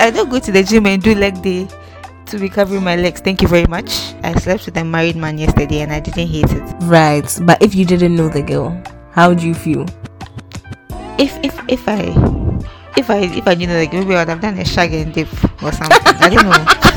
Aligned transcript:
I 0.00 0.10
don't 0.10 0.28
go 0.28 0.38
to 0.38 0.52
the 0.52 0.62
gym 0.62 0.86
and 0.86 1.02
do 1.02 1.14
leg 1.14 1.42
day 1.42 1.68
to 2.26 2.38
recover 2.38 2.80
my 2.80 2.96
legs. 2.96 3.20
Thank 3.20 3.42
you 3.42 3.48
very 3.48 3.66
much. 3.66 4.14
I 4.22 4.34
slept 4.34 4.66
with 4.66 4.76
a 4.76 4.84
married 4.84 5.16
man 5.16 5.38
yesterday 5.38 5.80
and 5.80 5.92
I 5.92 6.00
didn't 6.00 6.28
hate 6.28 6.50
it. 6.50 6.62
Right. 6.82 7.26
But 7.42 7.62
if 7.62 7.74
you 7.74 7.84
didn't 7.84 8.16
know 8.16 8.28
the 8.28 8.42
girl, 8.42 8.80
how 9.12 9.28
would 9.28 9.42
you 9.42 9.54
feel? 9.54 9.86
If 11.18 11.36
if 11.42 11.58
if 11.68 11.88
I 11.88 12.12
if 12.96 13.08
I 13.10 13.18
if 13.32 13.46
I 13.46 13.54
didn't 13.54 13.70
know 13.70 13.80
the 13.80 13.86
girl, 13.86 14.00
maybe 14.02 14.16
I 14.16 14.20
would 14.20 14.28
have 14.28 14.40
done 14.40 14.58
a 14.58 14.64
shag 14.64 14.92
and 14.92 15.14
dip 15.14 15.28
or 15.62 15.72
something. 15.72 16.14
I 16.20 16.28
don't 16.28 16.44
know. 16.44 16.66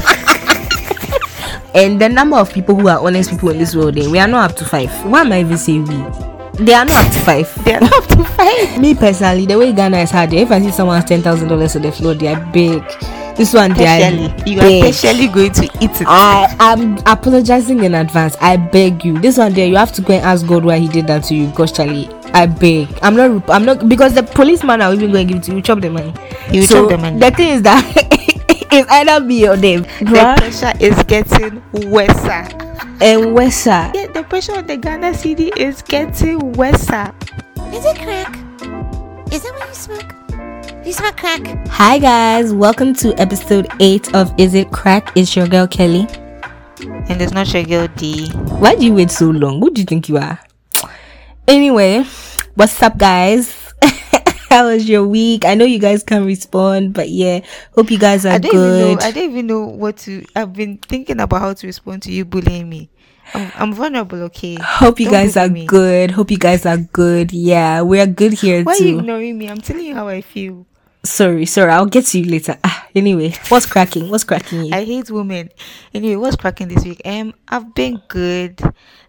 And 1.76 2.02
the 2.02 2.10
number 2.10 2.36
of 2.36 2.52
people 2.52 2.74
who 2.76 2.88
are 2.88 3.00
honest 3.00 3.30
people 3.30 3.50
in 3.50 3.60
this 3.60 3.76
world, 3.76 3.96
eh, 3.96 4.10
we 4.10 4.18
are 4.18 4.28
not 4.28 4.50
up 4.50 4.58
to 4.58 4.66
five. 4.66 4.90
Why 5.06 5.22
am 5.22 5.32
I 5.32 5.42
even 5.42 5.58
saying 5.58 5.86
we? 5.86 6.39
They 6.60 6.74
are 6.74 6.84
not 6.86 7.06
up 7.06 7.14
to 7.14 7.20
five. 7.22 7.64
They 7.64 7.74
are 7.74 7.80
not 7.80 7.94
up 7.94 8.06
to 8.10 8.24
five. 8.26 8.80
Me 8.80 8.94
personally, 8.94 9.46
the 9.46 9.58
way 9.58 9.72
Ghana 9.72 10.00
is 10.00 10.12
hard, 10.12 10.34
if 10.34 10.52
I 10.52 10.60
see 10.60 10.72
someone 10.72 11.00
has 11.00 11.06
ten 11.10 11.22
thousand 11.22 11.48
dollars 11.48 11.76
on 11.76 11.84
the 11.84 11.92
floor, 11.92 12.14
they 12.14 12.28
are 12.28 12.46
big. 12.52 12.84
This 13.38 13.54
one, 13.54 13.74
they 13.74 13.88
are 13.88 14.12
you 14.46 14.60
are 14.60 14.64
big. 14.64 14.94
specially 14.94 15.28
going 15.30 15.54
to 15.54 15.64
eat 15.80 16.02
it. 16.02 16.06
I 16.06 16.54
am 16.60 16.98
apologizing 17.06 17.82
in 17.86 17.96
advance. 17.96 18.36
I 18.42 18.58
beg 18.58 19.06
you. 19.06 19.18
This 19.20 19.38
one 19.38 19.54
there, 19.54 19.68
you 19.68 19.78
have 19.78 19.94
to 19.94 20.02
go 20.02 20.14
and 20.14 20.26
ask 20.26 20.46
God 20.46 20.66
why 20.66 20.78
He 20.80 20.90
did 20.90 21.08
that 21.08 21.24
to 21.26 21.36
you. 21.36 21.48
Gosh, 21.52 21.72
Charlie, 21.72 22.10
I 22.34 22.48
beg. 22.48 22.90
I'm 23.02 23.16
not. 23.16 23.50
I'm 23.50 23.64
not 23.64 23.88
because 23.88 24.14
the 24.14 24.24
policeman 24.24 24.82
are 24.82 24.94
even 24.94 25.14
going 25.14 25.28
to 25.28 25.34
give 25.34 25.42
it 25.42 25.46
to 25.46 25.56
you. 25.56 25.62
Chop 25.62 25.80
the 25.80 25.90
money. 25.90 26.14
You 26.52 26.64
so 26.64 26.82
chop 26.82 26.90
the 26.90 26.98
money. 26.98 27.20
The 27.20 27.32
thing 27.32 27.50
is 27.52 27.62
that 27.62 28.18
it's 28.72 28.90
either 28.92 29.24
me 29.24 29.48
or 29.48 29.56
them. 29.56 29.84
the 30.00 30.36
pressure 30.38 30.74
is 30.80 31.02
getting 31.04 31.62
worse. 31.90 32.26
And 33.02 33.36
Wesa. 33.36 33.94
Yeah, 33.96 34.08
the 34.08 34.24
pressure 34.24 34.58
on 34.58 34.68
the 34.68 34.78
Ghana 34.78 35.12
cedi 35.12 35.56
is 35.58 35.82
getting 35.82 36.54
worse. 36.54 36.84
Is 36.84 37.86
it 37.86 37.98
crack? 37.98 38.36
Is 39.32 39.44
that 39.44 39.54
what 39.54 39.68
you 39.68 39.74
smoke? 39.74 40.86
You 40.86 40.94
smoke 40.94 41.18
crack? 41.18 41.68
Hi 41.70 42.00
guys, 42.00 42.54
welcome 42.54 42.94
to 42.96 43.14
episode 43.20 43.68
eight 43.80 44.14
of 44.14 44.34
Is 44.38 44.54
It 44.54 44.72
Crack? 44.72 45.12
It's 45.16 45.36
your 45.36 45.48
girl 45.48 45.68
Kelly. 45.68 46.08
And 46.82 47.22
it's 47.22 47.32
not 47.32 47.54
your 47.54 47.64
girl 47.64 47.88
D. 47.96 48.30
Why 48.60 48.76
do 48.76 48.86
you 48.86 48.94
wait 48.94 49.12
so 49.12 49.30
long? 49.30 49.60
Who 49.60 49.72
do 49.72 49.82
you 49.82 49.86
think 49.86 50.10
you 50.10 50.18
are? 50.18 50.40
Anyway, 51.48 52.06
what's 52.56 52.82
up, 52.84 52.98
guys? 52.98 53.59
How 54.60 54.68
was 54.68 54.90
your 54.90 55.08
week? 55.08 55.46
I 55.46 55.56
know 55.56 55.64
you 55.64 55.80
guys 55.80 56.04
can't 56.04 56.26
respond, 56.26 56.94
but 56.94 57.08
yeah, 57.08 57.40
hope 57.76 57.90
you 57.90 57.98
guys 57.98 58.26
are 58.26 58.34
I 58.34 58.38
don't 58.40 58.52
good. 58.52 58.82
even 58.82 58.98
know. 58.98 59.06
I 59.06 59.12
don't 59.12 59.32
even 59.32 59.48
know 59.48 59.66
what 59.66 59.96
to. 60.00 60.26
I've 60.36 60.52
been 60.52 60.80
thinking 60.80 61.22
about 61.22 61.40
how 61.40 61.54
to 61.54 61.66
respond 61.66 62.04
to 62.04 62.12
you 62.12 62.26
bullying 62.26 62.68
me. 62.68 62.90
I'm, 63.34 63.52
I'm 63.56 63.74
vulnerable. 63.74 64.22
Okay. 64.24 64.58
hope 64.62 65.00
you 65.00 65.06
Don't 65.06 65.14
guys 65.14 65.38
are 65.38 65.48
me. 65.48 65.66
good. 65.66 66.12
Hope 66.12 66.30
you 66.30 66.38
guys 66.38 66.66
are 66.66 66.76
good. 66.76 67.32
Yeah, 67.32 67.84
we 67.84 68.02
are 68.02 68.06
good 68.06 68.34
here 68.34 68.66
Why 68.66 68.74
are 68.74 68.84
you 68.84 69.00
ignoring 69.00 69.38
me? 69.38 69.48
I'm 69.48 69.62
telling 69.62 69.86
you 69.86 69.96
how 69.96 70.10
I 70.10 70.20
feel. 70.20 70.66
Sorry, 71.04 71.46
sorry. 71.46 71.72
I'll 71.72 71.86
get 71.86 72.06
to 72.08 72.20
you 72.20 72.26
later. 72.30 72.58
Ah, 72.64 72.88
anyway, 72.96 73.34
what's 73.50 73.66
cracking? 73.66 74.10
What's 74.10 74.24
cracking 74.24 74.66
you? 74.66 74.74
I 74.74 74.84
hate 74.84 75.10
women. 75.12 75.50
Anyway, 75.94 76.16
what's 76.16 76.36
cracking 76.36 76.68
this 76.68 76.84
week? 76.84 77.02
Um, 77.06 77.34
I've 77.48 77.74
been 77.74 78.02
good, 78.08 78.60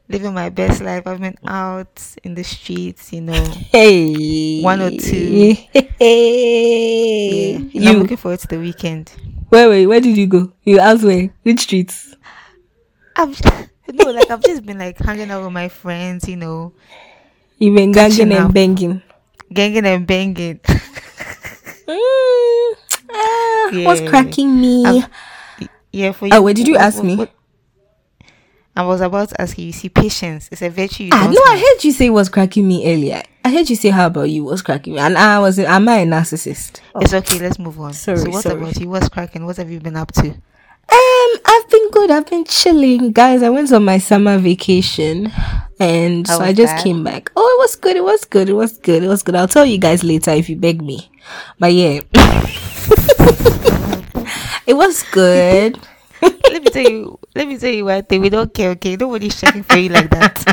living 0.09 0.35
my 0.35 0.49
best 0.51 0.81
life. 0.83 1.07
I've 1.07 1.21
been 1.21 1.37
out 1.47 2.01
in 2.25 2.35
the 2.35 2.45
streets. 2.45 3.13
You 3.13 3.23
know. 3.23 3.45
hey, 3.73 4.63
One 4.63 4.81
or 4.81 4.91
two. 4.91 5.55
Hey, 5.73 7.53
Yeah. 7.53 7.57
And 7.57 7.89
I'm 7.89 7.95
you. 7.97 8.03
looking 8.03 8.17
forward 8.17 8.41
to 8.41 8.49
the 8.49 8.59
weekend. 8.59 9.13
Wait, 9.51 9.69
wait. 9.69 9.87
Where 9.87 10.01
did 10.01 10.17
you 10.17 10.27
go? 10.27 10.53
You 10.65 10.81
out 10.81 11.03
where? 11.03 11.31
Which 11.43 11.61
streets? 11.61 12.15
I've 13.17 13.39
no, 13.93 14.11
like 14.13 14.31
I've 14.31 14.43
just 14.45 14.65
been 14.65 14.79
like 14.79 14.97
hanging 14.99 15.31
out 15.31 15.43
with 15.43 15.53
my 15.53 15.69
friends. 15.69 16.29
You 16.29 16.37
know, 16.37 16.73
You 17.59 17.75
been 17.75 17.91
ganging 17.93 18.33
and 18.33 18.55
banging. 18.55 19.03
ganging 19.53 19.85
and 19.85 20.07
banging. 20.07 20.61
Mm, 21.97 22.75
ah, 23.13 23.71
What's 23.87 24.01
cracking 24.09 24.61
me? 24.61 24.85
I've- 24.87 25.69
yeah. 25.93 26.13
For 26.13 26.27
you. 26.27 26.33
Oh, 26.35 26.43
wait, 26.43 26.57
did 26.57 26.69
you 26.69 26.75
what- 26.75 26.83
ask 26.83 26.97
what- 26.99 27.07
me? 27.07 27.17
what- 27.17 27.31
I 28.77 28.85
was 28.85 29.01
about 29.01 29.31
to 29.31 29.41
ask 29.43 29.59
you. 29.59 29.67
You 29.67 29.73
see, 29.73 29.89
patience 29.89 30.49
is 30.53 30.63
a 30.63 30.69
virtue. 30.71 31.05
You 31.05 31.11
Ah, 31.13 31.27
no, 31.31 31.41
I 31.53 31.59
heard 31.59 31.85
you 31.85 31.91
say 31.93 32.09
what's 32.09 32.29
cracking 32.29 32.67
me 32.69 32.91
earlier. 32.91 33.21
I 33.45 33.51
heard 33.53 33.69
you 33.69 33.75
say 33.77 33.89
how 33.89 34.07
about 34.07 34.31
you? 34.31 34.45
What's 34.45 34.63
cracking 34.63 34.95
me? 34.95 35.01
And 35.01 35.19
I 35.19 35.39
was, 35.41 35.59
am 35.59 35.89
I 35.89 35.99
a 35.99 36.07
narcissist? 36.07 36.81
It's 37.01 37.13
okay. 37.13 37.39
Let's 37.41 37.59
move 37.59 37.81
on. 37.81 37.93
Sorry, 37.93 38.19
so 38.19 38.31
what 38.31 38.43
sorry. 38.45 38.61
about 38.61 38.77
you? 38.81 38.89
What's 38.89 39.09
cracking? 39.09 39.45
What 39.45 39.57
have 39.57 39.71
you 39.71 39.81
been 39.81 39.97
up 39.97 40.13
to? 40.13 40.29
Um, 40.31 41.41
I've 41.45 41.69
been 41.69 41.91
good. 41.91 42.11
I've 42.11 42.27
been 42.31 42.45
chilling, 42.45 43.13
guys. 43.13 43.43
I 43.43 43.49
went 43.51 43.73
on 43.73 43.85
my 43.85 43.99
summer 43.99 44.39
vacation, 44.39 45.31
and 45.81 46.27
How 46.29 46.39
so 46.39 46.45
I 46.45 46.53
just 46.53 46.77
that? 46.77 46.85
came 46.85 47.03
back. 47.03 47.33
Oh, 47.35 47.57
it 47.59 47.59
was 47.63 47.75
good. 47.77 47.97
It 47.97 48.05
was 48.05 48.25
good. 48.27 48.49
It 48.49 48.53
was 48.53 48.77
good. 48.79 49.03
It 49.03 49.09
was 49.09 49.23
good. 49.23 49.35
I'll 49.35 49.49
tell 49.49 49.65
you 49.67 49.79
guys 49.79 50.05
later 50.05 50.31
if 50.33 50.49
you 50.49 50.57
beg 50.57 50.83
me. 50.83 51.11
But 51.59 51.73
yeah, 51.73 52.01
it 54.67 54.75
was 54.75 55.03
good. 55.11 55.81
let 56.23 56.63
me 56.63 56.71
tell 56.71 56.91
you. 56.91 57.19
Let 57.35 57.49
me 57.49 57.57
tell 57.59 57.73
you 57.73 57.87
one 57.87 58.05
thing. 58.05 58.21
We 58.21 58.29
don't 58.29 58.53
care. 58.53 58.71
Okay, 58.73 58.97
nobody's 58.97 59.41
checking 59.41 59.63
for 59.63 59.79
you 59.79 59.89
like 59.89 60.11
that. 60.11 60.45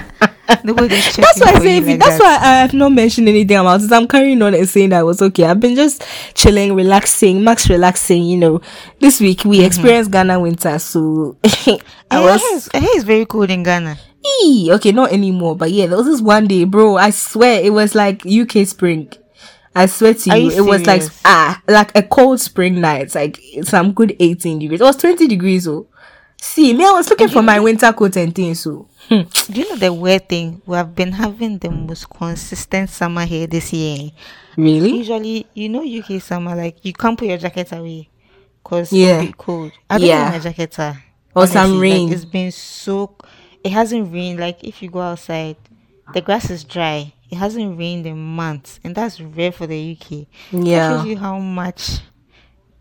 Nobody's 0.63 1.03
checking 1.13 1.23
That's 1.23 1.41
why 1.41 1.51
I 1.55 1.59
say 1.59 1.75
you 1.75 1.81
if 1.81 1.87
you, 1.87 1.91
like 1.91 1.99
that's 1.99 2.17
that. 2.19 2.41
why 2.41 2.47
I 2.47 2.59
have 2.61 2.73
not 2.73 2.93
mentioned 2.93 3.27
anything 3.27 3.57
about 3.57 3.81
it. 3.81 3.91
I'm 3.91 4.07
carrying 4.07 4.41
on 4.41 4.53
and 4.53 4.69
saying 4.69 4.89
that 4.89 4.99
I 4.99 5.03
was 5.03 5.21
okay. 5.21 5.43
I've 5.43 5.59
been 5.59 5.75
just 5.75 6.03
chilling, 6.35 6.73
relaxing, 6.73 7.43
max 7.43 7.69
relaxing. 7.69 8.23
You 8.23 8.37
know, 8.37 8.61
this 8.99 9.19
week 9.19 9.43
we 9.43 9.57
mm-hmm. 9.57 9.65
experienced 9.65 10.11
Ghana 10.11 10.39
winter, 10.39 10.79
so 10.79 11.35
I 11.43 11.79
I 12.11 12.21
was 12.21 12.69
Hey, 12.73 12.79
it's 12.95 13.03
very 13.03 13.25
cold 13.25 13.49
in 13.49 13.63
Ghana. 13.63 13.97
Eee, 14.25 14.71
okay, 14.73 14.91
not 14.91 15.11
anymore. 15.11 15.55
But 15.55 15.71
yeah, 15.71 15.87
there 15.87 15.97
was 15.97 16.05
this 16.07 16.21
one 16.21 16.47
day, 16.47 16.63
bro. 16.65 16.97
I 16.97 17.11
swear 17.11 17.61
it 17.63 17.71
was 17.71 17.95
like 17.95 18.25
UK 18.25 18.65
spring. 18.67 19.11
I 19.75 19.85
swear 19.85 20.13
to 20.15 20.37
you, 20.39 20.49
you 20.51 20.57
it 20.57 20.61
was 20.67 20.85
like 20.87 21.03
ah, 21.23 21.61
like 21.67 21.95
a 21.95 22.01
cold 22.03 22.39
spring 22.39 22.81
night, 22.81 23.13
like 23.13 23.39
some 23.63 23.93
good 23.93 24.15
eighteen 24.19 24.59
degrees. 24.59 24.81
It 24.81 24.83
was 24.83 24.97
twenty 24.97 25.27
degrees. 25.27 25.67
Oh, 25.67 25.87
see, 26.41 26.73
me, 26.73 26.83
I 26.83 26.91
was 26.91 27.09
looking 27.09 27.27
for 27.29 27.43
my 27.43 27.59
winter 27.59 27.93
coat 27.93 28.15
and 28.17 28.33
things. 28.33 28.61
So, 28.61 28.87
hmm. 29.07 29.21
Do 29.51 29.61
you 29.61 29.69
know 29.69 29.75
the 29.75 29.93
weird 29.93 30.27
thing? 30.27 30.61
We 30.65 30.75
have 30.75 30.95
been 30.95 31.11
having 31.11 31.59
the 31.59 31.69
most 31.69 32.09
consistent 32.09 32.89
summer 32.89 33.23
here 33.25 33.45
this 33.47 33.71
year. 33.71 34.11
really? 34.57 34.97
Usually, 34.97 35.45
you 35.53 35.69
know, 35.69 35.83
UK 35.85 36.19
summer, 36.21 36.55
like 36.55 36.83
you 36.83 36.91
can't 36.93 37.17
put 37.17 37.27
your 37.27 37.37
jacket 37.37 37.71
away 37.71 38.09
because 38.63 38.91
Yeah. 38.91 39.25
cold. 39.37 39.71
I 39.89 39.99
don't 39.99 40.07
Yeah. 40.07 40.29
my 40.31 40.39
jacket. 40.39 40.77
are, 40.79 41.03
Or 41.35 41.45
some 41.45 41.73
honestly. 41.73 41.77
Like, 41.77 41.81
rain. 41.97 42.13
it's 42.13 42.25
been 42.25 42.51
so. 42.51 43.15
It 43.67 43.71
hasn't 43.73 44.13
rained. 44.13 44.39
Like 44.39 44.63
if 44.63 44.81
you 44.81 44.89
go 44.89 45.01
outside, 45.01 45.57
the 46.13 46.21
grass 46.21 46.49
is 46.49 46.63
dry. 46.63 47.13
It 47.29 47.35
hasn't 47.35 47.77
rained 47.77 48.05
in 48.05 48.17
months, 48.17 48.79
and 48.83 48.95
that's 48.95 49.19
rare 49.19 49.51
for 49.51 49.67
the 49.67 49.77
UK. 49.91 50.27
That 50.53 50.65
Yeah. 50.65 50.89
shows 50.89 51.05
you 51.07 51.17
how 51.17 51.37
much. 51.39 51.99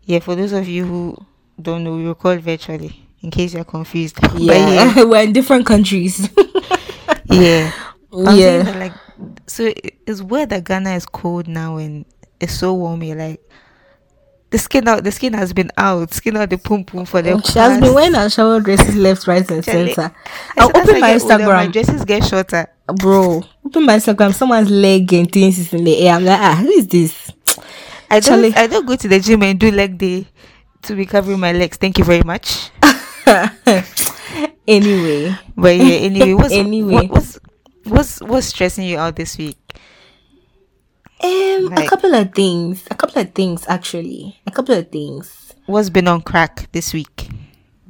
Yeah, 0.05 0.19
for 0.19 0.35
those 0.35 0.53
of 0.53 0.65
you 0.67 0.85
who 0.85 1.17
don't 1.61 1.83
know, 1.83 1.95
we 1.97 2.05
record 2.07 2.41
virtually. 2.41 2.93
In 3.21 3.31
case 3.31 3.53
you're 3.53 3.65
confused. 3.65 4.15
But 4.21 4.39
Yeah, 4.39 5.03
we're 5.11 5.23
in 5.23 5.33
different 5.33 5.65
countries. 5.65 6.29
yeah. 7.25 7.71
I'm 8.13 8.37
yeah, 8.39 8.63
that, 8.63 8.75
like 8.79 8.93
so 9.47 9.73
it's 10.05 10.21
weird 10.21 10.49
that 10.51 10.63
Ghana 10.63 10.91
is 10.95 11.05
cold 11.05 11.47
now 11.47 11.75
and 11.77 12.05
it's 12.39 12.53
so 12.53 12.73
warm 12.73 13.01
here. 13.01 13.15
Like 13.17 13.41
the 14.49 14.57
skin 14.57 14.87
out 14.87 15.03
the 15.03 15.11
skin 15.11 15.33
has 15.33 15.51
been 15.53 15.71
out, 15.77 16.13
skin 16.13 16.37
out 16.37 16.49
the 16.49 16.57
pum 16.57 16.83
pum 16.85 17.05
for 17.05 17.21
the 17.21 17.41
she 17.41 17.59
has 17.59 17.79
been 17.81 17.93
wearing 17.93 18.13
her 18.13 18.29
shower 18.29 18.59
dresses 18.61 18.95
left, 18.95 19.27
right, 19.27 19.49
and 19.51 19.63
center. 19.63 20.13
I 20.57 20.61
I'll 20.61 20.69
open 20.69 20.99
my 21.01 21.13
get 21.17 21.21
older, 21.21 21.37
My 21.39 21.67
Instagram, 21.67 21.71
dresses 21.73 22.05
get 22.05 22.23
shorter. 22.25 22.67
bro. 22.95 23.43
Open 23.65 23.85
my 23.85 23.97
Instagram. 23.97 24.33
Someone's 24.33 24.69
leg 24.69 25.11
and 25.13 25.31
things 25.31 25.59
is 25.59 25.73
in 25.73 25.83
the 25.83 25.97
air. 26.07 26.15
I'm 26.15 26.23
like, 26.25 26.39
ah, 26.39 26.55
who 26.61 26.69
is 26.69 26.87
this? 26.87 27.31
I 28.09 28.19
don't 28.21 28.23
Charlie. 28.23 28.53
I 28.55 28.67
don't 28.67 28.85
go 28.85 28.95
to 28.95 29.07
the 29.07 29.19
gym 29.19 29.43
and 29.43 29.59
do 29.59 29.69
leg 29.71 29.97
day 29.97 30.27
to 30.83 30.95
recover 30.95 31.35
my 31.37 31.51
legs. 31.51 31.75
Thank 31.77 31.97
you 31.97 32.05
very 32.05 32.23
much. 32.23 32.69
anyway, 34.67 35.35
But 35.55 35.75
yeah, 35.77 35.95
anyway, 36.07 36.33
what's 36.33 36.53
Anyway. 36.53 36.93
what, 36.93 37.09
what's 37.09 37.39
what's 37.83 38.21
what's 38.21 38.47
stressing 38.47 38.85
you 38.85 38.97
out 38.97 39.15
this 39.15 39.37
week? 39.37 39.57
Um, 41.23 41.73
a 41.73 41.87
couple 41.87 42.13
of 42.13 42.33
things, 42.33 42.83
a 42.91 42.95
couple 42.95 43.21
of 43.21 43.31
things 43.33 43.65
actually, 43.67 44.39
a 44.45 44.51
couple 44.51 44.75
of 44.75 44.89
things. 44.91 45.53
What's 45.65 45.89
been 45.89 46.07
on 46.07 46.21
crack 46.21 46.71
this 46.71 46.93
week? 46.93 47.29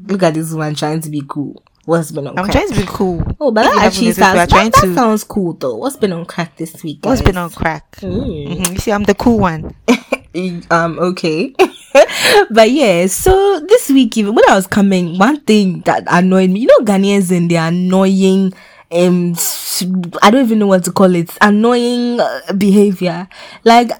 Look 0.05 0.23
at 0.23 0.33
this 0.33 0.53
one 0.53 0.75
trying 0.75 1.01
to 1.01 1.09
be 1.09 1.21
cool. 1.27 1.61
What's 1.85 2.11
been 2.11 2.27
on 2.27 2.33
crack? 2.35 2.45
I'm 2.45 2.51
crack? 2.51 2.65
trying 2.67 2.73
to 2.79 2.81
be 2.85 2.87
cool. 2.91 3.23
oh, 3.39 3.51
but 3.51 3.63
that 3.63 3.85
actually 3.85 4.07
noticed, 4.07 4.19
we 4.19 4.23
are 4.25 4.35
sounds 4.35 4.49
that, 4.51 4.71
that 4.73 4.81
to- 4.87 4.95
sounds 4.95 5.23
cool 5.23 5.53
though. 5.53 5.75
What's 5.75 5.95
been 5.97 6.11
on 6.13 6.25
crack 6.25 6.57
this 6.57 6.83
week? 6.83 6.99
What's 7.05 7.21
guys? 7.21 7.25
been 7.27 7.37
on 7.37 7.49
crack? 7.51 7.91
Mm. 7.97 8.47
Mhm, 8.57 8.71
You 8.73 8.77
see, 8.79 8.91
I'm 8.91 9.03
the 9.03 9.15
cool 9.15 9.39
one. 9.39 9.75
um 10.69 10.99
okay 10.99 11.55
but 12.51 12.69
yeah 12.69 13.07
so 13.07 13.59
this 13.61 13.89
week 13.89 14.15
even 14.17 14.35
when 14.35 14.43
i 14.47 14.53
was 14.53 14.67
coming 14.67 15.17
one 15.17 15.39
thing 15.41 15.79
that 15.81 16.03
annoyed 16.05 16.51
me 16.51 16.59
you 16.59 16.67
know 16.67 16.85
ghanaians 16.85 17.35
and 17.35 17.49
their 17.49 17.67
annoying 17.69 18.53
um 18.91 19.35
I 20.21 20.31
don't 20.31 20.45
even 20.45 20.59
know 20.59 20.67
what 20.67 20.83
to 20.85 20.91
call 20.91 21.13
it 21.15 21.29
annoying 21.41 22.19
uh, 22.19 22.53
behavior 22.57 23.27
like 23.63 23.91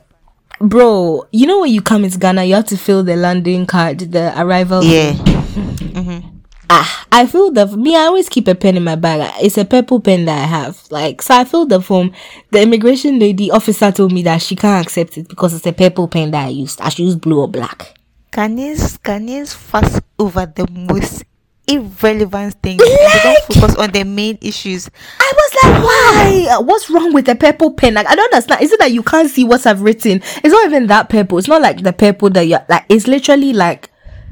bro 0.60 1.28
you 1.32 1.46
know 1.46 1.62
when 1.62 1.72
you 1.72 1.82
come 1.82 2.04
into 2.04 2.18
ghana 2.18 2.44
you 2.46 2.56
have 2.56 2.66
to 2.66 2.78
fill 2.78 3.04
the 3.04 3.16
landing 3.16 3.66
card 3.66 4.00
the 4.00 4.34
arrival 4.42 4.84
Yeah. 4.84 5.14
ah, 6.70 7.06
I 7.12 7.26
filled 7.26 7.56
the 7.56 7.66
me. 7.78 7.96
I 7.96 8.02
always 8.02 8.28
keep 8.30 8.48
a 8.48 8.56
pen 8.56 8.76
in 8.78 8.84
my 8.84 8.96
bag. 8.96 9.32
It's 9.42 9.58
a 9.58 9.66
purple 9.66 10.00
pen 10.02 10.26
that 10.26 10.38
I 10.38 10.46
have. 10.46 10.82
Like, 10.92 11.22
so 11.22 11.36
I 11.36 11.46
filled 11.46 11.70
the 11.70 11.82
form. 11.82 12.12
The 12.52 12.62
immigration 12.62 13.20
lady 13.20 13.50
officer 13.52 13.92
told 13.92 14.12
me 14.12 14.22
that 14.24 14.42
she 14.42 14.56
can't 14.56 14.86
accept 14.86 15.18
it 15.18 15.28
because 15.30 15.54
it's 15.54 15.66
a 15.66 15.72
purple 15.74 16.08
pen 16.08 16.32
that 16.32 16.46
I 16.46 16.50
used. 16.50 16.82
I 16.82 16.90
should 16.90 17.06
use 17.06 17.16
blue 17.16 17.40
or 17.42 17.48
black. 17.48 17.98
Ghanaians, 18.32 19.00
Ghanaians 19.00 19.54
fuss 19.56 20.02
over 20.20 20.46
the 20.46 20.68
most 20.70 21.24
irrelevant 21.68 22.56
things. 22.64 22.82
and 22.82 22.90
they 22.92 23.20
don't 23.24 23.44
focus 23.54 23.76
on 23.76 23.92
the 23.92 24.04
main 24.04 24.38
issues. 24.42 24.90
I 25.20 25.34
was 25.36 25.64
like, 25.64 25.84
why? 25.84 26.58
What's 26.62 26.90
wrong 26.90 27.14
with 27.14 27.26
the 27.26 27.36
purple 27.36 27.74
pen? 27.74 27.94
Like, 27.94 28.08
I 28.08 28.16
don't 28.16 28.34
understand. 28.34 28.62
Is 28.62 28.72
it 28.72 28.80
that 28.80 28.92
you 28.92 29.04
can't 29.04 29.30
see 29.30 29.44
what 29.44 29.66
I've 29.66 29.82
written? 29.82 30.22
It's 30.22 30.48
not 30.48 30.66
even 30.66 30.88
that 30.88 31.10
purple. 31.10 31.38
It's 31.38 31.48
not 31.48 31.62
like 31.62 31.84
the 31.84 31.94
purple 31.94 32.30
that 32.32 32.48
you're 32.48 32.66
like. 32.70 32.86
It's 32.90 33.08
literally 33.08 33.54
like 33.54 33.90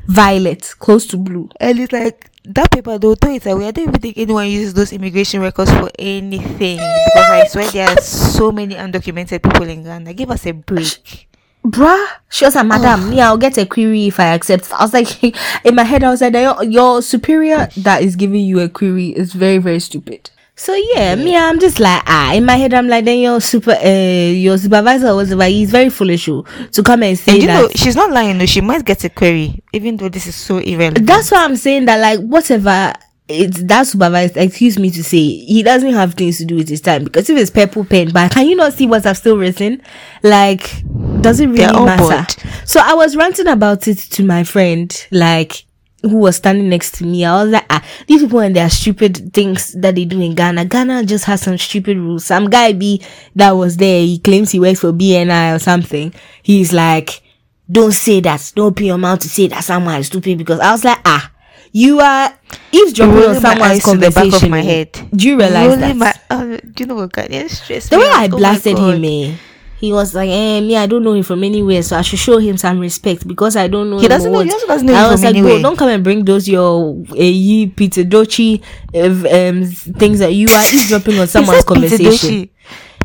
violet, 0.08 0.74
close 0.80 1.06
to 1.08 1.18
blue. 1.18 1.50
And 1.60 1.80
it's 1.80 1.92
like 1.92 2.30
that 2.46 2.72
paper 2.72 2.98
they'll 2.98 3.16
throw 3.16 3.34
it 3.34 3.46
away. 3.46 3.68
I 3.68 3.72
don't 3.72 3.90
even 3.90 4.00
think 4.02 4.18
anyone 4.18 4.48
uses 4.48 4.74
those 4.74 4.94
immigration 4.94 5.42
records 5.42 5.72
for 5.72 5.90
anything. 5.98 6.78
Because 6.78 7.30
I 7.30 7.48
swear 7.48 7.72
there 7.72 7.90
are 7.90 8.02
so 8.02 8.52
many 8.52 8.76
undocumented 8.76 9.44
people 9.44 9.68
in 9.68 9.84
Ghana. 9.84 10.14
Give 10.14 10.32
us 10.32 10.46
a 10.46 10.52
break. 10.52 11.28
Bruh, 11.66 12.08
she 12.30 12.46
was 12.46 12.54
like, 12.54 12.68
Madam, 12.68 13.12
yeah, 13.12 13.28
I'll 13.28 13.38
get 13.38 13.58
a 13.58 13.66
query 13.66 14.08
if 14.08 14.20
I 14.20 14.36
accept. 14.36 14.72
I 14.72 14.84
was 14.84 14.94
like, 14.94 15.24
in 15.66 15.74
my 15.74 15.84
head, 15.84 16.04
I 16.04 16.12
was 16.12 16.22
like, 16.22 16.34
your, 16.34 16.64
your 16.64 17.02
superior 17.02 17.68
that 17.78 18.04
is 18.04 18.16
giving 18.16 18.46
you 18.46 18.60
a 18.60 18.70
query 18.70 19.10
is 19.10 19.34
very, 19.34 19.58
very 19.58 19.80
stupid. 19.80 20.30
So 20.58 20.74
yeah, 20.74 21.16
me, 21.16 21.36
I'm 21.36 21.60
just 21.60 21.80
like, 21.82 22.02
ah, 22.06 22.34
in 22.34 22.46
my 22.46 22.56
head, 22.56 22.74
I'm 22.74 22.88
like, 22.88 23.04
then 23.04 23.20
your 23.20 23.42
super, 23.42 23.72
uh, 23.72 24.32
your 24.32 24.58
supervisor 24.58 25.14
was, 25.14 25.34
but 25.36 25.50
he's 25.50 25.70
very 25.70 25.90
foolish 25.90 26.30
oh, 26.30 26.46
to 26.72 26.82
come 26.82 27.04
and 27.04 27.18
say 27.18 27.34
And 27.34 27.42
you 27.42 27.48
that. 27.48 27.62
know, 27.62 27.70
she's 27.76 27.96
not 27.96 28.12
lying 28.12 28.38
though. 28.38 28.46
She 28.46 28.62
might 28.62 28.86
get 28.86 29.04
a 29.04 29.10
query, 29.10 29.62
even 29.74 29.98
though 29.98 30.08
this 30.08 30.28
is 30.28 30.36
so 30.36 30.60
irrelevant. 30.60 31.08
That's 31.08 31.30
why 31.32 31.44
I'm 31.44 31.58
saying 31.58 31.86
that, 31.86 31.98
like, 32.00 32.20
whatever 32.22 32.94
it's 33.28 33.64
that 33.64 33.88
supervisor, 33.88 34.40
excuse 34.40 34.78
me 34.78 34.92
to 34.92 35.04
say, 35.04 35.18
he 35.18 35.64
doesn't 35.64 35.94
have 35.94 36.14
things 36.14 36.38
to 36.38 36.46
do 36.46 36.56
with 36.56 36.70
his 36.70 36.82
time 36.82 37.04
because 37.04 37.30
if 37.30 37.38
it's 37.38 37.50
purple 37.50 37.84
pen, 37.84 38.12
but 38.12 38.32
can 38.32 38.48
you 38.48 38.56
not 38.56 38.74
see 38.74 38.86
what 38.86 39.06
I've 39.06 39.18
still 39.18 39.38
written? 39.38 39.82
Like, 40.22 40.84
does 41.22 41.40
it 41.40 41.48
really 41.48 41.86
matter? 41.86 42.04
bored. 42.04 42.36
So 42.66 42.80
I 42.84 42.94
was 42.94 43.16
ranting 43.16 43.48
about 43.48 43.88
it 43.88 43.98
to 43.98 44.24
my 44.24 44.44
friend, 44.44 45.08
like, 45.12 45.66
who 46.04 46.18
was 46.18 46.36
standing 46.36 46.70
next 46.70 46.96
to 46.96 47.04
me. 47.04 47.26
I 47.26 47.44
was 47.44 47.52
like, 47.52 47.66
ah, 47.70 47.84
these 48.06 48.22
people 48.22 48.40
and 48.40 48.56
their 48.56 48.70
stupid 48.70 49.34
things 49.34 49.74
that 49.74 49.96
they 49.96 50.06
do 50.06 50.22
in 50.22 50.36
Ghana. 50.36 50.66
Ghana 50.66 51.06
just 51.06 51.26
has 51.26 51.42
some 51.42 51.58
stupid 51.58 51.98
rules. 51.98 52.26
Some 52.26 52.48
guy 52.50 52.74
B 52.74 53.02
that 53.36 53.52
was 53.52 53.78
there, 53.78 54.02
he 54.02 54.20
claims 54.20 54.52
he 54.52 54.60
works 54.60 54.82
for 54.82 54.94
BNI 54.94 55.56
or 55.56 55.60
something. 55.60 56.14
He's 56.44 56.72
like, 56.72 57.24
don't 57.72 57.92
say 57.92 58.20
that. 58.20 58.52
Don't 58.56 58.68
open 58.68 58.86
your 58.86 59.00
mouth 59.00 59.20
to 59.22 59.30
say 59.30 59.48
that 59.48 59.64
someone 59.64 60.00
is 60.00 60.06
stupid 60.06 60.38
because 60.38 60.60
I 60.60 60.72
was 60.72 60.84
like, 60.84 61.00
ah, 61.06 61.32
you 61.76 62.00
are 62.00 62.32
eavesdropping 62.72 63.24
on 63.30 63.36
someone's 63.42 63.84
to 63.84 63.98
the 63.98 64.12
back 64.12 64.14
conversation. 64.16 64.46
of 64.46 64.52
my 64.52 64.60
eh? 64.60 64.64
head. 64.64 64.92
Do 65.14 65.28
you 65.28 65.38
realize 65.38 65.68
Rolling 65.76 65.80
that? 65.82 65.96
My, 65.98 66.14
oh, 66.32 66.58
do 66.58 66.84
you 66.84 66.86
know 66.88 66.96
what 66.96 67.12
Ghanaians 67.12 67.50
stress 67.52 67.90
the 67.90 68.00
way? 68.00 68.06
I 68.08 68.30
Oh 68.32 68.38
blasted 68.38 68.78
him, 68.78 69.04
eh, 69.04 69.36
he 69.78 69.92
was 69.92 70.16
like, 70.16 70.30
eh, 70.30 70.62
me, 70.62 70.78
I 70.78 70.86
don't 70.88 71.04
know 71.04 71.12
him 71.14 71.24
from 71.24 71.44
anywhere, 71.44 71.84
so 71.84 71.98
I 71.98 72.02
should 72.02 72.18
show 72.20 72.38
him 72.38 72.56
some 72.56 72.80
respect 72.80 73.28
because 73.28 73.58
I 73.58 73.68
don't 73.68 73.90
know 73.90 74.00
He 74.00 74.08
doesn't 74.08 74.32
know- 74.32 74.38
what." 74.38 74.46
he 74.48 74.54
also 74.54 74.68
doesn't 74.68 74.88
know 74.88 74.94
I 74.94 75.04
you 75.06 75.12
was 75.12 75.22
like, 75.24 75.36
anywhere. 75.36 75.54
bro, 75.56 75.62
don't 75.64 75.78
come 75.78 75.90
and 75.90 76.02
bring 76.04 76.24
those 76.24 76.48
your 76.48 76.96
uh, 77.12 77.16
ye 77.16 77.68
Peter 77.68 78.04
Dochi 78.06 78.64
uh, 78.96 79.50
um, 79.50 79.66
things 80.00 80.20
that 80.20 80.34
you 80.34 80.48
are 80.48 80.64
eavesdropping 80.74 81.20
on 81.20 81.28
someone's 81.36 81.66
conversation. 81.66 82.50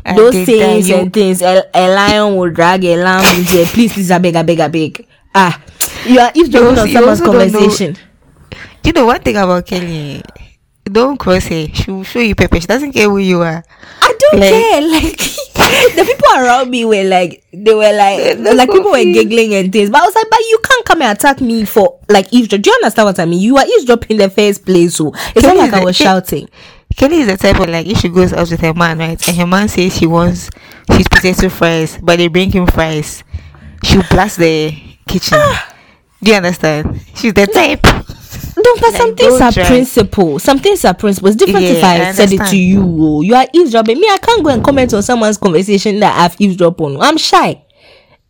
And 0.05 0.17
Those 0.17 0.45
things 0.45 0.87
you- 0.89 0.95
and 0.95 1.13
things. 1.13 1.41
A, 1.41 1.63
a 1.75 1.93
lion 1.93 2.35
will 2.37 2.49
drag 2.51 2.85
a 2.85 2.95
lamb 2.95 3.25
a 3.25 3.65
please, 3.65 3.91
please, 3.93 4.09
I 4.09 4.17
beg, 4.19 4.35
I 4.37 4.43
beg, 4.43 4.59
I 4.61 4.67
beg. 4.69 5.05
Ah, 5.35 5.61
you 6.07 6.19
are 6.21 6.31
eavesdropping 6.33 6.79
on 6.79 6.89
someone's 6.89 7.19
don't 7.19 7.33
know- 7.35 7.49
conversation. 7.51 7.97
You 8.83 8.93
know 8.93 9.05
one 9.05 9.21
thing 9.21 9.37
about 9.37 9.65
Kelly? 9.65 10.21
Don't 10.83 11.17
cross 11.17 11.45
her. 11.45 11.67
She 11.73 11.91
will 11.91 12.03
show 12.03 12.19
you 12.19 12.33
pepper. 12.35 12.59
She 12.59 12.67
doesn't 12.67 12.91
care 12.91 13.07
who 13.09 13.19
you 13.19 13.41
are. 13.41 13.63
I 14.01 14.13
don't 14.19 14.39
Like- 14.39 14.51
care. 14.51 15.21
Like 15.61 15.95
the 15.95 16.03
people 16.03 16.27
around 16.35 16.69
me 16.69 16.85
were 16.85 17.03
like, 17.03 17.43
they 17.53 17.73
were 17.73 17.93
like, 17.93 18.37
like 18.39 18.69
people 18.69 18.91
were 18.91 19.03
giggling 19.03 19.53
and 19.53 19.71
things. 19.71 19.89
But 19.89 20.01
I 20.01 20.05
was 20.05 20.15
like, 20.15 20.29
but 20.29 20.39
you 20.39 20.59
can't 20.63 20.85
come 20.85 21.01
and 21.01 21.17
attack 21.17 21.39
me 21.39 21.65
for 21.65 21.99
like 22.09 22.31
eavesdrop. 22.33 22.61
Do 22.61 22.69
you 22.71 22.75
understand 22.75 23.05
what 23.05 23.19
I 23.19 23.25
mean? 23.25 23.39
You 23.41 23.57
are 23.57 23.65
eavesdropping 23.65 24.11
in 24.11 24.17
the 24.17 24.29
first 24.29 24.65
place. 24.65 24.95
So 24.95 25.11
it's 25.35 25.43
not 25.43 25.55
like 25.57 25.71
I 25.73 25.83
was 25.83 25.95
shouting. 25.95 26.49
Kelly 26.97 27.17
is 27.17 27.27
the 27.27 27.37
type 27.37 27.59
of 27.59 27.69
like 27.69 27.85
if 27.87 27.99
she 27.99 28.09
goes 28.09 28.33
out 28.33 28.49
with 28.49 28.59
her 28.59 28.73
man, 28.73 28.97
right, 28.97 29.27
and 29.27 29.37
her 29.37 29.45
man 29.47 29.67
says 29.69 29.95
she 29.95 30.07
wants 30.07 30.49
she's 30.95 31.07
potato 31.07 31.47
fries, 31.47 31.97
but 32.01 32.17
they 32.17 32.27
bring 32.27 32.51
him 32.51 32.65
fries, 32.67 33.23
she'll 33.83 34.03
blast 34.09 34.37
the 34.39 34.71
kitchen. 35.07 35.37
Ah. 35.39 35.75
Do 36.21 36.31
you 36.31 36.37
understand? 36.37 37.01
She's 37.15 37.33
the 37.33 37.47
type. 37.47 37.85
But 38.79 38.91
Like, 38.93 39.01
some 39.01 39.15
things 39.15 39.41
are 39.41 39.51
principle. 39.65 40.39
Some 40.39 40.59
things 40.59 40.85
are 40.85 40.93
principle. 40.93 41.27
It's 41.29 41.37
different 41.37 41.65
if 41.65 41.83
I, 41.83 42.09
I 42.09 42.11
said 42.11 42.31
it 42.31 42.45
to 42.49 42.57
you. 42.57 43.21
You 43.23 43.35
are 43.35 43.47
eavesdropping. 43.53 43.99
Me, 43.99 44.07
I 44.09 44.17
can't 44.17 44.43
go 44.43 44.49
and 44.49 44.63
comment 44.63 44.93
on 44.93 45.03
someone's 45.03 45.37
conversation 45.37 45.99
that 45.99 46.17
I've 46.17 46.39
eavesdropped 46.39 46.79
on. 46.81 46.99
I'm 47.01 47.17
shy. 47.17 47.63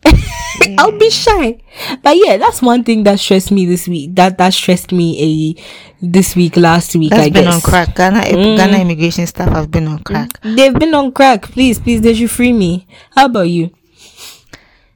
I'll 0.78 0.98
be 0.98 1.10
shy. 1.10 1.60
But 2.02 2.18
yeah, 2.18 2.38
that's 2.38 2.62
one 2.62 2.84
thing 2.84 3.04
that 3.04 3.20
stressed 3.20 3.52
me 3.52 3.66
this 3.66 3.88
week. 3.88 4.16
That 4.16 4.38
that 4.40 4.54
stressed 4.54 4.92
me 4.92 5.56
a 5.60 6.06
this 6.06 6.36
week, 6.36 6.58
last 6.58 6.96
week. 6.96 7.12
That's 7.12 7.28
I 7.28 7.30
been 7.30 7.44
guess. 7.46 7.56
on 7.56 7.62
crack. 7.62 7.96
Ghana 7.96 8.22
Mm. 8.22 8.58
Ghana 8.58 8.78
immigration 8.80 9.28
staff 9.28 9.50
have 9.50 9.70
been 9.70 9.88
on 9.88 10.00
crack. 10.00 10.40
They've 10.42 10.74
been 10.74 10.94
on 10.96 11.12
crack. 11.12 11.44
Please, 11.44 11.80
please, 11.80 12.02
they 12.02 12.14
should 12.16 12.32
free 12.32 12.54
me. 12.54 12.88
How 13.16 13.26
about 13.26 13.50
you? 13.50 13.70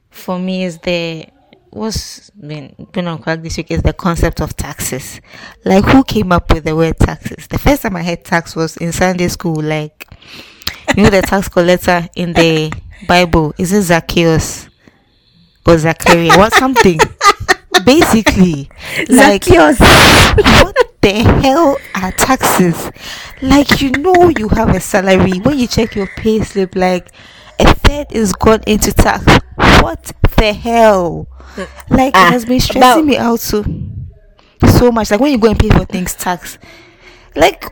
For 0.10 0.40
me, 0.40 0.64
is 0.64 0.80
the 0.80 1.28
what's 1.76 2.30
been 2.30 2.74
been 2.94 3.06
on 3.06 3.20
crack 3.22 3.42
this 3.42 3.58
week 3.58 3.70
is 3.70 3.82
the 3.84 3.92
concept 3.92 4.42
of 4.42 4.56
taxes. 4.56 5.20
Like 5.66 5.84
who 5.84 6.04
came 6.04 6.32
up 6.32 6.54
with 6.54 6.64
the 6.64 6.76
word 6.76 6.98
taxes? 6.98 7.48
The 7.48 7.60
first 7.60 7.82
time 7.82 7.98
I 7.98 8.04
heard 8.04 8.24
tax 8.24 8.56
was 8.56 8.78
in 8.78 8.94
Sunday 8.94 9.28
school. 9.28 9.62
Like 9.62 10.08
you 10.96 11.04
know 11.04 11.10
the 11.10 11.22
tax 11.22 11.50
collector 11.50 12.08
in 12.16 12.32
the 12.34 12.74
Bible 13.08 13.54
is 13.58 13.74
it 13.74 13.82
Zacchaeus 13.84 14.70
or 15.68 15.78
Zachariah? 15.78 16.38
What 16.38 16.54
something? 16.54 17.00
Basically, 17.86 18.70
like 19.10 19.44
Zacchaeus. 19.44 19.80
what 20.64 20.78
the 21.02 21.40
hell 21.44 21.78
are 21.94 22.12
taxes? 22.14 22.90
Like 23.42 23.82
you 23.82 23.92
know 23.92 24.30
you 24.30 24.48
have 24.50 24.70
a 24.74 24.80
salary 24.80 25.40
when 25.40 25.60
you 25.60 25.68
check 25.68 25.94
your 25.94 26.08
pay 26.16 26.42
slip, 26.42 26.74
like 26.76 27.10
a 27.60 27.76
third 27.76 28.08
is 28.12 28.32
gone 28.32 28.64
into 28.66 28.94
tax. 28.94 29.26
What 29.56 30.12
the 30.38 30.54
hell? 30.54 31.28
Like 31.90 32.14
Ah, 32.16 32.28
it 32.28 32.32
has 32.32 32.46
been 32.46 32.60
stressing 32.60 33.06
me 33.06 33.18
out 33.18 33.40
so 33.40 33.64
so 34.68 34.92
much. 34.92 35.12
Like 35.12 35.20
when 35.20 35.32
you 35.32 35.38
go 35.38 35.50
and 35.50 35.60
pay 35.60 35.70
for 35.70 35.86
things, 35.86 36.14
tax. 36.16 36.58
Like 37.36 37.64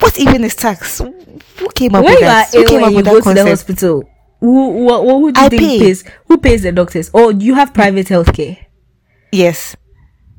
what 0.00 0.18
even 0.18 0.44
is 0.44 0.54
tax? 0.54 0.98
Who 0.98 1.68
came 1.74 1.94
up 1.94 2.04
when 2.04 2.14
with 2.14 2.20
that? 2.20 2.50
Who 2.52 2.64
came 2.66 2.82
up 2.82 2.92
with 2.94 3.04
that 3.04 3.10
to 3.12 3.16
the 3.18 3.22
concept? 3.22 3.48
hospital, 3.48 4.04
who, 4.40 4.72
who, 4.88 4.88
who, 4.88 5.18
who 5.20 5.32
do 5.32 5.40
you 5.40 5.46
I 5.46 5.48
think 5.50 5.62
pay. 5.62 5.78
pays? 5.78 6.04
Who 6.26 6.38
pays 6.38 6.62
the 6.62 6.72
doctors? 6.72 7.10
Or 7.12 7.24
Oh, 7.24 7.28
you 7.30 7.54
have 7.54 7.74
private 7.74 8.06
healthcare. 8.06 8.58
Yes. 9.32 9.76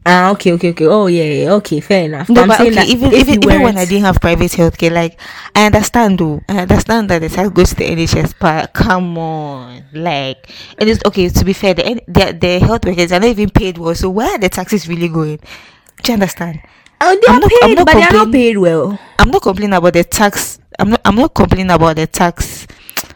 Ah, 0.04 0.32
okay, 0.32 0.52
okay, 0.54 0.72
okay. 0.72 0.88
Oh, 0.88 1.06
yeah, 1.06 1.24
yeah. 1.46 1.52
Okay, 1.62 1.80
fair 1.80 2.06
enough. 2.06 2.28
No, 2.28 2.42
I'm 2.42 2.48
but 2.48 2.60
okay, 2.62 2.86
even 2.90 3.14
if 3.14 3.28
even, 3.30 3.44
even 3.44 3.62
when 3.62 3.78
I 3.78 3.86
didn't 3.86 4.04
have 4.06 4.20
private 4.20 4.50
healthcare, 4.52 4.92
like 4.92 5.20
I 5.54 5.68
understand 5.68 6.18
though, 6.18 6.42
I 6.50 6.60
understand 6.66 7.10
that 7.12 7.20
the 7.22 7.30
tax 7.30 7.50
goes 7.50 7.70
to 7.70 7.76
the 7.76 7.86
NHS, 7.86 8.34
but 8.40 8.74
come 8.74 9.16
on, 9.20 9.84
like 9.94 10.50
and 10.80 10.90
it 10.90 10.94
is 10.94 11.02
okay. 11.06 11.30
To 11.30 11.46
be 11.46 11.54
fair, 11.54 11.76
the 11.76 12.02
the, 12.08 12.34
the 12.34 12.60
health 12.60 12.84
workers 12.86 13.12
are 13.12 13.20
not 13.20 13.30
even 13.30 13.52
paid 13.52 13.78
well, 13.78 13.94
so 13.94 14.10
where 14.10 14.32
are 14.32 14.40
the 14.40 14.50
taxes 14.50 14.88
really 14.90 15.08
going? 15.08 15.38
Do 15.38 16.12
you 16.12 16.14
understand? 16.16 16.62
Oh, 17.00 17.14
they 17.16 17.28
I'm 17.30 17.38
are 17.38 17.40
not- 17.42 17.52
paid, 17.62 17.78
but 17.78 17.86
they 17.94 17.94
are 17.94 18.00
not 18.00 18.10
complaining. 18.10 18.32
paid 18.32 18.58
well. 18.58 19.00
I'm 19.20 19.30
not 19.30 19.42
complaining 19.44 19.74
about 19.78 19.94
the 19.94 20.04
tax. 20.04 20.58
I'm 20.80 20.90
not. 20.90 21.02
I'm 21.06 21.16
not 21.16 21.36
complaining 21.36 21.70
about 21.70 21.98
the 21.98 22.08
tax 22.08 22.66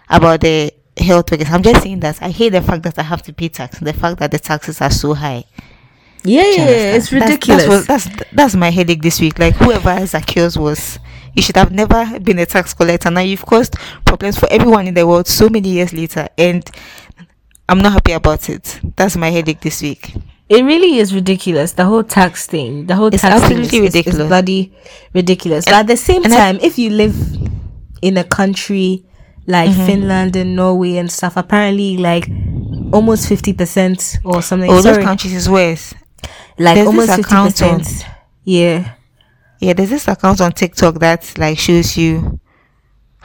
about 0.08 0.42
the 0.42 0.72
health 1.00 1.32
workers. 1.32 1.50
I'm 1.50 1.64
just 1.64 1.82
saying 1.82 2.02
that 2.02 2.22
I 2.22 2.30
hate 2.30 2.50
the 2.50 2.62
fact 2.62 2.84
that 2.84 3.00
I 3.00 3.04
have 3.04 3.24
to 3.24 3.34
pay 3.34 3.50
tax. 3.50 3.80
The 3.80 3.92
fact 3.94 4.20
that 4.20 4.30
the 4.30 4.38
taxes 4.38 4.82
are 4.82 4.92
so 4.92 5.16
high. 5.16 5.46
Yeah, 6.26 6.42
yeah, 6.58 6.96
it's 6.96 7.12
ridiculous. 7.12 7.66
That's, 7.66 7.70
what, 7.70 7.88
that's 7.88 8.32
that's 8.34 8.56
my 8.56 8.70
headache 8.72 9.02
this 9.02 9.20
week. 9.22 9.38
Like 9.40 9.56
whoever 9.56 10.06
Zacchaeus 10.06 10.58
was, 10.58 11.00
you 11.34 11.42
should 11.42 11.56
have 11.58 11.72
never 11.72 12.20
been 12.20 12.40
a 12.40 12.46
tax 12.46 12.74
collector. 12.74 13.12
Now 13.12 13.22
you've 13.22 13.46
caused 13.46 13.76
problems 14.06 14.38
for 14.40 14.48
everyone 14.52 14.88
in 14.88 14.94
the 14.94 15.06
world 15.06 15.28
so 15.28 15.50
many 15.50 15.70
years 15.70 15.94
later, 15.94 16.28
and 16.38 16.70
I'm 17.70 17.80
not 17.80 17.94
happy 17.94 18.12
about 18.14 18.50
it. 18.50 18.80
That's 18.96 19.16
my 19.18 19.30
headache 19.30 19.62
this 19.62 19.82
week. 19.82 20.14
it 20.50 20.64
really 20.64 20.98
is 21.00 21.14
ridiculous. 21.14 21.72
The 21.74 21.86
whole 21.86 22.04
tax 22.04 22.46
thing, 22.48 22.86
the 22.86 22.96
whole 22.96 23.08
It's 23.08 23.22
tax 23.22 23.42
thing 23.48 23.60
is, 23.60 23.66
absolutely 23.66 23.88
is- 23.88 23.96
is 23.96 23.96
ridiculous. 23.96 24.28
bloody 24.28 24.74
ridiculous. 25.14 25.66
And- 25.68 25.74
but 25.74 25.80
at 25.80 25.88
the 25.88 25.98
same 25.98 26.24
and 26.24 26.34
I- 26.34 26.38
time, 26.38 26.60
if 26.62 26.78
you 26.78 26.90
live 26.92 27.16
in 28.02 28.18
a 28.18 28.24
country 28.24 29.04
like 29.48 29.70
Mm-hmm. 29.70 29.86
Finland 29.86 30.36
and 30.36 30.56
Norway 30.56 30.98
and 30.98 31.12
stuff, 31.12 31.38
apparently 31.38 31.98
like 31.98 32.30
almost 32.92 33.28
fifty 33.28 33.54
percent 33.54 34.18
or 34.24 34.42
something. 34.42 34.70
Oh, 34.72 34.82
those 34.82 34.98
countries 35.04 35.34
is 35.34 35.50
worse. 35.50 35.94
Like 36.58 36.76
there's 36.76 36.88
this 36.92 37.10
almost 37.10 37.16
fifty 37.16 37.36
percent. 37.36 38.06
Yeah. 38.44 38.94
Yeah, 39.60 39.74
there's 39.74 39.90
this 39.90 40.08
account 40.08 40.42
on 40.42 40.52
TikTok 40.52 40.96
that 41.00 41.38
like 41.38 41.58
shows 41.58 41.98
you 41.98 42.40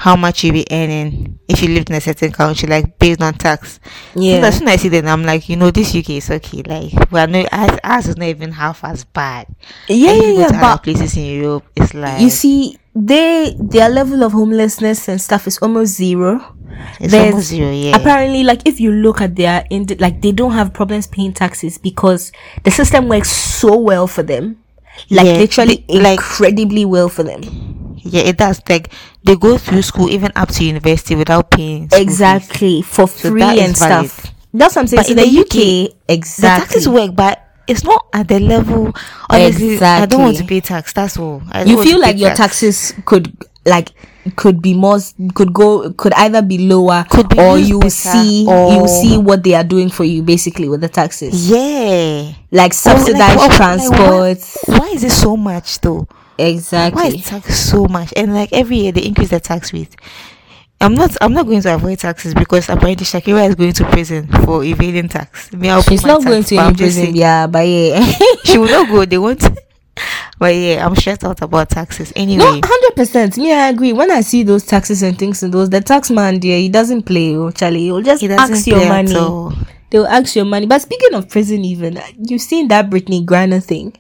how 0.00 0.16
much 0.16 0.42
you 0.45 0.50
be 0.52 0.64
earning 0.71 1.38
if 1.47 1.61
you 1.62 1.69
lived 1.69 1.90
in 1.90 1.97
a 1.97 2.00
certain 2.00 2.33
country, 2.33 2.66
like 2.66 2.99
based 2.99 3.21
on 3.21 3.35
tax. 3.35 3.80
Yeah. 4.16 4.40
So 4.40 4.47
as 4.47 4.59
soon 4.59 4.69
as 4.69 4.75
I 4.75 4.76
see 4.76 4.88
them, 4.88 5.07
I'm 5.07 5.25
like, 5.25 5.49
you 5.50 5.57
know, 5.57 5.71
this 5.71 5.95
UK 5.95 6.11
is 6.11 6.30
okay. 6.30 6.62
Like, 6.62 7.11
we're 7.12 7.26
no, 7.26 7.47
ours, 7.52 7.78
ours 7.85 8.07
is 8.09 8.16
not 8.16 8.28
even 8.28 8.52
half 8.52 8.83
as 8.83 9.04
bad. 9.04 9.47
Yeah, 9.88 10.12
And 10.12 10.23
yeah, 10.23 10.30
yeah. 10.49 10.61
But 10.61 10.83
places 10.85 11.16
in 11.19 11.25
Europe, 11.42 11.64
it's 11.76 11.92
like 11.92 12.21
you 12.23 12.30
see, 12.30 12.78
they 12.95 13.54
their 13.61 13.90
level 13.90 14.23
of 14.25 14.33
homelessness 14.33 15.07
and 15.09 15.21
stuff 15.21 15.47
is 15.47 15.59
almost 15.59 15.95
zero. 15.97 16.57
It's 16.99 17.12
There's- 17.12 17.33
almost 17.35 17.49
zero. 17.49 17.71
Yeah. 17.71 17.97
Apparently, 17.97 18.42
like 18.42 18.62
if 18.66 18.80
you 18.80 18.92
look 18.92 19.21
at 19.21 19.37
their 19.37 19.66
ind- 19.69 20.00
like 20.00 20.23
they 20.23 20.33
don't 20.33 20.52
have 20.52 20.73
problems 20.73 21.07
paying 21.09 21.35
taxes 21.35 21.76
because 21.76 22.33
the 22.64 22.71
system 22.71 23.07
works 23.09 23.30
so 23.30 23.76
well 23.76 24.07
for 24.07 24.23
them. 24.23 24.57
Like 25.11 25.26
Yeah, 25.26 25.33
literally 25.45 25.85
they- 25.88 26.00
like- 26.00 26.19
incredibly 26.21 26.85
well 26.87 27.11
for 27.11 27.23
them. 27.23 27.70
Yeah, 28.02 28.23
it 28.23 28.37
does. 28.38 28.61
Like 28.69 28.92
they 29.25 29.37
go 29.37 29.59
through 29.59 29.83
school 29.83 30.09
even 30.11 30.33
up 30.37 30.49
to 30.50 30.64
university 30.64 31.14
without 31.14 31.50
paying. 31.50 31.88
school 31.88 31.99
fees. 31.99 32.07
Exactly. 32.09 32.83
For 32.83 33.07
free 33.07 33.40
that 33.40 33.59
and 33.59 33.76
valid. 33.76 34.11
stuff. 34.11 34.35
That's 34.52 34.75
what 34.76 34.83
I'm 34.83 34.87
saying. 34.88 34.99
But 34.99 35.07
So 35.07 35.12
in 35.12 35.19
the, 35.19 35.25
the 35.25 35.88
UK, 35.88 35.97
exactly, 36.09 36.64
The 36.64 36.64
taxes 36.66 36.88
work, 36.88 37.14
but 37.14 37.47
it's 37.69 37.85
not 37.85 38.07
at 38.12 38.26
the 38.28 38.40
level. 38.40 38.92
Honestly, 39.28 39.78
I 39.80 40.07
don't 40.07 40.23
want 40.23 40.37
to 40.38 40.45
pay 40.45 40.61
tax. 40.61 40.92
That's 40.92 41.16
all. 41.19 41.42
You 41.64 41.83
feel 41.83 42.00
like 42.00 42.19
your 42.19 42.30
tax. 42.30 42.38
taxes 42.61 42.95
could 43.04 43.37
like 43.66 43.90
could 44.37 44.61
be 44.61 44.75
more 44.75 44.99
could 45.35 45.52
go 45.52 45.92
could 45.92 46.12
either 46.14 46.42
be 46.42 46.59
lower 46.66 47.04
Could 47.11 47.28
be 47.28 47.38
or 47.38 47.59
you 47.59 47.80
see 47.88 48.42
you 48.42 48.50
or- 48.50 48.80
will 48.80 48.88
see 48.88 49.16
what 49.19 49.42
they 49.42 49.54
are 49.54 49.64
doing 49.64 49.88
for 49.88 50.04
you 50.04 50.23
basically 50.23 50.69
with 50.69 50.80
the 50.83 50.88
taxes 50.88 51.50
Yeah. 51.50 52.33
like 52.50 52.73
subsidized 52.75 53.37
like, 53.38 53.52
transport 53.57 54.38
why, 54.66 54.78
why 54.78 54.88
is 54.88 55.04
it 55.04 55.11
so 55.12 55.37
much 55.37 55.80
though? 55.80 56.07
Why 56.40 56.47
exactly 56.49 57.14
is 57.18 57.26
tax 57.26 57.59
so 57.59 57.85
much? 57.87 58.12
And 58.16 58.35
like 58.35 58.52
every 58.52 58.76
year 58.78 58.92
they 58.92 59.02
increase 59.02 59.30
the 59.30 59.40
tax 59.40 59.73
rate. 59.73 59.94
I'm 60.82 60.94
not. 60.94 61.14
I'm 61.20 61.35
not 61.35 61.44
going 61.47 61.61
to 61.62 61.75
avoid 61.75 61.99
taxes 61.99 62.32
because 62.32 62.68
apparently 62.70 63.04
Shakira 63.04 63.47
is 63.49 63.54
going 63.54 63.75
to 63.75 63.85
prison 63.90 64.26
for 64.44 64.64
evading 64.64 65.09
tax. 65.09 65.52
Me, 65.52 65.68
I'll 65.68 65.82
she's 65.82 66.04
not 66.06 66.25
going 66.25 66.42
to 66.44 66.56
any 66.56 66.75
prison 66.75 67.04
saying- 67.04 67.16
yeah 67.16 67.47
but 67.47 67.61
yeah 67.68 68.00
She 68.44 68.56
will 68.56 68.68
not 68.68 68.88
go. 68.88 69.04
They 69.04 69.18
won't. 69.18 69.42
but 70.38 70.54
yeah, 70.54 70.87
I'm 70.87 70.97
stressed 70.97 71.23
out 71.25 71.42
about 71.42 71.68
taxes. 71.68 72.12
no 72.16 72.23
Anyway, 72.23 72.61
hundred 72.64 72.97
percent 72.97 73.37
me 73.37 73.52
I 73.52 73.68
agree 73.68 73.92
when 73.92 74.11
I 74.11 74.23
see 74.23 74.42
those 74.42 74.64
taxes 74.64 75.02
and 75.02 75.18
things 75.18 75.42
and 75.42 75.52
those 75.52 75.68
the 75.68 75.82
tax 75.82 76.11
man 76.11 76.40
there 76.40 76.56
he 76.59 76.70
doesn't 76.70 77.02
play 77.02 77.37
oh 77.37 77.50
Charlie 77.50 77.80
he'll 77.85 78.00
just 78.00 78.23
doesn't 78.23 78.38
ask 78.56 78.66
your 78.66 78.87
money 78.88 79.12
they'll 79.90 80.06
ask 80.06 80.35
your 80.35 80.47
money 80.47 80.64
but 80.66 80.80
speaking 80.80 81.12
of 81.14 81.28
prison 81.28 81.62
even 81.64 82.00
you've 82.16 82.40
seen 82.40 82.68
that 82.68 82.88
Brittney 82.88 83.23
Griner 83.25 83.62
thing 83.62 83.92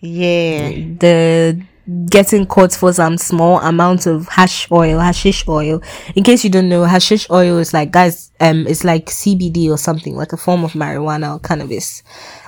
Yeah. 0.00 0.68
the 0.98 1.62
getting 2.10 2.44
caught 2.46 2.72
for 2.72 2.92
some 2.92 3.16
small 3.16 3.58
amount 3.60 4.06
of 4.06 4.28
hash 4.28 4.70
oil, 4.70 4.98
hashish 4.98 5.46
oil. 5.48 5.82
In 6.14 6.22
case 6.22 6.44
you 6.44 6.50
don't 6.50 6.68
know, 6.68 6.84
hashish 6.84 7.28
oil 7.30 7.58
is 7.58 7.72
like 7.72 7.90
guys, 7.90 8.30
um, 8.40 8.66
it's 8.66 8.84
like 8.84 9.06
CBD 9.06 9.70
or 9.70 9.78
something, 9.78 10.14
like 10.14 10.32
a 10.32 10.36
form 10.36 10.64
of 10.64 10.72
marijuana 10.72 11.34
or 11.36 11.40
cannabis. 11.40 12.02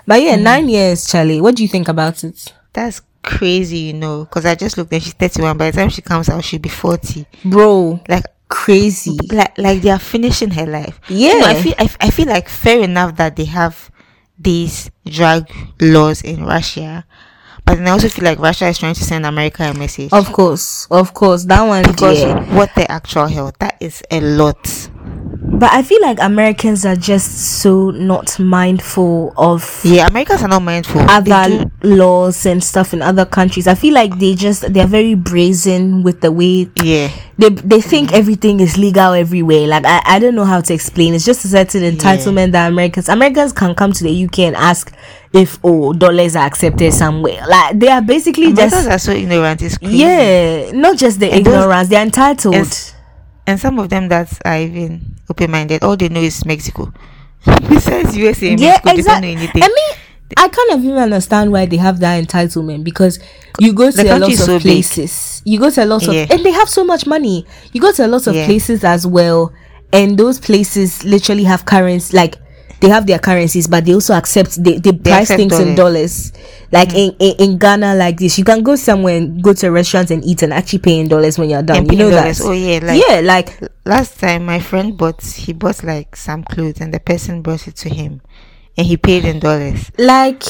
But 0.06 0.22
yeah, 0.22 0.36
nine 0.36 0.68
years, 0.68 1.06
Charlie. 1.06 1.40
What 1.40 1.56
do 1.56 1.62
you 1.62 1.68
think 1.68 1.88
about 1.88 2.22
it, 2.24 2.52
That's 2.72 3.00
crazy, 3.22 3.78
you 3.78 3.92
know. 3.94 4.24
Because 4.24 4.44
I 4.46 4.54
just 4.54 4.76
looked 4.76 4.92
and 4.92 5.02
she's 5.02 5.14
31. 5.14 5.56
By 5.56 5.70
the 5.70 5.76
time 5.78 5.88
she 5.88 6.02
comes 6.02 6.28
out, 6.28 6.44
she'll 6.44 6.60
be 6.60 6.68
40. 6.68 7.26
bro? 7.44 8.00
Like 8.08 8.24
Crazy. 8.48 9.16
like 9.32 9.56
like 9.58 9.80
they 9.80 9.90
are 9.90 9.98
finishing 9.98 10.50
her 10.50 10.66
life. 10.66 11.00
You 11.08 11.38
know, 11.38 11.46
I 11.46 11.52
Yeah. 11.52 11.62
feel 11.62 11.74
I, 11.78 11.90
I 12.00 12.10
feel 12.10 12.26
like 12.26 12.48
fair 12.48 12.80
enough 12.82 13.16
that 13.16 13.36
they 13.36 13.44
have 13.44 13.90
these 14.38 14.90
drug 15.06 15.48
laws 15.80 16.20
in 16.22 16.44
Russia, 16.44 17.04
then 17.74 17.88
I 17.88 17.90
also 17.90 18.08
feel 18.08 18.24
like 18.24 18.38
Russia 18.38 18.68
is 18.68 18.78
trying 18.78 18.94
to 18.94 19.04
send 19.04 19.26
America 19.26 19.62
a 19.64 19.74
message 19.74 20.12
Of 20.12 20.32
course, 20.32 20.86
of 20.90 21.14
course, 21.14 21.44
that 21.44 21.62
one. 21.62 21.82
because 21.82 22.20
yeah. 22.20 22.54
what 22.54 22.70
the 22.74 22.90
actual 22.90 23.26
hell 23.26 23.52
that 23.58 23.76
is 23.80 24.02
a 24.10 24.20
lot. 24.20 24.88
But 25.42 25.72
I 25.72 25.82
feel 25.82 26.00
like 26.00 26.18
Americans 26.20 26.86
are 26.86 26.96
just 26.96 27.60
so 27.60 27.90
not 27.90 28.38
mindful 28.38 29.34
of 29.36 29.80
Yeah, 29.84 30.06
Americans 30.06 30.42
are 30.42 30.48
not 30.48 30.62
mindful. 30.62 31.00
They 31.02 31.32
other 31.32 31.70
laws 31.82 32.46
and 32.46 32.62
stuff 32.64 32.94
in 32.94 33.02
other 33.02 33.24
countries. 33.26 33.66
I 33.66 33.74
feel 33.74 33.92
like 33.94 34.18
they 34.18 34.34
just 34.34 34.72
they're 34.72 34.86
very 34.86 35.14
brazen 35.14 36.02
with 36.02 36.20
the 36.20 36.32
way 36.32 36.70
yeah, 36.82 37.10
they 37.36 37.50
they 37.50 37.80
think 37.80 38.12
everything 38.12 38.60
is 38.60 38.78
legal 38.78 39.12
everywhere. 39.12 39.66
Like 39.66 39.84
I, 39.84 40.02
I 40.06 40.18
don't 40.18 40.34
know 40.34 40.44
how 40.46 40.60
to 40.62 40.72
explain. 40.74 41.14
It's 41.14 41.24
just 41.26 41.44
a 41.44 41.48
certain 41.48 41.82
entitlement 41.82 42.52
that 42.52 42.68
Americans 42.72 43.08
Americans 43.08 43.52
can 43.52 43.74
come 43.74 43.92
to 43.92 44.04
the 44.04 44.24
UK 44.24 44.40
and 44.40 44.56
ask 44.56 44.92
if 45.32 45.58
oh 45.62 45.92
dollars 45.92 46.34
are 46.36 46.46
accepted 46.46 46.92
somewhere. 46.92 47.44
Like 47.46 47.78
they 47.78 47.88
are 47.88 48.02
basically 48.02 48.46
Americans 48.50 48.72
just 48.72 48.88
are 48.90 48.98
so 48.98 49.12
ignorant. 49.12 49.62
It's 49.62 49.78
crazy. 49.78 49.98
yeah, 49.98 50.70
not 50.72 50.96
just 50.98 51.20
the 51.20 51.30
And 51.32 51.44
those- 51.46 51.54
ignorance. 51.54 51.88
They're 51.88 52.02
entitled. 52.02 52.54
Yes. 52.54 52.94
and 53.46 53.58
some 53.58 53.78
of 53.78 53.88
them 53.88 54.08
that 54.08 54.30
are 54.44 54.58
even 54.58 55.16
open-minded. 55.28 55.82
All 55.82 55.96
they 55.96 56.08
know 56.08 56.20
is 56.20 56.44
Mexico. 56.44 56.92
Besides 57.68 58.16
USA 58.16 58.50
and 58.52 58.60
yeah, 58.60 58.80
Mexico, 58.84 58.84
they 58.84 58.90
don't 58.90 58.98
exactly. 58.98 59.34
know 59.34 59.40
anything. 59.40 59.62
I 59.62 59.68
mean. 59.68 59.96
I 60.36 60.46
kind 60.46 60.70
of 60.70 60.84
even 60.84 60.96
understand 60.96 61.50
why 61.50 61.66
they 61.66 61.76
have 61.78 61.98
that 62.00 62.22
entitlement 62.24 62.84
because 62.84 63.18
you 63.58 63.72
go 63.72 63.90
to 63.90 64.00
a 64.02 64.16
lot 64.16 64.30
of 64.30 64.38
so 64.38 64.58
big. 64.58 64.62
places. 64.62 65.42
You 65.44 65.58
go 65.58 65.70
to 65.70 65.82
a 65.82 65.84
lot 65.84 66.06
of 66.06 66.14
Yeah. 66.14 66.26
and 66.30 66.44
they 66.44 66.52
have 66.52 66.68
so 66.68 66.84
much 66.84 67.04
money. 67.04 67.44
You 67.72 67.80
go 67.80 67.90
to 67.90 68.06
a 68.06 68.08
lot 68.08 68.28
of 68.28 68.36
Yeah. 68.36 68.46
places 68.46 68.84
as 68.84 69.04
well, 69.08 69.52
and 69.92 70.16
those 70.16 70.38
places 70.38 71.02
literally 71.02 71.42
have 71.42 71.64
currency 71.64 72.16
like 72.16 72.36
they 72.80 72.88
have 72.88 73.06
their 73.06 73.18
currencies, 73.18 73.66
but 73.66 73.84
they 73.84 73.94
also 73.94 74.14
accept 74.14 74.62
they, 74.62 74.78
they 74.78 74.92
price 74.92 75.30
accept 75.30 75.38
things 75.38 75.58
in 75.58 75.74
dollars. 75.74 76.32
Like 76.72 76.90
mm. 76.90 76.96
in, 76.96 77.16
in 77.18 77.36
in 77.38 77.58
Ghana, 77.58 77.94
like 77.94 78.18
this, 78.18 78.38
you 78.38 78.44
can 78.44 78.62
go 78.62 78.76
somewhere 78.76 79.16
and 79.16 79.42
go 79.42 79.52
to 79.52 79.66
a 79.66 79.70
restaurant 79.70 80.10
and 80.10 80.24
eat 80.24 80.42
and 80.42 80.52
actually 80.52 80.78
pay 80.80 80.98
in 80.98 81.08
dollars 81.08 81.38
when 81.38 81.50
you're 81.50 81.62
done. 81.62 81.78
And 81.78 81.92
you 81.92 81.98
know 81.98 82.10
dollars. 82.10 82.38
that? 82.38 82.46
Oh, 82.46 82.52
yeah, 82.52 82.80
like- 82.82 83.02
yeah, 83.08 83.20
like 83.20 83.60
last 83.84 84.20
time 84.20 84.46
my 84.46 84.60
friend 84.60 84.96
bought 84.96 85.22
he 85.22 85.52
bought 85.52 85.82
like 85.82 86.14
some 86.16 86.44
clothes 86.44 86.80
and 86.80 86.94
the 86.94 87.00
person 87.00 87.42
brought 87.42 87.66
it 87.66 87.76
to 87.76 87.88
him 87.88 88.20
and 88.76 88.86
he 88.86 88.96
paid 88.96 89.24
in 89.24 89.40
dollars 89.40 89.90
like 89.98 90.42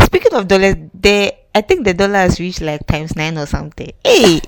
speaking 0.00 0.32
of 0.32 0.46
dollars 0.46 0.76
the 0.94 1.34
i 1.54 1.60
think 1.60 1.84
the 1.84 1.92
dollar 1.94 2.18
has 2.18 2.38
reached 2.38 2.60
like 2.60 2.86
times 2.86 3.16
nine 3.16 3.36
or 3.36 3.46
something 3.46 3.90
hey 4.04 4.40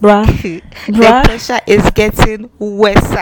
bruh. 0.00 0.24
the 0.86 0.92
Bruh. 0.92 1.24
pressure 1.24 1.60
is 1.66 1.90
getting 1.90 2.48
worse 2.58 3.12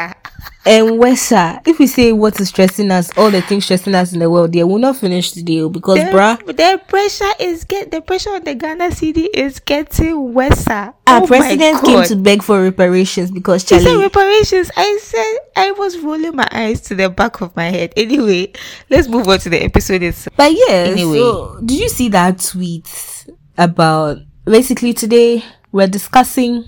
And 0.67 1.00
Wesa, 1.00 1.67
if 1.67 1.78
we 1.78 1.87
say 1.87 2.12
what 2.12 2.38
is 2.40 2.49
stressing 2.49 2.90
us, 2.90 3.17
all 3.17 3.31
the 3.31 3.40
things 3.40 3.64
stressing 3.64 3.95
us 3.95 4.12
in 4.12 4.19
the 4.19 4.28
world, 4.28 4.52
they 4.52 4.62
will 4.64 4.78
not 4.78 4.97
finish 4.97 5.33
the 5.33 5.43
deal 5.43 5.71
because, 5.71 5.97
the, 5.97 6.02
bruh, 6.11 6.45
the 6.45 6.81
pressure 6.88 7.31
is 7.40 7.64
get 7.64 7.90
the 7.90 8.02
pressure 8.02 8.31
on 8.31 8.45
the 8.45 8.55
ghana 8.55 8.88
cedi 8.90 9.28
is 9.33 9.61
getting 9.61 10.35
worse 10.35 10.69
our 10.69 10.95
oh 11.07 11.26
president 11.26 11.83
came 11.85 12.05
to 12.05 12.17
beg 12.17 12.43
for 12.43 12.61
reparations 12.62 13.31
because 13.31 13.62
She 13.62 13.78
said 13.78 13.85
Charlie. 13.85 14.02
reparations. 14.02 14.71
I 14.76 14.99
said 15.00 15.37
I 15.57 15.71
was 15.71 15.99
rolling 16.00 16.37
my 16.37 16.49
eyes 16.52 16.83
to 16.83 16.95
the 16.95 17.09
back 17.09 17.40
of 17.40 17.57
my 17.57 17.71
head. 17.71 17.95
Anyway, 17.97 18.52
let's 18.90 19.09
move 19.09 19.26
on 19.26 19.38
to 19.38 19.49
the 19.49 19.62
episode 19.62 20.02
itself. 20.02 20.37
But 20.37 20.52
yeah, 20.52 20.75
Anyway. 20.93 21.17
so 21.19 21.61
did 21.64 21.78
you 21.78 21.88
see 21.88 22.09
that 22.11 22.40
tweet 22.40 23.26
about 23.57 24.19
basically 24.45 24.93
today 24.93 25.43
we're 25.73 25.87
discussing 25.87 26.64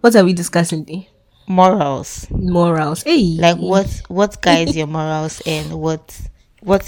what 0.00 0.16
are 0.16 0.24
we 0.24 0.32
discussing 0.32 0.84
today? 0.84 1.08
Morals. 1.48 2.26
Morals. 2.30 3.02
Hey, 3.02 3.36
like 3.38 3.56
what 3.56 4.02
what 4.08 4.40
guides 4.42 4.76
your 4.76 4.86
morals 4.86 5.40
and 5.46 5.80
what 5.80 6.20
what 6.60 6.86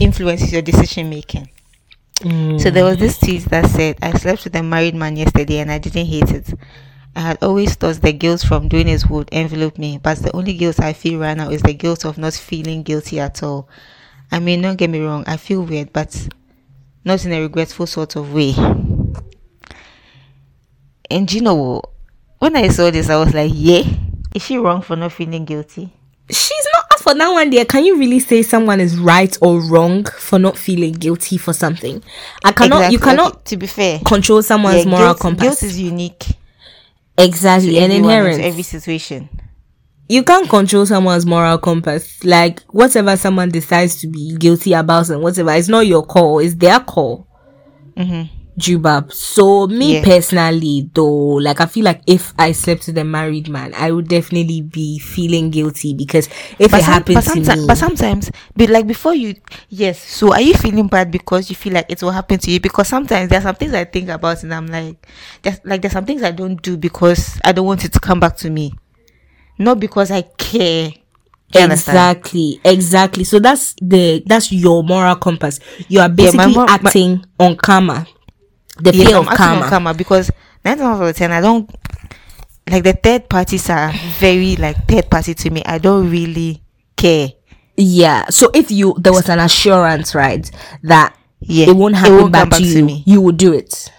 influences 0.00 0.52
your 0.52 0.62
decision 0.62 1.08
making 1.08 1.48
mm. 2.20 2.60
so 2.60 2.70
there 2.70 2.84
was 2.84 2.98
this 2.98 3.18
tweet 3.18 3.42
that 3.44 3.66
said 3.66 3.96
i 4.02 4.12
slept 4.12 4.44
with 4.44 4.54
a 4.56 4.62
married 4.62 4.94
man 4.94 5.16
yesterday 5.16 5.58
and 5.58 5.70
i 5.70 5.78
didn't 5.78 6.06
hate 6.06 6.30
it 6.30 6.52
i 7.14 7.20
had 7.20 7.38
always 7.42 7.74
thought 7.76 7.94
the 8.02 8.12
guilt 8.12 8.40
from 8.42 8.68
doing 8.68 8.88
it 8.88 9.08
would 9.08 9.28
envelop 9.30 9.78
me 9.78 9.98
but 9.98 10.18
the 10.18 10.34
only 10.34 10.54
guilt 10.54 10.80
i 10.80 10.92
feel 10.92 11.20
right 11.20 11.36
now 11.36 11.48
is 11.48 11.62
the 11.62 11.72
guilt 11.72 12.04
of 12.04 12.18
not 12.18 12.32
feeling 12.32 12.82
guilty 12.82 13.20
at 13.20 13.42
all 13.42 13.68
i 14.32 14.38
mean 14.38 14.60
don't 14.60 14.76
get 14.76 14.90
me 14.90 15.00
wrong 15.00 15.22
i 15.26 15.36
feel 15.36 15.62
weird 15.62 15.92
but 15.92 16.28
not 17.04 17.24
in 17.24 17.32
a 17.32 17.40
regretful 17.40 17.86
sort 17.86 18.16
of 18.16 18.32
way 18.32 18.54
and 21.10 21.32
you 21.32 21.42
know? 21.42 21.82
When 22.38 22.56
i 22.56 22.68
saw 22.68 22.90
this 22.90 23.08
i 23.10 23.16
was 23.16 23.32
like 23.34 23.52
yeah 23.54 23.82
is 24.34 24.44
she 24.44 24.56
wrong 24.58 24.82
for 24.82 24.96
not 24.96 25.12
feeling 25.12 25.44
guilty 25.44 25.90
she's 26.30 26.66
not 26.74 26.84
as 26.94 27.02
for 27.04 27.14
that 27.14 27.28
one 27.30 27.50
there. 27.50 27.64
Can 27.66 27.84
you 27.84 27.98
really 27.98 28.18
say 28.18 28.42
someone 28.42 28.80
is 28.80 28.98
right 28.98 29.36
or 29.42 29.60
wrong 29.60 30.04
for 30.04 30.38
not 30.38 30.56
feeling 30.56 30.92
guilty 30.94 31.36
for 31.36 31.52
something? 31.52 32.02
I 32.42 32.52
cannot. 32.52 32.90
You 32.90 32.98
cannot 32.98 33.32
Okay, 33.34 33.40
to 33.44 33.56
be 33.58 33.66
fair 33.66 34.00
control 34.06 34.42
someone's 34.42 34.84
yeah, 34.84 34.90
moral 34.90 35.06
guilt, 35.08 35.20
compass. 35.20 35.42
guilt 35.42 35.62
is 35.64 35.78
unique 35.78 36.24
exactly 37.18 37.78
and 37.78 37.92
inherent. 37.92 38.40
every 38.40 38.62
situation 38.62 39.28
you 40.08 40.22
can't 40.22 40.48
control 40.48 40.84
someone's 40.84 41.24
moral 41.24 41.56
compass. 41.58 42.22
Like 42.24 42.60
whatever 42.64 43.16
someone 43.16 43.48
decides 43.50 43.96
to 44.02 44.06
be 44.06 44.36
guilty 44.36 44.74
about 44.74 45.08
and 45.08 45.22
whatever, 45.22 45.52
it's 45.52 45.68
not 45.68 45.86
your 45.86 46.04
call, 46.04 46.40
it's 46.40 46.54
their 46.54 46.80
call. 46.80 47.26
mm-hmm. 47.96 48.43
Jubab. 48.58 49.12
So 49.12 49.66
me 49.66 49.94
Yeah. 49.94 50.04
personally 50.04 50.88
though, 50.94 51.34
like 51.42 51.60
I 51.60 51.66
feel 51.66 51.84
like 51.84 52.02
if 52.06 52.32
I 52.38 52.52
slept 52.52 52.86
with 52.86 52.96
a 52.98 53.04
married 53.04 53.48
man, 53.48 53.74
I 53.76 53.90
would 53.90 54.06
definitely 54.06 54.60
be 54.60 54.98
feeling 55.00 55.50
guilty 55.50 55.92
because 55.92 56.28
if 56.58 56.66
it 56.66 56.70
some- 56.70 56.80
happened 56.82 57.14
but, 57.16 57.24
to 57.24 57.40
me 57.56 57.66
but 57.66 57.76
sometimes 57.76 58.30
but 58.56 58.70
like 58.70 58.86
before 58.86 59.14
you 59.14 59.34
yes 59.70 59.98
so 60.00 60.32
are 60.32 60.40
you 60.40 60.54
feeling 60.54 60.86
bad 60.86 61.10
because 61.10 61.50
you 61.50 61.56
feel 61.56 61.72
like 61.72 61.86
it 61.88 62.00
will 62.02 62.12
happen 62.12 62.38
to 62.38 62.50
you 62.50 62.60
because 62.60 62.86
sometimes 62.86 63.28
there's 63.28 63.42
some 63.42 63.54
things 63.56 63.74
i 63.74 63.84
think 63.84 64.08
about 64.08 64.42
and 64.44 64.54
i'm 64.54 64.66
like 64.68 65.04
there's 65.42 65.58
like 65.64 65.82
there's 65.82 65.92
some 65.92 66.04
things 66.04 66.22
i 66.22 66.30
don't 66.30 66.62
do 66.62 66.76
because 66.76 67.40
i 67.44 67.50
don't 67.52 67.66
want 67.66 67.84
it 67.84 67.92
to 67.92 67.98
come 68.00 68.20
back 68.20 68.36
to 68.36 68.50
me 68.50 68.72
not 69.58 69.80
because 69.80 70.10
i 70.12 70.22
care 70.22 70.90
Do 71.52 71.58
you 71.58 71.64
understand? 71.64 71.96
Exactly, 72.18 72.60
exactly. 72.64 73.24
So 73.24 73.38
that's 73.38 73.74
the 73.80 74.22
that's 74.26 74.50
your 74.50 74.82
moral 74.82 75.14
compass. 75.14 75.60
You 75.88 76.00
are 76.00 76.08
basically 76.08 76.52
mor- 76.54 76.66
my- 76.66 76.72
acting 76.74 77.24
on 77.38 77.56
karma. 77.56 78.06
The 78.80 78.92
Yes, 78.94 79.06
fear 79.08 79.16
I'm 79.16 79.22
of 79.22 79.28
acting 79.28 79.46
on 79.46 79.54
karma. 79.56 79.68
karma 79.70 79.94
because 79.94 80.30
nine 80.64 80.78
times 80.78 81.00
out 81.00 81.08
of 81.08 81.16
ten 81.16 81.32
I 81.32 81.40
don't 81.40 81.70
like 82.68 82.82
the 82.82 82.92
third 82.94 83.28
parties 83.28 83.68
are 83.70 83.92
very 84.18 84.56
like 84.56 84.86
third 84.88 85.10
party 85.10 85.34
to 85.34 85.50
me. 85.50 85.62
I 85.64 85.78
don't 85.78 86.10
really 86.10 86.62
care. 86.96 87.28
Yeah. 87.76 88.26
So 88.30 88.50
if 88.54 88.70
you 88.70 88.94
there 88.98 89.12
was 89.12 89.28
an 89.28 89.38
assurance, 89.38 90.14
right, 90.14 90.48
that 90.82 91.16
Yeah, 91.40 91.66
it 91.68 91.76
won't 91.76 91.94
happen 91.94 92.18
come 92.18 92.32
back, 92.32 92.50
to 92.50 92.62
you, 92.64 92.84
me. 92.84 93.02
you 93.06 93.20
would 93.20 93.36
do 93.36 93.52
it. 93.52 93.90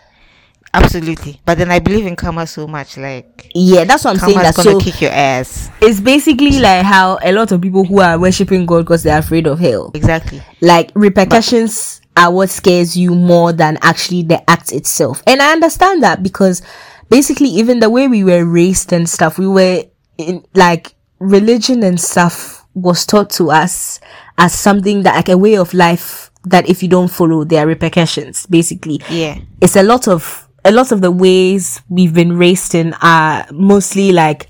Absolutely. 0.73 1.39
But 1.45 1.57
then 1.57 1.71
I 1.71 1.79
believe 1.79 2.05
in 2.05 2.17
karma 2.17 2.45
so 2.47 2.67
much. 2.67 2.97
Like 2.97 3.49
Yeah, 3.55 3.85
that's 3.85 4.03
what 4.03 4.11
I'm 4.11 4.19
saying. 4.19 4.33
karma's 4.33 4.55
That 4.57 4.65
gonna 4.65 4.79
so 4.79 4.83
kick 4.83 4.99
your 5.01 5.11
ass. 5.11 5.69
it's 5.81 6.01
basically 6.01 6.59
like 6.59 6.83
how 6.83 7.17
a 7.23 7.31
lot 7.31 7.51
of 7.53 7.61
people 7.61 7.85
who 7.85 8.01
are 8.01 8.19
worshiping 8.19 8.65
God 8.65 8.79
because 8.79 9.03
they're 9.03 9.19
afraid 9.19 9.47
of 9.47 9.59
hell. 9.59 9.91
Exactly. 9.93 10.41
Like 10.59 10.91
repercussions 10.93 12.01
are 12.17 12.31
what 12.31 12.49
scares 12.49 12.95
you 12.97 13.13
more 13.15 13.51
than 13.53 13.77
actually 13.81 14.23
the 14.23 14.47
act 14.49 14.71
itself. 14.71 15.21
And 15.27 15.41
I 15.41 15.51
understand 15.51 16.03
that 16.03 16.23
because 16.23 16.61
basically 17.09 17.49
even 17.49 17.79
the 17.79 17.89
way 17.89 18.07
we 18.07 18.23
were 18.23 18.45
raised 18.45 18.93
and 18.93 19.07
stuff, 19.09 19.37
we 19.37 19.47
were 19.47 19.83
in 20.17 20.45
like 20.53 20.95
religion 21.19 21.83
and 21.83 21.99
stuff 21.99 22.65
was 22.73 23.05
taught 23.05 23.29
to 23.31 23.51
us 23.51 23.99
as 24.37 24.53
something 24.53 25.03
that 25.03 25.15
like 25.15 25.29
a 25.29 25.37
way 25.37 25.55
of 25.57 25.73
life 25.73 26.29
that 26.43 26.69
if 26.69 26.83
you 26.83 26.89
don't 26.89 27.09
follow 27.09 27.43
there 27.43 27.63
are 27.63 27.67
repercussions 27.67 28.45
basically 28.47 29.01
Yeah. 29.09 29.39
it's 29.61 29.75
a 29.77 29.81
lot 29.81 30.07
of 30.09 30.47
a 30.65 30.71
lot 30.71 30.91
of 30.91 30.99
the 31.01 31.09
ways 31.11 31.81
we've 31.89 32.13
been 32.13 32.37
raised 32.37 32.75
in 32.75 32.93
are 33.01 33.45
mostly 33.51 34.11
like 34.11 34.49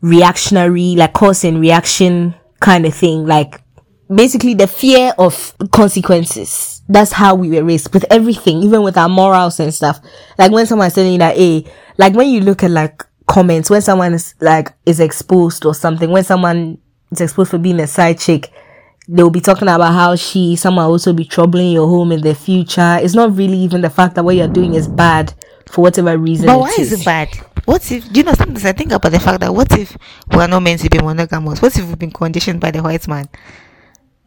reactionary, 0.00 0.94
like 0.96 1.12
cause 1.12 1.44
and 1.44 1.60
reaction 1.60 2.34
kind 2.60 2.86
of 2.86 2.94
thing. 2.94 3.26
Like 3.26 3.60
basically 4.14 4.54
the 4.54 4.66
fear 4.68 5.12
of 5.18 5.54
consequences. 5.72 6.77
That's 6.88 7.12
how 7.12 7.34
we 7.34 7.50
were 7.50 7.64
raised 7.64 7.92
with 7.92 8.04
everything, 8.10 8.62
even 8.62 8.82
with 8.82 8.96
our 8.96 9.08
morals 9.08 9.60
and 9.60 9.72
stuff. 9.74 10.00
Like 10.38 10.52
when 10.52 10.66
someone's 10.66 10.94
telling 10.94 11.12
you 11.12 11.18
that, 11.18 11.36
hey, 11.36 11.64
like 11.98 12.14
when 12.14 12.28
you 12.28 12.40
look 12.40 12.62
at 12.62 12.70
like 12.70 13.02
comments, 13.26 13.68
when 13.68 13.82
someone 13.82 14.14
is 14.14 14.34
like 14.40 14.72
is 14.86 15.00
exposed 15.00 15.66
or 15.66 15.74
something, 15.74 16.10
when 16.10 16.24
someone 16.24 16.78
is 17.10 17.20
exposed 17.20 17.50
for 17.50 17.58
being 17.58 17.80
a 17.80 17.86
side 17.86 18.18
chick, 18.18 18.50
they'll 19.06 19.30
be 19.30 19.40
talking 19.40 19.68
about 19.68 19.92
how 19.92 20.16
she 20.16 20.56
someone 20.56 20.86
also 20.86 21.12
be 21.12 21.24
troubling 21.24 21.72
your 21.72 21.88
home 21.88 22.12
in 22.12 22.20
the 22.20 22.34
future. 22.34 22.98
It's 23.00 23.14
not 23.14 23.36
really 23.36 23.58
even 23.58 23.80
the 23.80 23.90
fact 23.90 24.14
that 24.14 24.24
what 24.24 24.36
you're 24.36 24.48
doing 24.48 24.74
is 24.74 24.88
bad 24.88 25.34
for 25.66 25.82
whatever 25.82 26.16
reason. 26.16 26.46
But 26.46 26.60
why 26.60 26.74
is 26.78 26.92
it 26.92 27.04
bad? 27.04 27.28
What 27.64 27.90
if 27.92 28.10
do 28.10 28.20
you 28.20 28.24
know 28.24 28.32
sometimes 28.32 28.64
I 28.64 28.72
think 28.72 28.92
about 28.92 29.12
the 29.12 29.20
fact 29.20 29.40
that 29.40 29.54
what 29.54 29.70
if 29.78 29.96
we're 30.32 30.46
not 30.46 30.60
meant 30.60 30.80
to 30.80 30.90
be 30.90 30.98
monogamous? 30.98 31.60
What 31.60 31.76
if 31.76 31.86
we've 31.86 31.98
been 31.98 32.10
conditioned 32.10 32.60
by 32.60 32.70
the 32.70 32.82
white 32.82 33.06
man? 33.08 33.28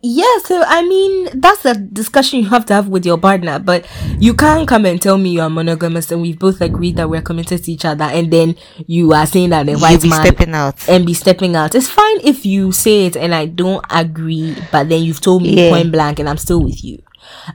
Yeah, 0.03 0.39
so 0.45 0.63
I 0.65 0.81
mean 0.81 1.29
that's 1.39 1.63
a 1.63 1.75
discussion 1.75 2.39
you 2.39 2.49
have 2.49 2.65
to 2.67 2.73
have 2.73 2.87
with 2.87 3.05
your 3.05 3.19
partner, 3.19 3.59
but 3.59 3.85
you 4.19 4.33
can't 4.33 4.67
come 4.67 4.85
and 4.85 4.99
tell 4.99 5.17
me 5.19 5.29
you 5.29 5.41
are 5.41 5.49
monogamous 5.49 6.11
and 6.11 6.23
we've 6.23 6.39
both 6.39 6.59
agreed 6.59 6.95
that 6.95 7.07
we're 7.07 7.21
committed 7.21 7.63
to 7.63 7.71
each 7.71 7.85
other, 7.85 8.05
and 8.05 8.31
then 8.33 8.55
you 8.87 9.13
are 9.13 9.27
saying 9.27 9.51
that 9.51 9.67
the 9.67 9.75
white 9.75 10.03
man 10.03 10.25
stepping 10.25 10.55
out. 10.55 10.89
and 10.89 11.05
be 11.05 11.13
stepping 11.13 11.55
out. 11.55 11.75
It's 11.75 11.87
fine 11.87 12.19
if 12.23 12.47
you 12.47 12.71
say 12.71 13.05
it 13.05 13.15
and 13.15 13.35
I 13.35 13.45
don't 13.45 13.85
agree, 13.91 14.55
but 14.71 14.89
then 14.89 15.03
you've 15.03 15.21
told 15.21 15.43
me 15.43 15.53
Yeah. 15.65 15.69
point 15.69 15.91
blank 15.91 16.17
and 16.17 16.27
I'm 16.27 16.37
still 16.37 16.63
with 16.63 16.83
you. 16.83 16.97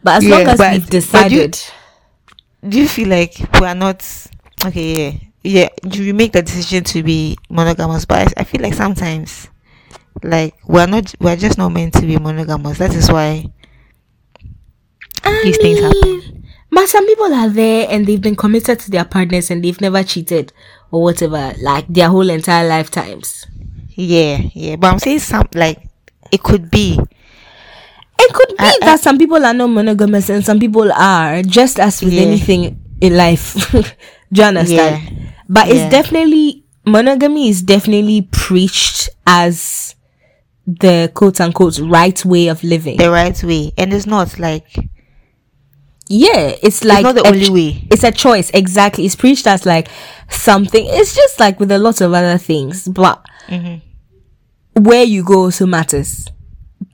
But 0.05 0.19
as 0.19 0.25
Yeah, 0.25 0.37
long 0.37 0.47
as 0.47 0.59
but- 0.59 0.73
we've 0.73 0.85
but 0.87 0.95
you- 0.95 1.01
decided, 1.01 1.59
do 2.69 2.79
you 2.79 2.87
feel 2.89 3.09
like 3.09 3.35
we 3.61 3.67
are 3.67 3.75
not 3.75 4.05
okay 4.65 5.31
yeah 5.43 5.69
yeah 5.69 5.69
you 5.93 6.15
make 6.15 6.33
the 6.33 6.43
decision 6.43 6.83
to 6.83 7.03
be 7.03 7.37
monogamous 7.51 8.05
but 8.05 8.19
I, 8.37 8.41
I 8.41 8.45
feel 8.45 8.61
like 8.63 8.75
sometimes 8.75 9.49
like 10.23 10.55
we're 10.67 10.87
not 10.87 11.15
we're 11.21 11.37
just 11.37 11.59
not 11.59 11.71
meant 11.71 11.95
to 11.95 12.03
be 12.03 12.17
monogamous 12.19 12.79
that 12.79 12.95
is 12.95 13.11
why 13.11 13.45
these 15.43 15.59
things 15.59 15.81
happen 15.81 16.45
But 16.71 16.89
some 16.89 17.07
people 17.07 17.33
are 17.33 17.49
there 17.49 17.87
and 17.91 18.07
they've 18.07 18.21
been 18.21 18.37
committed 18.37 18.81
to 18.81 18.91
their 18.91 19.05
partners 19.05 19.51
and 19.51 19.65
they've 19.65 19.81
never 19.81 20.03
cheated 20.03 20.53
or 20.91 21.03
whatever, 21.03 21.53
like 21.63 21.87
their 21.89 22.09
whole 22.09 22.29
entire 22.31 22.69
lifetimes. 22.69 23.47
yeah 23.89 24.41
yeah 24.55 24.77
but 24.77 24.93
i'm 24.93 24.99
saying 24.99 25.19
some 25.21 25.49
like 25.55 25.83
it 26.33 26.43
could 26.43 26.71
be 26.71 26.99
It 28.19 28.33
could 28.33 28.49
be 28.49 28.65
I- 28.65 28.79
I- 28.83 28.87
that 28.87 29.01
some 29.01 29.19
people 29.19 29.45
are 29.45 29.55
not 29.55 29.69
monogamous 29.69 30.31
and 30.31 30.45
some 30.45 30.59
people 30.59 30.91
are, 30.93 31.43
just 31.43 31.79
as 31.79 32.01
with 32.03 32.13
Yeah. 32.15 32.23
anything 32.23 32.81
in 33.01 33.15
life. 33.17 33.71
Do 34.33 34.41
you 34.41 34.43
understand? 34.45 35.03
Yeah. 35.05 35.33
But 35.49 35.67
Yeah. 35.69 35.75
it's 35.75 35.91
definitely 35.93 36.65
monogamy 36.87 37.49
is 37.51 37.61
definitely 37.63 38.23
preached 38.33 39.11
as 39.27 39.95
the 40.67 41.11
quote 41.15 41.41
unquote 41.41 41.79
right 41.79 42.25
way 42.25 42.49
of 42.49 42.63
living. 42.65 42.97
the 42.97 43.11
right 43.11 43.41
way 43.45 43.73
and 43.79 43.93
it's 43.93 44.07
not 44.07 44.39
like 44.39 44.67
Yeah, 46.09 46.55
it's 46.63 46.85
like 46.85 47.03
not 47.03 47.15
the 47.17 47.27
only 47.27 47.47
ch- 47.47 47.51
way. 47.51 47.89
It's 47.91 48.05
a 48.05 48.13
choice, 48.13 48.51
exactly. 48.55 49.05
It's 49.07 49.17
preached 49.17 49.47
as 49.47 49.67
like 49.67 49.89
something. 50.31 50.85
It's 50.89 51.15
just 51.15 51.41
like 51.41 51.59
with 51.59 51.71
a 51.73 51.79
lot 51.79 52.01
of 52.01 52.13
other 52.13 52.39
things, 52.39 52.87
but 52.89 53.25
Mm-hmm. 53.49 54.83
where 54.83 55.05
you 55.05 55.23
go 55.25 55.45
also 55.45 55.67
matters. 55.67 56.27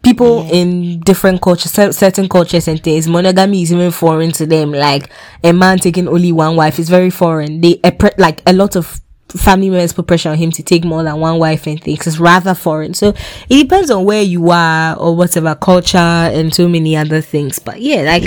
People 0.02 0.48
in 0.50 1.00
different 1.00 1.40
cultures, 1.40 1.70
certain 1.96 2.28
cultures 2.28 2.66
and 2.68 2.82
things, 2.82 3.06
monogamy 3.06 3.62
is 3.62 3.72
even 3.72 3.90
foreign 3.90 4.32
to 4.32 4.46
them. 4.46 4.72
Like 4.72 5.10
a 5.44 5.52
man 5.52 5.78
taking 5.78 6.08
only 6.08 6.32
one 6.32 6.56
wife 6.56 6.78
is 6.78 6.88
very 6.90 7.10
foreign. 7.10 7.60
They 7.60 7.80
like 8.18 8.42
a 8.46 8.52
lot 8.52 8.76
of 8.76 9.00
family 9.32 9.70
members 9.70 9.92
put 9.92 10.06
pressure 10.06 10.30
on 10.30 10.36
him 10.36 10.50
to 10.52 10.62
take 10.62 10.84
more 10.84 11.02
than 11.02 11.18
one 11.20 11.38
wife 11.38 11.66
and 11.66 11.82
things. 11.82 12.06
It's 12.06 12.18
rather 12.18 12.54
foreign. 12.54 12.94
So 12.94 13.08
it 13.48 13.62
depends 13.62 13.90
on 13.90 14.04
where 14.04 14.22
you 14.22 14.50
are 14.50 14.96
or 14.96 15.14
whatever 15.16 15.54
culture 15.54 15.96
and 15.98 16.54
so 16.54 16.68
many 16.68 16.96
other 16.96 17.20
things. 17.20 17.58
But 17.58 17.80
yeah, 17.80 18.02
like 18.02 18.22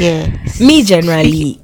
me 0.60 0.84
generally, 0.84 1.62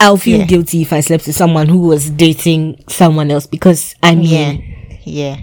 I'll 0.00 0.16
feel 0.16 0.40
Yeah. 0.40 0.46
guilty 0.46 0.82
if 0.82 0.92
I 0.92 1.00
slept 1.00 1.26
with 1.26 1.36
someone 1.36 1.68
who 1.68 1.78
was 1.78 2.10
dating 2.10 2.82
someone 2.88 3.30
else 3.30 3.46
because 3.46 3.94
I 4.02 4.14
mean, 4.14 4.26
yeah 4.26 4.60
yeah 5.06 5.40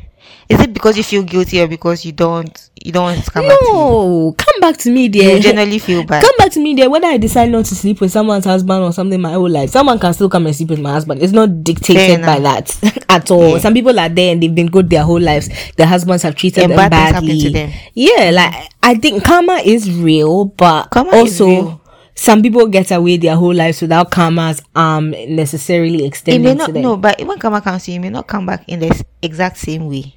is 0.49 0.59
it 0.59 0.73
because 0.73 0.97
you 0.97 1.03
feel 1.03 1.23
guilty 1.23 1.61
or 1.61 1.67
because 1.67 2.03
you 2.05 2.11
don't 2.11 2.69
you 2.83 2.91
don't 2.91 3.03
want 3.03 3.23
to 3.23 3.31
come 3.31 3.47
back 3.47 3.59
to 3.59 3.65
no, 3.73 4.35
come 4.37 4.59
back 4.59 4.75
to 4.77 4.89
me, 4.89 5.03
you 5.05 5.39
generally 5.39 5.77
feel 5.79 6.03
bad 6.03 6.23
Come 6.23 6.35
back 6.37 6.51
to 6.53 6.59
me, 6.59 6.73
dear. 6.73 6.89
Whether 6.89 7.07
I 7.07 7.17
decide 7.17 7.49
not 7.51 7.65
to 7.65 7.75
sleep 7.75 8.01
with 8.01 8.11
someone's 8.11 8.45
husband 8.45 8.83
or 8.83 8.91
something 8.91 9.21
my 9.21 9.33
whole 9.33 9.49
life, 9.49 9.69
someone 9.69 9.99
can 9.99 10.13
still 10.13 10.29
come 10.29 10.47
and 10.47 10.55
sleep 10.55 10.69
with 10.69 10.79
my 10.79 10.91
husband. 10.91 11.21
It's 11.21 11.31
not 11.31 11.63
dictated 11.63 12.25
by 12.25 12.39
that 12.39 13.05
at 13.09 13.29
all. 13.31 13.49
Yeah. 13.53 13.57
Some 13.59 13.73
people 13.75 13.99
are 13.99 14.09
there 14.09 14.31
and 14.33 14.41
they've 14.41 14.53
been 14.53 14.67
good 14.67 14.89
their 14.89 15.03
whole 15.03 15.19
lives. 15.21 15.49
Their 15.77 15.85
husbands 15.87 16.23
have 16.23 16.35
treated 16.35 16.63
And 16.63 16.71
them 16.71 16.89
bad 16.89 17.13
badly. 17.13 17.49
them. 17.49 17.71
Yeah, 17.93 18.31
like 18.33 18.69
I 18.81 18.95
think 18.95 19.23
karma 19.23 19.61
is 19.63 19.91
real, 19.91 20.45
but 20.45 20.89
Karma 20.89 21.11
also. 21.11 21.77
Some 22.13 22.41
people 22.43 22.67
get 22.67 22.91
away 22.91 23.17
their 23.17 23.35
whole 23.35 23.53
lives 23.53 23.81
without 23.81 24.11
karma's 24.11 24.61
arm 24.75 25.11
necessarily 25.11 26.03
it 26.03 26.07
extending 26.07 26.43
may 26.43 26.51
to 26.51 26.71
not 26.71 26.73
no 26.73 26.97
but 26.97 27.19
when 27.21 27.39
karma 27.39 27.61
comes 27.61 27.85
to 27.85 27.91
you 27.91 27.97
it 27.97 28.01
may 28.01 28.09
not 28.09 28.27
come 28.27 28.45
back 28.45 28.67
in 28.67 28.79
the 28.79 28.87
s- 28.87 29.01
exact 29.23 29.57
same 29.57 29.87
way 29.87 30.13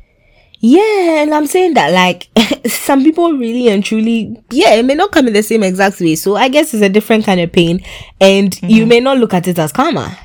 Yeah, 0.66 1.20
and 1.22 1.34
I'm 1.34 1.46
saying 1.46 1.74
that 1.74 1.92
like 1.92 2.28
some 2.66 3.04
people 3.04 3.32
really 3.32 3.68
and 3.68 3.84
truly, 3.84 4.42
yeah, 4.50 4.72
it 4.76 4.84
may 4.86 4.94
not 4.94 5.12
come 5.12 5.26
in 5.26 5.34
the 5.34 5.42
same 5.42 5.62
exact 5.62 6.00
way. 6.00 6.14
So 6.14 6.36
I 6.36 6.48
guess 6.48 6.72
it's 6.72 6.82
a 6.82 6.88
different 6.88 7.26
kind 7.26 7.38
of 7.40 7.52
pain, 7.52 7.84
and 8.18 8.58
you 8.62 8.86
mm. 8.86 8.88
may 8.88 9.00
not 9.00 9.18
look 9.18 9.34
at 9.34 9.46
it 9.46 9.58
as 9.58 9.72
karma. 9.72 10.16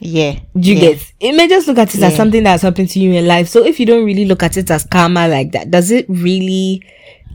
yeah 0.00 0.40
you 0.54 0.74
yeah. 0.74 0.80
get? 0.80 1.12
It 1.20 1.32
may 1.36 1.46
just 1.48 1.68
look 1.68 1.78
at 1.78 1.94
it 1.94 2.02
as 2.02 2.10
Yeah. 2.10 2.16
something 2.16 2.42
that's 2.42 2.62
happened 2.64 2.88
to 2.90 2.98
you 2.98 3.12
in 3.12 3.28
life. 3.28 3.46
So 3.48 3.64
if 3.64 3.78
you 3.78 3.86
don't 3.86 4.04
really 4.04 4.24
look 4.24 4.42
at 4.42 4.56
it 4.56 4.68
as 4.68 4.84
karma 4.84 5.28
like 5.28 5.52
that, 5.52 5.70
does 5.70 5.92
it 5.92 6.06
really 6.08 6.82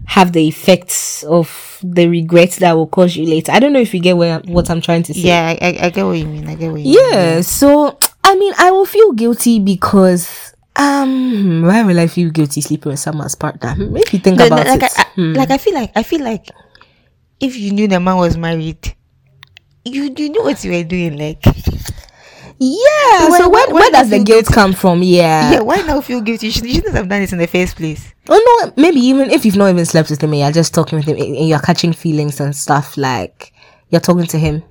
have 0.06 0.34
the 0.34 0.45
effects 0.45 1.24
of 1.24 1.80
the 1.82 2.10
regrets 2.10 2.58
that 2.58 2.74
will 2.74 2.88
cause 2.88 3.15
you 3.15 3.26
later? 3.26 3.54
I 3.54 3.60
don't 3.60 3.72
know 3.72 3.80
if 3.80 3.93
you 3.93 4.02
get 4.02 4.17
where 4.17 4.39
what 4.39 4.69
I'm 4.69 4.82
trying 4.82 5.04
to 5.04 5.13
say. 5.13 5.22
yeah 5.22 5.56
I, 5.62 5.65
I, 5.65 5.86
I 5.86 5.89
get 5.91 6.04
what 6.06 6.17
you 6.17 6.26
mean 6.26 6.45
i 6.50 6.56
get 6.56 6.72
what 6.72 6.82
you 6.82 6.91
mean 6.93 7.12
Yeah, 7.13 7.39
so 7.41 7.98
I 8.24 8.36
mean, 8.36 8.54
I 8.60 8.69
will 8.72 8.86
feel 8.86 9.13
guilty 9.13 9.60
because 9.60 10.54
um, 10.79 11.61
why 11.63 11.83
will 11.83 11.99
I 11.99 12.07
feel 12.07 12.29
guilty 12.31 12.61
sleeping 12.61 12.91
with 12.91 12.99
someone's 12.99 13.35
partner? 13.35 13.75
If 13.77 14.13
you 14.13 14.19
think 14.19 14.37
No, 14.39 14.47
no, 14.47 14.55
about 14.55 14.67
like 14.67 14.83
it, 14.83 14.91
I, 14.97 15.01
I, 15.01 15.05
Hmm. 15.15 15.33
like 15.33 15.51
I 15.51 15.57
feel 15.57 15.73
like 15.73 15.91
I 15.95 16.03
feel 16.03 16.23
like 16.23 16.45
if 17.39 17.55
you 17.57 17.71
knew 17.71 17.87
the 17.87 17.99
man 17.99 18.17
was 18.17 18.37
married 18.37 18.95
you 19.85 20.13
you 20.15 20.29
knew 20.29 20.43
what 20.43 20.63
you 20.63 20.71
were 20.71 20.83
doing 20.83 21.17
like 21.17 21.43
yeah. 22.59 23.29
so 23.37 23.47
why- 23.49 23.65
where, 23.67 23.73
where 23.73 23.91
does 23.91 24.09
the 24.09 24.19
guilt 24.23 24.45
come 24.47 24.73
from? 24.73 25.01
Yeah. 25.03 25.51
yeah 25.53 25.59
why 25.61 25.77
now 25.77 26.01
feel 26.01 26.21
guilty 26.21 26.47
you, 26.47 26.51
should, 26.51 26.65
you 26.65 26.75
shouldn't 26.75 26.95
have 26.95 27.07
done 27.07 27.21
it 27.21 27.31
in 27.31 27.37
the 27.37 27.47
first 27.47 27.75
place 27.77 28.13
Oh 28.27 28.61
no, 28.65 28.73
maybe 28.81 28.99
even 28.99 29.31
if 29.31 29.45
you've 29.45 29.55
not 29.55 29.69
even 29.69 29.85
slept 29.85 30.09
with 30.11 30.21
him, 30.21 30.31
and 30.33 30.39
you're 30.41 30.51
just 30.51 30.73
talking 30.73 30.97
with 30.99 31.07
him, 31.07 31.15
and 31.17 31.47
you're 31.47 31.59
catching 31.59 31.93
feelings 31.93 32.39
and 32.39 32.55
stuff 32.55 32.95
like 32.95 33.53
you're 33.89 34.01
talking 34.01 34.27
to 34.27 34.37
him. 34.37 34.61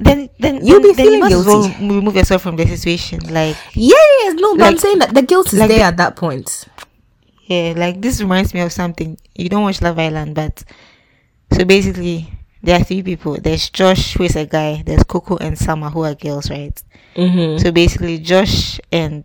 Then 0.00 0.28
then 0.38 0.64
You'll 0.66 0.80
be 0.80 0.92
then 0.92 0.96
feeling 0.96 1.30
you 1.30 1.42
well 1.44 1.68
guilty. 1.68 1.86
remove 1.88 2.16
yourself 2.16 2.42
from 2.42 2.56
the 2.56 2.66
situation 2.66 3.20
like 3.32 3.56
Yes, 3.74 4.34
no, 4.38 4.56
but 4.56 4.66
I'm 4.66 4.78
saying 4.78 4.98
that 5.00 5.14
the 5.14 5.22
guilt 5.22 5.52
is 5.52 5.58
like 5.58 5.68
there 5.68 5.78
the- 5.78 5.84
at 5.84 5.96
that 5.98 6.16
point. 6.16 6.64
Yeah, 7.46 7.74
like 7.76 8.00
this 8.00 8.20
reminds 8.20 8.54
me 8.54 8.60
of 8.60 8.72
something. 8.72 9.18
You 9.34 9.48
don't 9.48 9.62
watch 9.64 9.82
Love 9.82 9.98
Island, 9.98 10.34
but 10.34 10.62
so 11.52 11.64
basically 11.64 12.32
there 12.62 12.80
are 12.80 12.84
three 12.84 13.02
people. 13.02 13.36
There's 13.40 13.68
Josh, 13.70 14.14
who 14.14 14.22
is 14.24 14.36
a 14.36 14.46
guy. 14.46 14.82
There's 14.86 15.02
Coco 15.02 15.36
and 15.38 15.58
Summer, 15.58 15.90
who 15.90 16.04
are 16.04 16.14
girls, 16.14 16.48
right? 16.50 16.80
Mm-hmm. 17.16 17.58
So 17.58 17.72
basically, 17.72 18.18
Josh 18.18 18.78
and 18.92 19.24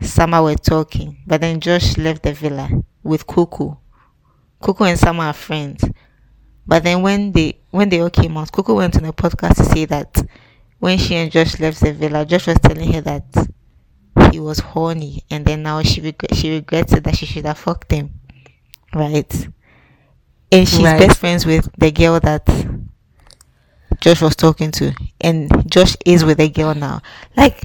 Summer 0.00 0.42
were 0.42 0.54
talking, 0.54 1.18
but 1.26 1.40
then 1.40 1.58
Josh 1.60 1.96
left 1.98 2.22
the 2.22 2.32
villa 2.32 2.68
with 3.02 3.26
Coco. 3.26 3.80
Coco 4.60 4.84
and 4.84 4.98
Summer 4.98 5.24
are 5.24 5.32
friends, 5.32 5.84
but 6.66 6.82
then 6.82 7.02
when 7.02 7.32
they 7.32 7.58
when 7.70 7.88
they 7.88 8.00
all 8.00 8.10
came 8.10 8.36
out, 8.36 8.52
Coco 8.52 8.74
went 8.74 8.96
on 8.96 9.04
a 9.04 9.12
podcast 9.12 9.56
to 9.56 9.64
say 9.64 9.84
that 9.86 10.26
when 10.78 10.98
she 10.98 11.14
and 11.16 11.30
Josh 11.30 11.58
left 11.60 11.80
the 11.80 11.92
villa, 11.92 12.24
Josh 12.24 12.46
was 12.46 12.58
telling 12.60 12.92
her 12.92 13.00
that 13.02 13.48
he 14.32 14.40
was 14.40 14.58
horny, 14.60 15.24
and 15.30 15.44
then 15.44 15.62
now 15.62 15.82
she 15.82 16.00
regret 16.00 16.34
she 16.34 16.54
regrets 16.54 16.92
it 16.92 17.04
that 17.04 17.16
she 17.16 17.26
should 17.26 17.44
have 17.46 17.58
fucked 17.58 17.92
him, 17.92 18.10
right? 18.94 19.48
And 20.52 20.68
she's 20.68 20.80
Right. 20.84 20.98
best 20.98 21.18
friends 21.18 21.44
with 21.46 21.68
the 21.78 21.90
girl 21.90 22.20
that 22.20 22.46
Josh 24.00 24.20
was 24.20 24.36
talking 24.36 24.70
to, 24.72 24.92
and 25.20 25.50
Josh 25.70 25.96
is 26.04 26.24
with 26.24 26.38
the 26.38 26.48
girl 26.48 26.74
now. 26.74 27.00
Like, 27.36 27.64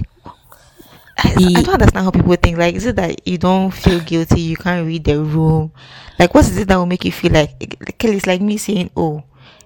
I, 1.22 1.52
I 1.56 1.62
don't 1.62 1.74
understand 1.74 2.04
how 2.04 2.10
people 2.10 2.34
think. 2.36 2.58
Like, 2.58 2.74
is 2.74 2.86
it 2.86 2.96
that 2.96 3.26
you 3.26 3.38
don't 3.38 3.70
feel 3.70 4.00
guilty? 4.00 4.40
You 4.40 4.56
can't 4.56 4.86
read 4.86 5.04
the 5.04 5.20
room. 5.20 5.72
Like, 6.18 6.34
what 6.34 6.44
is 6.44 6.56
it 6.56 6.68
that 6.68 6.76
will 6.76 6.86
make 6.86 7.04
you 7.04 7.12
feel 7.12 7.32
like? 7.32 7.98
Kelly, 7.98 8.16
it's 8.16 8.26
like 8.26 8.40
me 8.40 8.56
saying, 8.56 8.90
"Oh, 8.96 9.22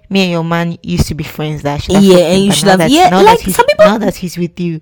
me 0.09 0.21
and 0.23 0.31
your 0.31 0.43
man 0.43 0.77
used 0.83 1.07
to 1.07 1.13
be 1.15 1.23
friends. 1.23 1.61
That 1.63 1.75
I 1.75 1.77
should 1.79 1.95
have 1.95 2.03
Yeah, 2.03 2.17
and 2.17 2.43
you 2.43 2.51
should 2.51 2.67
have- 2.69 2.79
that- 2.79 2.91
yeah, 2.91 3.09
like, 3.21 3.39
some 3.39 3.65
people- 3.65 3.85
now 3.85 3.97
that 3.97 4.15
he's 4.15 4.37
with 4.37 4.59
you, 4.59 4.81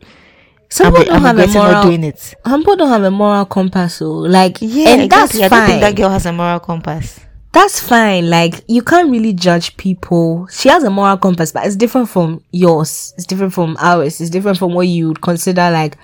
Some 0.70 0.94
people 0.94 1.06
don't 1.14 1.22
have 1.22 1.38
a 1.40 1.48
moral. 1.48 1.84
doing 1.84 2.04
it. 2.04 2.20
Some 2.46 2.62
people 2.62 2.76
don't 2.76 2.90
have 2.90 3.04
a 3.04 3.12
moral 3.12 3.46
compass, 3.46 3.96
so 3.96 4.12
like, 4.12 4.58
Yeah, 4.62 4.90
and 4.90 5.02
exactly. 5.04 5.40
that's 5.42 5.54
I 5.54 5.58
don't 5.60 5.68
think 5.68 5.82
that 5.82 5.96
girl 5.96 6.10
has 6.10 6.26
a 6.26 6.34
moral 6.34 6.60
compass. 6.60 7.20
That's 7.52 7.80
fine. 7.80 8.32
Like, 8.32 8.64
you 8.68 8.82
can't 8.82 9.12
really 9.12 9.32
judge 9.34 9.78
people. 9.78 10.48
She 10.52 10.70
has 10.70 10.84
a 10.84 10.90
moral 10.90 11.18
compass, 11.18 11.52
but 11.52 11.66
it's 11.68 11.76
different 11.76 12.10
from 12.10 12.42
yours. 12.52 13.14
It's 13.16 13.28
different 13.28 13.54
from 13.54 13.78
ours. 13.80 14.20
It's 14.20 14.32
different 14.32 14.58
from 14.58 14.74
what 14.74 14.88
you 14.88 15.10
would 15.10 15.22
consider 15.22 15.70
like 15.70 15.96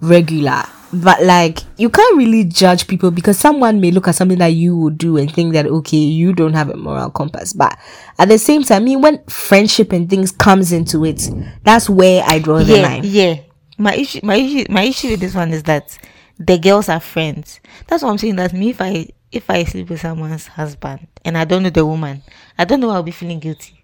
regular. 0.00 0.62
But 0.92 1.22
like, 1.22 1.60
you 1.76 1.88
can't 1.88 2.16
really 2.16 2.44
judge 2.44 2.88
people 2.88 3.12
because 3.12 3.38
someone 3.38 3.80
may 3.80 3.92
look 3.92 4.08
at 4.08 4.16
something 4.16 4.38
that 4.38 4.48
you 4.48 4.76
would 4.76 4.98
do 4.98 5.16
and 5.16 5.32
think 5.32 5.52
that 5.52 5.66
okay, 5.66 5.96
you 5.96 6.32
don't 6.32 6.54
have 6.54 6.68
a 6.68 6.76
moral 6.76 7.10
compass. 7.10 7.52
But 7.52 7.78
at 8.18 8.28
the 8.28 8.38
same 8.38 8.64
time, 8.64 8.82
I 8.82 8.84
mean, 8.84 9.00
when 9.00 9.24
friendship 9.26 9.92
and 9.92 10.10
things 10.10 10.32
comes 10.32 10.72
into 10.72 11.04
it, 11.04 11.28
that's 11.62 11.88
where 11.88 12.24
I 12.26 12.40
draw 12.40 12.58
the 12.58 12.76
yeah, 12.76 12.82
line. 12.82 13.02
yeah. 13.04 13.36
My 13.78 13.94
issue, 13.94 14.20
my 14.24 14.34
issue, 14.34 14.64
my 14.68 14.82
issue 14.82 15.10
with 15.10 15.20
this 15.20 15.34
one 15.34 15.52
is 15.52 15.62
that 15.64 15.96
the 16.38 16.58
girls 16.58 16.88
are 16.88 17.00
friends. 17.00 17.60
That's 17.86 18.02
what 18.02 18.10
I'm 18.10 18.18
saying. 18.18 18.36
That 18.36 18.52
me, 18.52 18.70
if 18.70 18.80
I 18.80 19.06
if 19.30 19.48
I 19.48 19.62
sleep 19.64 19.90
with 19.90 20.00
someone's 20.00 20.48
husband 20.48 21.06
and 21.24 21.38
I 21.38 21.44
don't 21.44 21.62
know 21.62 21.70
the 21.70 21.86
woman, 21.86 22.22
I 22.58 22.64
don't 22.64 22.80
know. 22.80 22.90
I'll 22.90 23.02
be 23.04 23.12
feeling 23.12 23.38
guilty. 23.38 23.79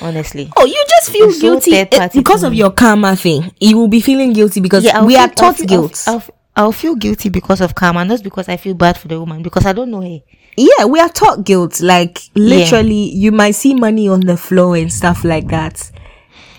Honestly. 0.00 0.50
Oh, 0.56 0.64
you 0.64 0.84
just 0.88 1.10
feel 1.10 1.28
It's 1.28 1.40
guilty 1.40 1.76
eh, 1.76 2.08
because 2.12 2.42
of 2.42 2.54
your 2.54 2.70
karma 2.70 3.16
thing. 3.16 3.52
You 3.60 3.76
will 3.78 3.88
be 3.88 4.00
feeling 4.00 4.32
guilty 4.32 4.60
because 4.60 4.86
I'll 4.86 5.06
we 5.06 5.16
are 5.16 5.22
I'll 5.22 5.28
taught 5.30 5.60
I'll- 5.60 5.66
guilt. 5.66 6.04
I'll, 6.06 6.22
I'll 6.56 6.72
feel 6.72 6.94
guilty 6.94 7.28
because 7.28 7.60
of 7.60 7.74
karma, 7.74 8.04
not 8.04 8.22
because 8.22 8.48
I 8.48 8.56
feel 8.56 8.74
bad 8.74 8.96
for 8.98 9.08
the 9.08 9.18
woman 9.20 9.42
because 9.42 9.66
I 9.66 9.72
don't 9.72 9.90
know 9.90 10.00
her. 10.00 10.20
yeah, 10.56 10.86
we 10.86 11.00
are 11.00 11.08
taught 11.10 11.44
guilt. 11.44 11.80
Like 11.82 12.18
literally, 12.34 13.10
you 13.10 13.30
might 13.32 13.54
see 13.54 13.74
money 13.74 14.08
on 14.08 14.20
the 14.20 14.36
floor 14.36 14.76
and 14.76 14.90
stuff 14.92 15.22
like 15.24 15.48
that. 15.48 15.90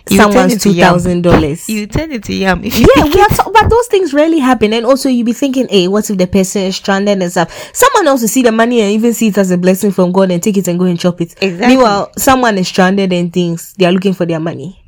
You 0.09 0.17
Someone's 0.17 0.61
two 0.61 0.71
yam. 0.73 0.93
thousand 0.93 1.21
dollars. 1.23 1.67
You 1.69 1.87
turn 1.87 2.11
into 2.11 2.33
yam. 2.33 2.63
If 2.63 2.77
Yeah, 2.95 3.03
we 3.03 3.19
are 3.21 3.27
taught, 3.29 3.53
but 3.53 3.69
those 3.69 3.87
things 3.87 4.13
rarely 4.13 4.39
happen. 4.39 4.73
And 4.73 4.85
also, 4.85 5.09
you 5.09 5.23
be 5.23 5.33
thinking, 5.33 5.67
hey, 5.69 5.87
what 5.87 6.09
if 6.09 6.17
the 6.17 6.27
person 6.27 6.63
is 6.63 6.75
stranded 6.77 7.21
and 7.21 7.31
stuff? 7.31 7.51
Someone 7.73 8.07
else 8.07 8.21
will 8.21 8.27
see 8.27 8.43
the 8.43 8.51
money 8.51 8.81
and 8.81 8.91
even 8.91 9.13
see 9.13 9.27
it 9.27 9.37
as 9.37 9.51
a 9.51 9.57
blessing 9.57 9.91
from 9.91 10.11
God 10.11 10.31
and 10.31 10.41
take 10.41 10.57
it 10.57 10.67
and 10.67 10.79
go 10.79 10.85
and 10.85 10.99
chop 10.99 11.19
it. 11.21 11.33
Exactly. 11.41 11.67
Meanwhile, 11.67 12.11
someone 12.17 12.57
is 12.57 12.67
stranded 12.67 13.11
and 13.11 13.31
things 13.33 13.73
they 13.77 13.85
are 13.85 13.91
looking 13.91 14.13
for 14.13 14.25
their 14.25 14.39
money. 14.39 14.81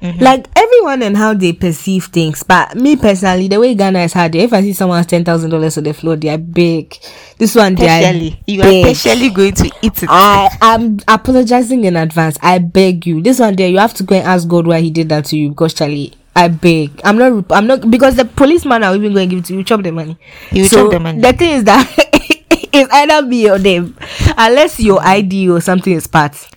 Mm-hmm. 0.00 0.20
Like 0.22 0.48
everyone 0.82 1.02
and 1.02 1.16
how 1.16 1.34
they 1.34 1.52
perceive 1.52 2.06
things. 2.06 2.42
But 2.42 2.74
me 2.76 2.96
personally, 2.96 3.48
the 3.48 3.60
way 3.60 3.74
Ghana 3.74 4.00
is 4.00 4.12
hard, 4.12 4.34
if 4.34 4.52
I 4.52 4.60
see 4.60 4.72
someone 4.72 4.98
has 4.98 5.06
ten 5.06 5.24
thousand 5.24 5.50
dollars 5.50 5.78
on 5.78 5.84
the 5.84 5.94
floor, 5.94 6.16
they 6.16 6.28
are 6.28 6.38
big. 6.38 6.96
This 7.38 7.54
one, 7.54 7.74
they 7.74 7.88
are 7.88 8.12
you 8.46 8.62
are 8.62 8.92
specially 8.92 9.30
going 9.30 9.54
to 9.54 9.66
eat 9.82 10.02
it. 10.02 10.08
I 10.10 10.48
am 10.60 10.98
apologizing 11.08 11.84
in 11.84 11.96
advance. 11.96 12.36
I 12.42 12.58
beg 12.58 13.06
you. 13.06 13.22
This 13.22 13.38
one 13.38 13.54
there, 13.56 13.68
you 13.68 13.78
have 13.78 13.94
to 13.94 14.02
go 14.02 14.16
and 14.16 14.26
ask 14.26 14.48
God 14.48 14.66
why 14.66 14.80
He 14.80 14.90
did 14.90 15.08
that 15.10 15.26
to 15.26 15.36
you. 15.36 15.50
Because 15.50 15.74
Charlie, 15.74 16.12
I 16.34 16.48
beg. 16.48 17.00
I'm 17.04 17.16
not. 17.18 17.44
I'm 17.50 17.66
not 17.66 17.90
because 17.90 18.16
the 18.16 18.24
policeman 18.24 18.82
are 18.82 18.94
even 18.94 19.14
going 19.14 19.28
to 19.28 19.36
give 19.36 19.44
it 19.44 19.46
to 19.48 19.54
you. 19.54 19.64
Chop 19.64 19.82
the 19.82 19.92
money. 19.92 20.18
You 20.50 20.68
chop 20.68 20.90
the 20.90 21.00
money. 21.00 21.20
The 21.20 21.32
thing 21.32 21.50
is 21.50 21.64
that 21.64 21.88
it's 22.72 22.92
either 22.92 23.26
me 23.26 23.48
or 23.48 23.58
them, 23.58 23.96
unless 24.36 24.80
your 24.80 25.00
ID 25.00 25.48
or 25.50 25.60
something 25.60 25.92
is 25.92 26.06
part. 26.06 26.48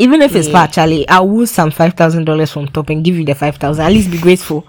Even 0.00 0.22
if 0.22 0.34
it's 0.34 0.48
Yeah. 0.48 0.54
part, 0.54 0.72
Charlie, 0.72 1.06
I'll 1.08 1.28
woo 1.28 1.46
some 1.46 1.70
five 1.70 1.94
thousand 1.94 2.24
dollars 2.24 2.50
from 2.50 2.66
top 2.68 2.90
and 2.90 3.04
give 3.04 3.16
you 3.16 3.24
the 3.24 3.34
five 3.34 3.56
thousand. 3.56 3.84
At 3.84 3.92
least 3.92 4.10
be 4.10 4.18
grateful. 4.18 4.66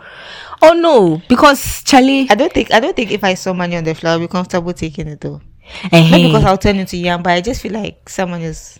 Oh 0.61 0.73
no, 0.73 1.21
because 1.27 1.81
Charlie, 1.83 2.27
I 2.29 2.35
don't 2.35 2.53
think 2.53 2.71
I 2.73 2.79
don't 2.79 2.95
think 2.95 3.09
if 3.11 3.23
I 3.23 3.33
saw 3.33 3.53
money 3.53 3.75
on 3.77 3.83
the 3.83 3.95
floor, 3.95 4.13
I'll 4.13 4.19
be 4.19 4.27
comfortable 4.27 4.73
taking 4.73 5.07
it 5.07 5.21
though. 5.21 5.41
eh, 5.91 6.09
Not 6.11 6.21
because 6.21 6.43
I'll 6.43 6.57
turn 6.57 6.75
into 6.77 6.97
yam, 6.97 7.23
but 7.23 7.31
I 7.31 7.41
just 7.41 7.61
feel 7.61 7.71
like 7.71 8.07
someone 8.09 8.41
is. 8.41 8.79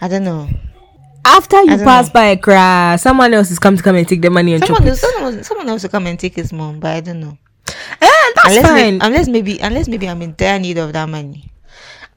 I 0.00 0.08
don't 0.08 0.24
know. 0.24 0.48
after 1.24 1.62
you 1.62 1.76
pass 1.78 2.08
know. 2.08 2.12
by 2.14 2.24
a 2.26 2.36
cry, 2.36 2.96
someone 2.96 3.32
else 3.34 3.50
is 3.52 3.58
come 3.60 3.76
to 3.76 3.82
come 3.82 3.94
and 3.96 4.08
take 4.08 4.22
the 4.22 4.30
money 4.30 4.54
and 4.54 4.64
Someone 4.64 4.82
it. 4.82 4.88
else, 4.90 5.00
someone, 5.00 5.44
someone 5.44 5.68
else 5.68 5.82
will 5.84 5.90
come 5.90 6.06
and 6.08 6.18
take 6.18 6.34
his 6.34 6.52
mom, 6.52 6.80
but 6.80 6.90
I 6.96 7.00
don't 7.00 7.20
know. 7.20 7.38
Eh, 8.00 8.32
that's 8.34 8.48
Unless, 8.56 8.66
fine. 8.66 8.98
unless 9.00 9.28
maybe, 9.28 9.58
unless 9.60 9.86
maybe 9.88 10.08
I'm 10.08 10.20
in 10.22 10.34
dire 10.36 10.58
need 10.58 10.78
of 10.78 10.92
that 10.94 11.08
money. 11.08 11.51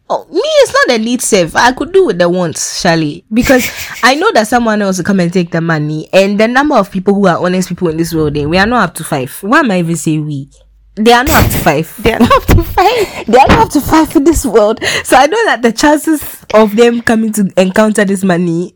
Oh, 0.07 0.25
me, 0.31 0.39
it's 0.39 0.71
not 0.73 0.97
the 0.97 1.03
need 1.03 1.21
save. 1.21 1.55
I 1.55 1.71
could 1.71 1.91
do 1.91 2.05
with 2.05 2.19
the 2.19 2.29
wants, 2.29 2.81
Charlie, 2.83 3.25
because 3.33 3.67
I 4.03 4.13
know 4.15 4.31
that 4.33 4.47
someone 4.47 4.81
else 4.83 4.97
will 4.97 5.03
come 5.05 5.19
and 5.19 5.33
take 5.33 5.49
the 5.49 5.61
money, 5.61 6.07
and 6.13 6.39
the 6.39 6.47
number 6.47 6.75
of 6.75 6.91
people 6.91 7.15
who 7.15 7.25
are 7.27 7.43
honest 7.43 7.69
people 7.69 7.87
in 7.87 7.97
this 7.97 8.13
world, 8.13 8.37
eh, 8.37 8.45
we 8.45 8.57
are 8.59 8.67
not 8.67 8.89
up 8.89 8.95
to 8.95 9.03
five. 9.03 9.35
Why 9.41 9.59
am 9.61 9.71
I 9.71 9.79
even 9.79 9.95
say 9.95 10.19
we? 10.19 10.49
They 10.95 11.11
are 11.11 11.23
not 11.23 11.45
up 11.45 11.51
to 11.51 11.57
five. 11.57 12.03
They 12.03 12.13
are 12.13 12.19
not 12.19 12.31
up 12.31 12.45
to 12.45 12.63
five. 12.63 13.25
They 13.25 13.37
are 13.37 13.47
not 13.47 13.59
up 13.65 13.69
to 13.71 13.81
five 13.81 14.15
in 14.15 14.23
this 14.25 14.45
world. 14.45 14.79
So 15.03 15.17
I 15.17 15.25
know 15.25 15.43
that 15.45 15.61
the 15.63 15.71
chances 15.73 16.21
of 16.53 16.75
them 16.75 17.01
coming 17.01 17.33
to 17.33 17.51
encounter 17.57 18.05
this 18.05 18.23
money 18.23 18.75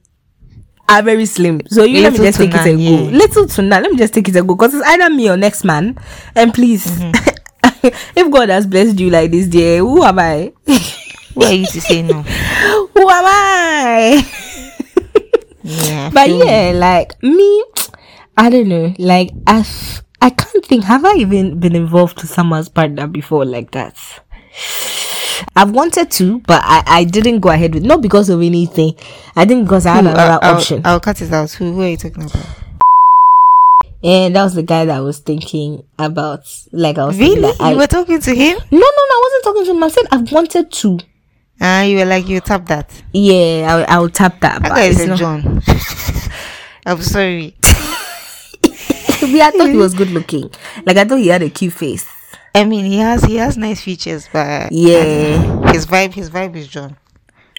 are 0.90 1.04
very 1.04 1.28
slim. 1.28 1.62
So 1.68 1.84
you 1.84 2.02
let 2.02 2.14
me 2.14 2.18
just 2.20 2.40
take 2.40 2.50
it 2.50 2.56
none, 2.56 2.68
and 2.68 2.80
go. 2.80 3.18
Little 3.18 3.48
to 3.48 3.62
none. 3.62 3.84
Let 3.84 3.92
me 3.92 3.98
just 4.00 4.14
take 4.16 4.28
it 4.28 4.36
and 4.36 4.48
go. 4.48 4.56
Because 4.56 4.74
it's 4.74 4.86
either 4.88 5.10
me 5.14 5.30
or 5.30 5.38
next 5.38 5.64
man. 5.64 5.98
And 6.36 6.54
please, 6.54 6.88
Mm-hmm. 6.88 7.36
if 8.16 8.32
God 8.32 8.50
has 8.50 8.66
blessed 8.66 9.00
you 9.00 9.10
like 9.10 9.32
this, 9.32 9.48
dear, 9.48 9.80
who 9.80 10.04
am 10.04 10.20
I? 10.20 10.54
Who 11.40 11.46
are 11.46 11.54
you 11.54 11.66
to 11.68 11.82
say 11.82 12.02
no? 12.02 12.22
who 12.94 13.10
am 13.10 13.24
I? 13.26 14.26
Yeah. 15.64 16.10
But 16.14 16.30
yeah, 16.30 16.72
like 16.76 17.22
me, 17.24 17.64
I 18.38 18.50
don't 18.50 18.68
know. 18.68 18.94
Like 19.00 19.32
I, 19.48 19.66
I 20.22 20.32
can't 20.32 20.66
think. 20.66 20.84
Have 20.84 21.06
I 21.06 21.14
even 21.14 21.60
been 21.60 21.76
involved 21.76 22.22
with 22.22 22.30
someone's 22.30 22.68
partner 22.68 23.08
before 23.08 23.46
like 23.46 23.72
that? 23.72 23.96
I've 25.56 25.72
wanted 25.72 26.12
to, 26.12 26.40
but 26.40 26.62
I, 26.66 26.84
I 26.86 27.04
didn't 27.06 27.40
go 27.40 27.50
ahead 27.50 27.74
with 27.74 27.84
not 27.84 28.02
because 28.02 28.30
of 28.30 28.42
anything. 28.42 28.96
I 29.36 29.46
think 29.46 29.66
because 29.66 29.86
I 29.86 29.96
had 29.96 30.06
another 30.06 30.40
I'll, 30.42 30.56
option, 30.56 30.82
I'll 30.84 31.00
cut 31.00 31.22
it 31.22 31.32
out. 31.32 31.52
Who, 31.52 31.72
who 31.74 31.84
are 31.84 31.88
you 31.90 31.98
talking 31.98 32.24
about? 32.24 32.46
and 34.04 34.36
that 34.36 34.44
was 34.44 34.56
the 34.56 34.64
guy 34.64 34.86
that 34.86 34.96
I 34.96 35.02
was 35.02 35.20
thinking 35.20 35.84
about. 35.98 36.44
Like 36.72 36.98
I 36.98 37.06
was 37.06 37.18
Really? 37.18 37.54
I, 37.60 37.72
you 37.72 37.78
were 37.78 37.88
talking 37.88 38.20
to 38.20 38.36
him? 38.36 38.58
no, 38.72 38.78
no, 38.78 38.80
no. 38.80 38.82
I 38.82 39.22
wasn't 39.24 39.44
talking 39.44 39.66
to 39.66 39.72
him. 39.72 39.84
I 39.84 39.88
said 39.90 40.06
I've 40.12 40.32
wanted 40.32 40.72
to. 40.72 41.00
Ah, 41.62 41.82
you 41.84 41.98
were 41.98 42.06
like 42.06 42.28
you 42.28 42.40
tap 42.40 42.66
that. 42.68 42.90
Yeah, 43.14 43.86
I, 43.88 43.96
I 43.96 44.00
will 44.00 44.10
tap 44.10 44.40
that. 44.42 44.62
That 44.64 44.70
guy 44.70 44.84
is 44.84 45.00
it's 45.00 45.08
not- 45.10 45.20
John. 45.20 45.62
I'm 46.86 47.02
sorry. 47.02 47.56
Me, 49.22 49.42
I 49.42 49.52
thought 49.52 49.70
he 49.70 49.76
was 49.76 49.94
good 49.94 50.10
looking. 50.12 50.50
Like 50.86 50.96
I 50.98 51.04
thought 51.04 51.18
he 51.20 51.28
had 51.28 51.42
a 51.44 51.50
cute 51.50 51.74
face. 51.74 52.06
I 52.56 52.64
mean, 52.66 52.86
he 52.86 52.98
has 53.00 53.24
he 53.26 53.36
has 53.36 53.58
nice 53.58 53.82
features, 53.82 54.30
but 54.32 54.72
Yeah. 54.72 55.72
his 55.74 55.86
vibe 55.86 56.14
his 56.14 56.30
vibe 56.30 56.56
is 56.56 56.68
John. 56.68 56.96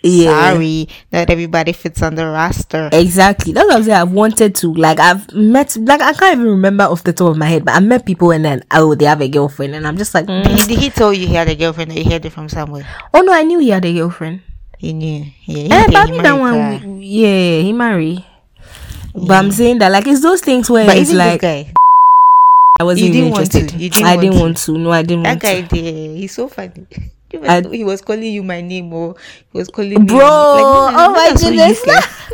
Yeah. 0.03 0.53
Sorry, 0.55 0.89
not 1.13 1.29
everybody 1.29 1.73
fits 1.73 2.01
on 2.03 2.15
the 2.15 2.27
roster. 2.27 2.89
Exactly. 2.93 3.53
That's 3.53 3.67
what 3.67 3.77
I'm 3.77 3.83
saying. 3.83 3.99
I've 4.01 4.13
wanted 4.13 4.55
to. 4.57 4.73
Like 4.73 4.99
I've 4.99 5.31
met 5.35 5.77
like 5.77 6.01
I 6.01 6.15
can't 6.15 6.35
even 6.41 6.47
remember 6.53 6.85
off 6.85 7.05
the 7.05 7.13
top 7.13 7.29
of 7.33 7.37
my 7.37 7.47
head, 7.47 7.65
but 7.67 7.75
I 7.75 7.81
met 7.81 8.07
people 8.07 8.31
and 8.31 8.43
then 8.45 8.65
oh 8.73 8.95
they 8.95 9.05
have 9.05 9.21
a 9.21 9.29
girlfriend 9.29 9.75
and 9.75 9.87
I'm 9.87 9.99
just 9.99 10.15
like 10.15 10.25
mm. 10.27 10.43
Did 10.45 10.59
he, 10.59 10.67
did 10.75 10.79
he 10.79 10.91
tell 10.91 11.13
you 11.13 11.27
he 11.27 11.35
had 11.35 11.49
a 11.49 11.55
girlfriend 11.55 11.91
or 11.93 11.95
you 12.01 12.09
heard 12.11 12.25
it 12.25 12.31
from 12.31 12.49
somewhere? 12.49 12.87
Oh 13.13 13.21
no, 13.21 13.33
I 13.33 13.43
knew 13.43 13.59
he 13.59 13.69
had 13.69 13.85
a 13.85 13.93
girlfriend. 13.93 14.41
He 14.79 14.95
knew. 14.95 15.27
Yeah, 15.45 15.65
he, 15.65 15.71
Eh, 15.71 15.85
he 15.89 15.93
but 15.93 16.23
that 16.23 16.33
one 16.33 16.97
we- 16.99 17.05
yeah, 17.05 17.61
he 17.61 17.73
married. 17.75 18.25
But 19.15 19.33
I'm 19.33 19.51
saying 19.51 19.81
that 19.81 19.93
like 19.93 20.07
it's 20.07 20.23
those 20.23 20.41
things 20.41 20.71
where 20.71 20.87
But 20.87 20.97
it's 20.97 21.13
like 21.13 21.45
I 21.45 22.85
wasn't 22.85 23.09
even 23.09 23.21
didn't 23.25 23.33
want 23.33 23.51
to. 23.53 23.59
interested. 23.59 23.81
You 23.83 23.91
didn't 23.91 24.07
I 24.07 24.17
want 24.17 24.21
didn't 24.23 24.35
to. 24.37 24.41
want 24.41 24.57
to. 24.57 24.79
No, 24.79 24.91
I 24.93 25.03
didn't 25.03 25.23
that 25.25 25.29
want 25.31 25.43
guy 25.43 25.61
to. 25.61 25.69
there, 25.83 26.17
he's 26.17 26.33
so 26.35 26.49
funny. 26.49 26.87
He 27.31 27.39
was, 27.39 27.49
I- 27.49 27.69
he 27.69 27.85
was 27.85 28.01
calling 28.03 28.33
you 28.33 28.43
my 28.43 28.61
name 28.61 28.93
or 28.93 29.15
he 29.53 29.59
was 29.59 29.69
calling 29.69 29.91
me 30.01 30.07
Bro, 30.07 30.19
like, 30.19 30.95
oh 30.97 31.13
my 31.13 31.33
goodness. 31.37 31.85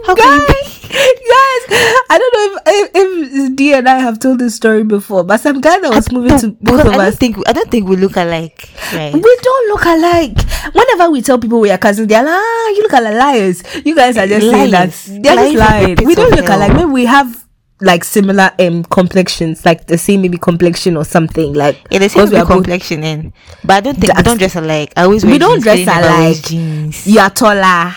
How 0.06 0.14
can 0.14 0.40
you 0.40 0.46
guys, 0.46 1.62
I 2.10 2.18
don't 2.18 2.34
know 2.34 2.60
if, 2.66 2.90
if 2.94 3.32
if 3.34 3.56
D 3.56 3.74
and 3.74 3.88
I 3.88 3.98
have 3.98 4.18
told 4.20 4.38
this 4.38 4.54
story 4.54 4.84
before, 4.84 5.24
but 5.24 5.38
some 5.40 5.60
guy 5.60 5.78
that 5.80 5.92
was 5.92 6.10
moving 6.12 6.38
to 6.38 6.50
both 6.62 6.80
of 6.86 6.92
I 6.94 7.08
us 7.08 7.16
think 7.16 7.36
I 7.46 7.52
don't 7.52 7.70
think 7.70 7.88
we 7.88 7.96
look 7.96 8.16
alike. 8.16 8.68
Right. 8.94 9.12
We 9.12 9.36
don't 9.42 9.68
look 9.68 9.84
alike. 9.84 10.38
Whenever 10.74 11.10
we 11.10 11.22
tell 11.22 11.38
people 11.38 11.60
we 11.60 11.70
are 11.70 11.78
cousins, 11.78 12.08
they're 12.08 12.22
like, 12.22 12.32
ah, 12.32 12.68
you 12.70 12.82
look 12.82 12.92
like 12.92 13.02
liars. 13.14 13.62
You 13.84 13.94
guys 13.94 14.16
are 14.16 14.26
just 14.26 14.48
saying 14.48 14.70
that. 14.70 14.88
Liars. 14.88 15.04
They're 15.06 15.36
just 15.36 15.36
Liars 15.36 15.54
are 15.54 15.58
lying. 15.58 15.96
We 16.04 16.14
don't 16.14 16.30
look 16.30 16.46
hell. 16.46 16.58
alike. 16.58 16.72
Maybe 16.72 16.84
we 16.86 17.04
have 17.06 17.45
like 17.80 18.04
similar 18.04 18.50
um 18.58 18.84
complexions, 18.84 19.64
like 19.64 19.86
the 19.86 19.98
same 19.98 20.22
maybe 20.22 20.38
complexion 20.38 20.96
or 20.96 21.04
something. 21.04 21.52
Like 21.54 21.76
Yeah, 21.90 21.98
they 21.98 22.08
say 22.08 22.14
because 22.20 22.30
we 22.30 22.36
we 22.36 22.40
are 22.40 22.44
both- 22.46 22.52
complexion 22.56 23.04
in, 23.04 23.32
but 23.64 23.74
I 23.76 23.80
don't 23.80 23.94
think 23.94 24.04
we 24.04 24.06
That's- 24.08 24.24
don't 24.24 24.38
dress 24.38 24.56
alike. 24.56 24.92
I 24.96 25.02
always 25.04 25.24
wear 25.24 25.32
we 25.34 25.38
don't 25.38 25.62
dress 25.62 25.84
Kelly 25.84 25.86
never 25.86 26.08
wears 26.08 26.36
alike. 26.38 26.44
Jeans. 26.46 27.06
You 27.06 27.20
are 27.20 27.30
taller. 27.30 27.94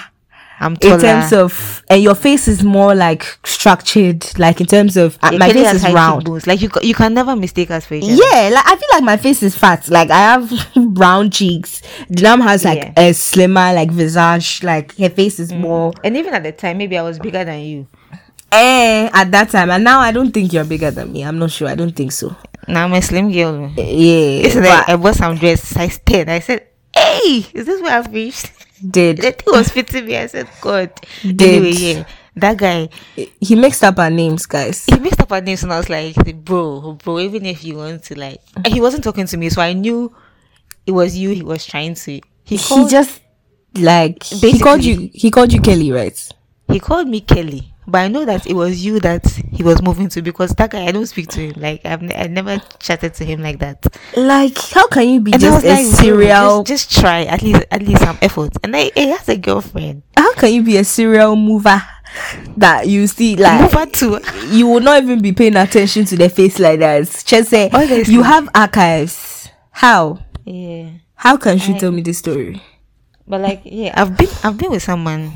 I'm 0.61 0.75
taller. 0.75 0.95
in 0.95 0.99
terms 0.99 1.31
of 1.31 1.83
and 1.89 2.03
your 2.03 2.15
face 2.15 2.49
is 2.49 2.63
more 2.65 2.93
like 2.93 3.25
structured 3.45 4.25
like 4.37 4.59
in 4.59 4.67
terms 4.67 4.97
of 4.97 5.17
uh, 5.23 5.29
Yeah, 5.31 5.37
my 5.37 5.47
Kelly 5.51 5.63
face 5.63 5.73
is 5.75 5.93
round 5.93 6.23
cheekbones. 6.23 6.47
Like 6.47 6.61
you, 6.61 6.69
you 6.81 6.93
can 6.93 7.13
never 7.13 7.33
mistake 7.37 7.71
us 7.71 7.85
for 7.85 7.93
each 7.93 8.03
other. 8.03 8.13
yeah 8.15 8.49
like 8.53 8.65
i 8.65 8.75
feel 8.75 8.89
like 8.91 9.03
my 9.03 9.15
face 9.15 9.41
is 9.41 9.55
fat 9.55 9.87
like 9.89 10.09
i 10.09 10.17
have 10.17 10.51
round 10.75 11.31
cheeks 11.31 11.81
Dinam 12.11 12.41
has 12.41 12.65
like 12.65 12.77
Yeah. 12.79 12.93
a 13.09 13.13
slimmer 13.13 13.71
like 13.73 13.89
visage 13.89 14.61
like 14.63 14.97
her 14.97 15.09
face 15.09 15.39
is 15.39 15.53
more 15.53 15.93
And 16.03 16.17
even 16.17 16.33
at 16.33 16.43
the 16.43 16.51
time, 16.51 16.77
maybe 16.79 16.97
I 16.97 17.03
was 17.03 17.19
bigger 17.19 17.45
than 17.45 17.59
you. 17.61 17.87
Eh 18.51 19.09
at 19.13 19.31
that 19.31 19.49
time 19.49 19.69
and 19.69 19.83
now 19.83 19.99
i 19.99 20.11
don't 20.11 20.31
think 20.31 20.51
you're 20.53 20.65
bigger 20.65 20.91
than 20.91 21.11
me 21.11 21.23
i'm 21.23 21.37
not 21.37 21.51
sure 21.51 21.67
i 21.67 21.75
don't 21.75 21.95
think 21.95 22.11
so 22.11 22.35
Now 22.67 22.85
I'm 22.85 22.93
a 22.93 23.01
slim 23.01 23.31
girl. 23.31 23.71
yeah 23.77 24.43
Yesterday, 24.45 24.69
but 24.69 24.89
I 24.89 24.95
bought 24.95 25.15
some 25.15 25.35
dress 25.37 25.63
size 25.63 25.97
10. 26.05 26.29
I 26.29 26.37
said, 26.39 26.67
Hey, 26.93 27.41
is 27.53 27.65
this 27.65 27.81
what 27.81 27.91
I've 27.91 28.13
reached? 28.13 28.51
did 28.85 29.17
The 29.17 29.31
thing 29.31 29.53
was 29.57 29.69
fitting 29.69 30.05
me. 30.05 30.15
I 30.17 30.27
said, 30.27 30.47
God. 30.61 30.91
Did. 31.23 31.41
Anyway, 31.41 31.71
yeah. 31.71 32.03
That 32.35 32.57
guy, 32.57 32.89
he 33.41 33.55
mixed 33.55 33.83
up 33.83 33.97
our 33.97 34.11
names 34.11 34.45
guys 34.45 34.85
he 34.85 34.99
mixed 34.99 35.19
up 35.19 35.31
our 35.31 35.41
names 35.41 35.63
and 35.63 35.73
I 35.73 35.77
was 35.79 35.89
like, 35.89 36.13
bro, 36.45 36.93
bro, 37.03 37.17
even 37.19 37.45
if 37.47 37.63
you 37.65 37.77
want 37.77 38.03
to 38.03 38.19
like, 38.19 38.39
he 38.67 38.79
wasn't 38.79 39.03
talking 39.03 39.25
to 39.25 39.37
me, 39.37 39.49
so 39.49 39.61
I 39.63 39.73
knew 39.73 40.13
it 40.85 40.91
was 40.91 41.17
you 41.17 41.31
he 41.31 41.41
was 41.41 41.65
trying 41.65 41.95
to. 41.95 42.21
He 42.43 42.55
he 42.57 42.87
just 42.87 43.19
like 43.75 44.21
he 44.23 44.59
called 44.59 44.83
you 44.83 45.09
he 45.13 45.31
called 45.31 45.51
you 45.53 45.61
kelly 45.61 45.91
right 45.91 46.17
he 46.71 46.79
called 46.79 47.07
me 47.07 47.21
Kelly, 47.21 47.73
but 47.89 47.99
I 47.99 48.07
know 48.07 48.25
that 48.25 48.47
it 48.47 48.53
was 48.53 48.83
you 48.85 48.99
that 49.01 49.25
he 49.51 49.63
was 49.63 49.81
moving 49.81 50.07
to 50.09 50.21
because 50.21 50.51
that 50.51 50.71
guy, 50.71 50.85
I 50.85 50.91
don't 50.91 51.05
speak 51.05 51.27
to 51.29 51.39
him. 51.41 51.53
Like, 51.61 51.85
I've 51.85 52.01
ne- 52.01 52.15
I 52.15 52.27
never 52.27 52.61
chatted 52.79 53.13
to 53.15 53.25
him 53.25 53.41
like 53.41 53.59
that. 53.59 53.85
like 54.15 54.57
how 54.71 54.87
can 54.87 55.09
you 55.09 55.19
be 55.21 55.33
And 55.33 55.41
just 55.41 55.65
a 55.65 55.69
like, 55.69 55.85
serial 55.85 56.63
just, 56.63 56.89
just 56.91 57.01
try 57.01 57.23
at 57.25 57.41
least, 57.41 57.65
at 57.71 57.81
least 57.81 58.01
some 58.03 58.17
effort. 58.21 58.53
And 58.63 58.75
I, 58.75 58.91
he 58.95 59.09
has 59.09 59.27
a 59.29 59.37
girlfriend. 59.37 60.03
how 60.15 60.33
can 60.35 60.53
you 60.53 60.63
be 60.63 60.77
a 60.77 60.83
serial 60.83 61.35
mover 61.35 61.81
that 62.57 62.87
you 62.87 63.05
see 63.07 63.35
like 63.35 63.61
Move 63.61 63.73
her 63.73 63.85
to 63.85 64.19
you 64.47 64.65
will 64.67 64.79
not 64.79 65.03
even 65.03 65.21
be 65.21 65.31
paying 65.31 65.55
attention 65.55 66.05
to 66.05 66.15
their 66.17 66.29
face 66.29 66.57
like 66.57 66.79
that 66.79 67.05
just 67.25 67.49
say 67.49 67.67
eh, 67.67 67.69
Honestly. 67.71 68.13
you 68.13 68.23
have 68.23 68.49
archives 68.55 69.47
how 69.69 70.17
yeah. 70.43 70.89
how 71.13 71.37
can 71.37 71.59
she 71.59 71.73
I- 71.75 71.77
tell 71.77 71.91
me 71.91 72.01
this 72.01 72.17
story 72.17 72.61
But 73.27 73.41
like, 73.41 73.61
yeah, 73.63 73.93
I've 73.93 74.17
been 74.17 74.29
I've 74.43 74.57
been 74.57 74.71
with 74.71 74.81
someone 74.81 75.31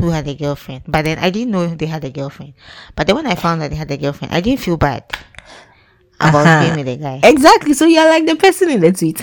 who 0.00 0.10
had 0.10 0.26
a 0.28 0.34
girlfriend, 0.34 0.82
but 0.88 1.04
then 1.04 1.18
I 1.18 1.30
didn't 1.30 1.52
know 1.52 1.66
they 1.66 1.86
had 1.86 2.04
a 2.04 2.10
girlfriend. 2.10 2.54
But 2.96 3.06
then 3.06 3.16
when 3.16 3.26
I 3.26 3.34
found 3.34 3.60
that 3.62 3.70
they 3.70 3.76
had 3.76 3.90
a 3.90 3.96
girlfriend, 3.96 4.32
I 4.34 4.40
didn't 4.40 4.60
feel 4.60 4.76
bad 4.76 5.04
about 6.20 6.46
Uh-huh. 6.46 6.60
being 6.74 6.76
with 6.84 6.88
a 6.88 6.96
guy. 7.00 7.20
exactly 7.24 7.72
so 7.72 7.86
you're 7.86 8.04
like 8.08 8.26
the 8.26 8.36
person 8.36 8.68
in 8.70 8.80
the 8.80 8.92
tweet 8.92 9.20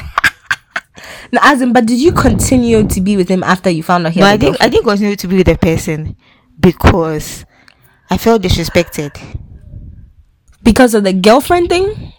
no, 1.32 1.40
as 1.44 1.62
in, 1.62 1.74
but 1.74 1.86
did 1.86 2.00
you 2.00 2.12
continue 2.12 2.88
to 2.88 3.02
be 3.02 3.16
with 3.18 3.30
him 3.30 3.44
after 3.44 3.70
you 3.70 3.84
found 3.84 4.08
out 4.08 4.14
he 4.14 4.20
No, 4.20 4.26
had 4.26 4.34
I 4.34 4.38
didn't. 4.38 4.62
I 4.62 4.70
didn't 4.70 4.86
continue 4.86 5.16
to 5.16 5.28
be 5.28 5.38
with 5.38 5.46
the 5.48 5.58
person 5.58 6.16
because 6.60 7.46
I 8.10 8.18
felt 8.18 8.42
disrespected. 8.42 9.14
because 10.64 10.94
of 10.94 11.04
the 11.04 11.14
girlfriend 11.14 11.70
thing? 11.70 12.14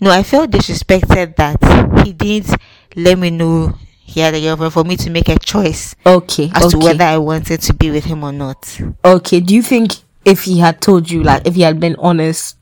No, 0.00 0.10
I 0.10 0.22
felt 0.22 0.50
disrespected 0.50 1.36
that 1.36 1.62
he 2.04 2.12
didn't 2.12 2.58
let 2.96 3.18
me 3.18 3.30
know 3.30 3.74
he 4.06 4.20
had 4.20 4.34
a 4.34 4.40
girlfriend 4.40 4.72
for 4.72 4.84
me 4.84 4.96
to 4.96 5.10
make 5.10 5.28
a 5.28 5.38
choice 5.38 5.94
Okay, 6.06 6.50
as 6.54 6.72
to 6.72 6.78
whether 6.78 7.04
I 7.04 7.18
wanted 7.18 7.60
to 7.62 7.74
be 7.74 7.90
with 7.90 8.04
him 8.04 8.22
or 8.22 8.32
not. 8.32 8.78
okay. 9.04 9.40
Do 9.40 9.54
you 9.54 9.62
think 9.62 9.92
if 10.24 10.44
he 10.44 10.58
had 10.58 10.80
told 10.80 11.10
you, 11.10 11.22
like, 11.22 11.46
if 11.46 11.54
he 11.54 11.62
had 11.62 11.80
been 11.80 11.96
honest, 11.98 12.56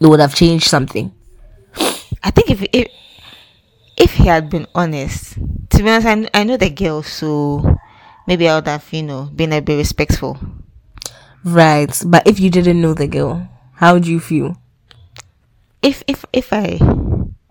it 0.00 0.06
would 0.06 0.20
have 0.20 0.34
changed 0.34 0.66
something? 0.66 1.12
I 2.22 2.30
think 2.30 2.50
if 2.50 2.62
if 2.72 2.88
if 3.96 4.12
he 4.14 4.26
had 4.26 4.48
been 4.50 4.66
honest, 4.74 5.34
to 5.70 5.82
be 5.82 5.88
honest, 5.90 6.06
I, 6.06 6.40
I 6.40 6.44
know 6.44 6.56
the 6.56 6.70
girl, 6.70 7.02
so 7.02 7.76
maybe 8.26 8.48
I 8.48 8.56
would 8.56 8.66
have 8.68 8.86
you 8.92 9.02
know 9.02 9.28
been 9.34 9.52
a 9.52 9.60
bit 9.60 9.76
respectful. 9.76 10.38
Right, 11.44 11.92
but 12.06 12.26
if 12.26 12.40
you 12.40 12.50
didn't 12.50 12.80
know 12.80 12.94
the 12.94 13.06
girl, 13.06 13.48
how 13.74 13.94
would 13.94 14.06
you 14.06 14.18
feel? 14.20 14.56
If 15.82 16.02
if 16.08 16.24
if 16.32 16.52
I 16.52 16.78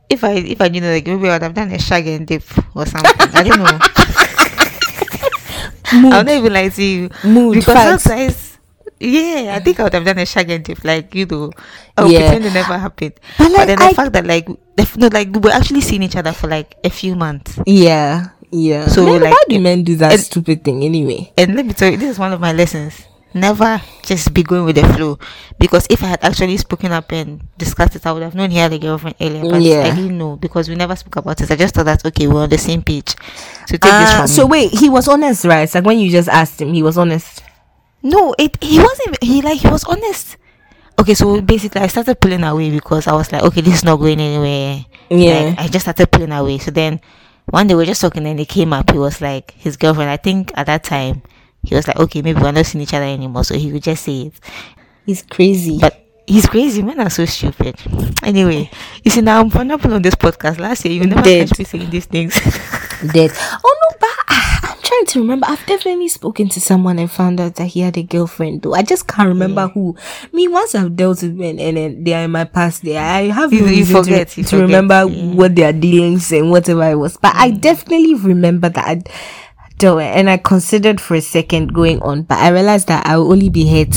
if 0.09 0.23
I 0.23 0.31
if 0.33 0.61
I 0.61 0.69
didn't 0.69 1.03
girl, 1.03 1.17
maybe 1.17 1.29
I 1.29 1.33
would 1.33 1.41
have 1.43 1.53
done 1.53 1.71
a 1.71 1.79
shag 1.79 2.07
and 2.07 2.27
dip 2.27 2.43
or 2.75 2.85
something. 2.85 3.11
I 3.33 3.43
don't 3.43 3.59
know. 3.59 3.79
I'll 6.11 6.23
not 6.23 6.29
even 6.29 6.53
lie 6.53 6.69
to 6.69 6.83
you 6.83 7.09
Mood, 7.23 7.55
because 7.55 7.73
facts. 7.73 8.03
sometimes. 8.03 8.57
Yeah, 8.99 9.53
I 9.55 9.59
think 9.59 9.79
I 9.79 9.83
would 9.83 9.93
have 9.93 10.05
done 10.05 10.17
a 10.19 10.25
shag 10.25 10.49
and 10.49 10.63
dip, 10.63 10.83
like 10.83 11.13
you 11.13 11.25
know, 11.25 11.51
oh, 11.97 12.07
Yeah. 12.09 12.19
pretend 12.31 12.45
it 12.45 12.53
never 12.53 12.77
happened. 12.77 13.13
But, 13.37 13.51
But, 13.55 13.65
then 13.67 13.79
the 13.79 13.85
I- 13.85 13.93
fact 13.93 14.13
that 14.13 14.25
like, 14.25 14.47
no, 14.97 15.07
like 15.11 15.29
we 15.31 15.39
were 15.39 15.51
actually 15.51 15.81
seeing 15.81 16.03
each 16.03 16.15
other 16.15 16.31
for 16.31 16.47
like 16.47 16.75
a 16.83 16.89
few 16.89 17.15
months, 17.15 17.59
Yeah, 17.67 18.29
yeah. 18.51 18.87
So, 18.87 19.05
So, 19.05 19.13
like, 19.19 19.31
why 19.33 19.43
do 19.49 19.59
men 19.59 19.83
do 19.83 19.95
that 19.97 20.13
it- 20.13 20.19
stupid 20.21 20.63
thing 20.63 20.83
anyway? 20.83 21.31
and 21.37 21.55
let 21.55 21.65
me 21.65 21.73
tell 21.73 21.91
you, 21.91 21.97
this 21.97 22.11
is 22.11 22.19
one 22.19 22.31
of 22.33 22.39
my 22.39 22.53
lessons. 22.53 23.03
Never 23.35 23.81
just 24.01 24.33
be 24.33 24.43
going 24.43 24.63
with 24.63 24.77
the 24.77 24.87
flow. 24.93 25.19
Because 25.59 25.85
if 25.89 26.01
I 26.01 26.07
had 26.07 26.23
actually 26.23 26.55
spoken 26.55 26.93
up 26.93 27.11
and 27.11 27.45
discussed 27.57 27.93
it, 27.97 28.05
I 28.05 28.13
would 28.13 28.23
have 28.23 28.33
known 28.33 28.49
he 28.49 28.57
had 28.57 28.71
a 28.71 28.79
girlfriend 28.79 29.17
earlier. 29.19 29.43
But 29.49 29.61
Yeah. 29.61 29.81
I 29.83 29.89
didn't 29.93 30.17
know 30.17 30.37
because 30.37 30.69
we 30.69 30.75
never 30.75 30.95
spoke 30.95 31.17
about 31.17 31.41
it. 31.41 31.51
I 31.51 31.57
just 31.57 31.75
thought 31.75 31.83
that 31.85 32.05
okay, 32.05 32.27
we're 32.27 32.43
on 32.43 32.49
the 32.49 32.57
same 32.57 32.81
page. 32.81 33.09
So 33.67 33.75
take 33.75 33.81
this 33.81 33.91
Ah, 33.91 34.15
from 34.19 34.27
so 34.27 34.43
me. 34.47 34.51
wait, 34.51 34.71
he 34.79 34.87
was 34.89 35.09
honest, 35.09 35.43
right? 35.43 35.67
Like 35.75 35.83
when 35.83 35.99
you 35.99 36.09
just 36.09 36.29
asked 36.29 36.61
him, 36.61 36.73
he 36.73 36.81
was 36.81 36.97
honest. 36.97 37.43
No, 38.01 38.33
it 38.39 38.57
he 38.63 38.79
wasn't 38.79 39.21
he 39.21 39.41
like 39.41 39.59
he 39.59 39.67
was 39.67 39.83
honest. 39.83 40.37
Okay, 40.97 41.13
so 41.13 41.41
basically 41.41 41.81
I 41.81 41.87
started 41.87 42.21
pulling 42.21 42.43
away 42.45 42.71
because 42.71 43.05
I 43.05 43.13
was 43.13 43.29
like, 43.33 43.43
okay, 43.43 43.59
this 43.59 43.73
is 43.75 43.83
not 43.83 43.97
going 43.97 44.21
anywhere. 44.21 44.85
Yeah. 45.09 45.51
Like, 45.51 45.59
I 45.59 45.67
just 45.67 45.83
started 45.83 46.09
pulling 46.09 46.31
away. 46.31 46.57
So 46.59 46.71
then 46.71 47.01
one 47.47 47.67
day 47.67 47.75
we 47.75 47.83
are 47.83 47.85
just 47.85 47.99
talking 47.99 48.25
and 48.25 48.39
he 48.39 48.45
came 48.45 48.71
up. 48.71 48.91
He 48.91 48.97
was 48.97 49.19
like 49.19 49.51
his 49.57 49.75
girlfriend. 49.75 50.09
I 50.09 50.15
think 50.15 50.53
at 50.55 50.67
that 50.67 50.85
time 50.85 51.21
he 51.65 51.75
was 51.75 51.87
like, 51.87 51.97
okay, 51.97 52.21
maybe 52.21 52.41
we're 52.41 52.51
not 52.51 52.65
seeing 52.65 52.81
each 52.83 52.93
other 52.93 53.05
anymore. 53.05 53.43
So 53.43 53.55
he 53.55 53.71
would 53.71 53.83
just 53.83 54.03
say 54.03 54.23
it. 54.23 54.33
He's 55.05 55.23
crazy. 55.23 55.77
But 55.79 56.05
he's 56.27 56.47
crazy. 56.47 56.81
Men 56.81 56.99
are 56.99 57.09
so 57.09 57.25
stupid. 57.25 57.75
Anyway, 58.23 58.69
you 59.03 59.11
see 59.11 59.21
now 59.21 59.41
I'm 59.41 59.49
vulnerable 59.49 59.93
on 59.93 60.01
this 60.01 60.15
podcast. 60.15 60.59
Last 60.59 60.85
year 60.85 60.93
you 60.95 61.07
never 61.07 61.21
Dead. 61.21 61.49
catch 61.49 61.59
me 61.59 61.65
saying 61.65 61.89
these 61.89 62.05
things. 62.05 62.33
dead. 63.13 63.31
Oh 63.63 63.75
no, 63.91 63.97
but 63.99 64.09
I'm 64.27 64.77
trying 64.81 65.05
to 65.05 65.19
remember. 65.19 65.45
I've 65.47 65.65
definitely 65.65 66.07
spoken 66.07 66.49
to 66.49 66.61
someone 66.61 66.99
and 66.99 67.11
found 67.11 67.39
out 67.39 67.55
that 67.55 67.67
he 67.67 67.81
had 67.81 67.97
a 67.97 68.03
girlfriend. 68.03 68.63
Though 68.63 68.73
I 68.73 68.81
just 68.81 69.07
can't 69.07 69.27
remember 69.27 69.67
mm. 69.67 69.73
who. 69.73 69.95
Me, 70.31 70.47
once 70.47 70.75
I've 70.75 70.95
dealt 70.95 71.21
with 71.21 71.33
men 71.33 71.59
and 71.59 71.77
then 71.77 72.03
they 72.03 72.13
are 72.13 72.23
in 72.23 72.31
my 72.31 72.45
past, 72.45 72.83
there 72.83 73.01
I 73.01 73.23
have 73.23 73.53
You- 73.53 73.61
no 73.61 73.67
you 73.67 73.85
forget, 73.85 74.29
to, 74.29 74.41
you 74.41 74.45
to 74.45 74.49
forget, 74.49 74.61
remember 74.61 75.05
yeah. 75.05 75.33
what 75.33 75.55
their 75.55 75.73
dealings 75.73 76.31
and 76.31 76.49
whatever 76.51 76.89
it 76.89 76.95
was. 76.95 77.17
But 77.17 77.35
I 77.35 77.51
mm. 77.51 77.61
definitely 77.61 78.15
remember 78.15 78.69
that. 78.69 78.87
I, 78.87 79.01
dealt 79.77 80.01
and 80.01 80.29
I 80.29 80.37
considered 80.37 81.01
for 81.01 81.15
a 81.15 81.21
second 81.21 81.73
going 81.73 82.01
on, 82.01 82.23
but 82.23 82.39
I 82.39 82.49
realized 82.49 82.87
that 82.87 83.05
I 83.05 83.17
will 83.17 83.31
only 83.31 83.49
be 83.49 83.67
hurt 83.67 83.95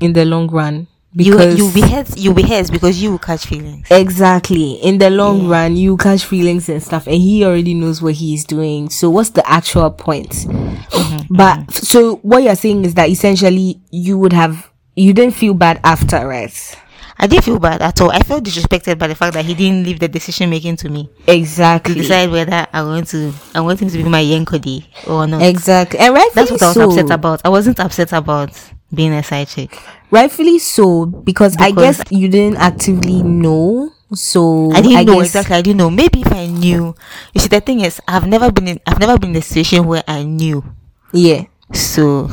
in 0.00 0.12
the 0.12 0.24
long 0.24 0.48
run 0.48 0.88
you 1.14 1.32
because 1.32 1.58
you'll 1.58 1.72
be 1.72 1.80
hurt. 1.80 2.16
You'll 2.16 2.34
be 2.34 2.42
hurt 2.42 2.70
because 2.70 3.02
you 3.02 3.10
will 3.10 3.18
catch 3.18 3.46
feelings. 3.46 3.90
Exactly. 3.90 4.74
In 4.74 4.98
the 4.98 5.10
long 5.10 5.48
run, 5.48 5.76
you 5.76 5.96
catch 5.96 6.24
feelings 6.24 6.68
and 6.68 6.82
stuff, 6.82 7.06
and 7.06 7.16
he 7.16 7.44
already 7.44 7.74
knows 7.74 8.02
what 8.02 8.14
he's 8.14 8.44
doing. 8.44 8.90
So, 8.90 9.10
what's 9.10 9.30
the 9.30 9.48
actual 9.48 9.90
point? 9.90 10.30
Mm-hmm, 10.30 11.34
but 11.34 11.72
so, 11.72 12.16
what 12.16 12.42
you're 12.42 12.54
saying 12.56 12.84
is 12.84 12.94
that 12.94 13.08
essentially 13.08 13.80
you 13.90 14.18
would 14.18 14.32
have 14.32 14.70
you 14.94 15.12
didn't 15.12 15.34
feel 15.34 15.54
bad 15.54 15.80
after, 15.84 16.26
right? 16.26 16.76
I 17.18 17.26
didn't 17.26 17.44
feel 17.44 17.58
bad 17.58 17.82
at 17.82 18.00
all. 18.00 18.10
I 18.12 18.20
felt 18.20 18.44
disrespected 18.44 18.96
by 18.98 19.08
the 19.08 19.14
fact 19.14 19.34
that 19.34 19.44
he 19.44 19.54
didn't 19.54 19.84
leave 19.84 19.98
the 19.98 20.06
decision 20.08 20.50
making 20.50 20.76
to 20.76 20.88
me 20.88 21.10
Exactly. 21.26 21.94
to 21.94 22.00
decide 22.00 22.30
whether 22.30 22.66
I 22.72 22.82
want 22.82 23.08
to 23.08 23.32
I 23.54 23.60
want 23.60 23.80
him 23.80 23.90
to 23.90 23.96
be 23.96 24.04
my 24.04 24.22
yankody 24.22 24.86
or 25.06 25.26
not. 25.26 25.42
Exactly. 25.42 25.98
And 25.98 26.14
rightfully 26.14 26.46
That's 26.46 26.50
what 26.52 26.62
I 26.62 26.66
was 26.68 26.74
so. 26.74 26.90
upset 26.90 27.10
about. 27.10 27.40
I 27.44 27.48
wasn't 27.48 27.80
upset 27.80 28.12
about 28.12 28.50
being 28.94 29.12
a 29.12 29.22
side 29.22 29.48
chick. 29.48 29.76
Rightfully 30.10 30.58
so, 30.58 31.04
because, 31.06 31.56
I 31.58 31.72
guess 31.72 32.00
you 32.10 32.28
didn't 32.28 32.56
actively 32.58 33.22
know. 33.22 33.90
So 34.14 34.72
I 34.72 34.80
didn't 34.80 35.04
know 35.06 35.16
guess- 35.18 35.26
exactly. 35.26 35.56
I 35.56 35.60
didn't 35.62 35.76
know. 35.76 35.90
Maybe 35.90 36.20
if 36.22 36.32
I 36.32 36.46
knew, 36.46 36.94
you 37.34 37.40
see, 37.42 37.48
the 37.48 37.60
thing 37.60 37.80
is, 37.80 38.00
I've 38.08 38.26
never 38.26 38.50
been 38.50 38.68
in. 38.68 38.80
I've 38.86 38.98
never 38.98 39.18
been 39.18 39.30
in 39.30 39.36
a 39.36 39.42
situation 39.42 39.86
where 39.86 40.02
I 40.08 40.22
knew. 40.22 40.64
Yeah. 41.12 41.44
So 41.72 42.28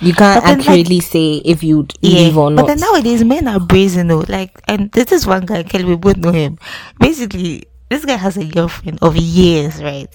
You 0.00 0.12
can't 0.12 0.44
then, 0.44 0.58
like- 0.58 0.68
accurately 0.68 1.00
say 1.00 1.36
if 1.44 1.62
you'd 1.62 1.92
yeah. 2.00 2.18
leave 2.20 2.36
or 2.38 2.50
not. 2.50 2.62
But 2.62 2.66
then 2.68 2.80
nowadays, 2.80 3.24
men 3.24 3.48
are 3.48 3.60
brazen. 3.60 4.08
though. 4.08 4.24
Like, 4.28 4.50
and 4.68 4.90
this 4.92 5.10
is 5.12 5.26
one 5.26 5.46
guy, 5.46 5.62
Kelly. 5.62 5.84
We 5.84 5.96
both 5.96 6.16
know 6.18 6.32
him. 6.32 6.58
Basically, 6.98 7.64
this 7.88 8.04
guy 8.04 8.16
has 8.16 8.36
a 8.36 8.44
girlfriend 8.44 8.98
of 9.02 9.16
years, 9.16 9.82
right? 9.82 10.10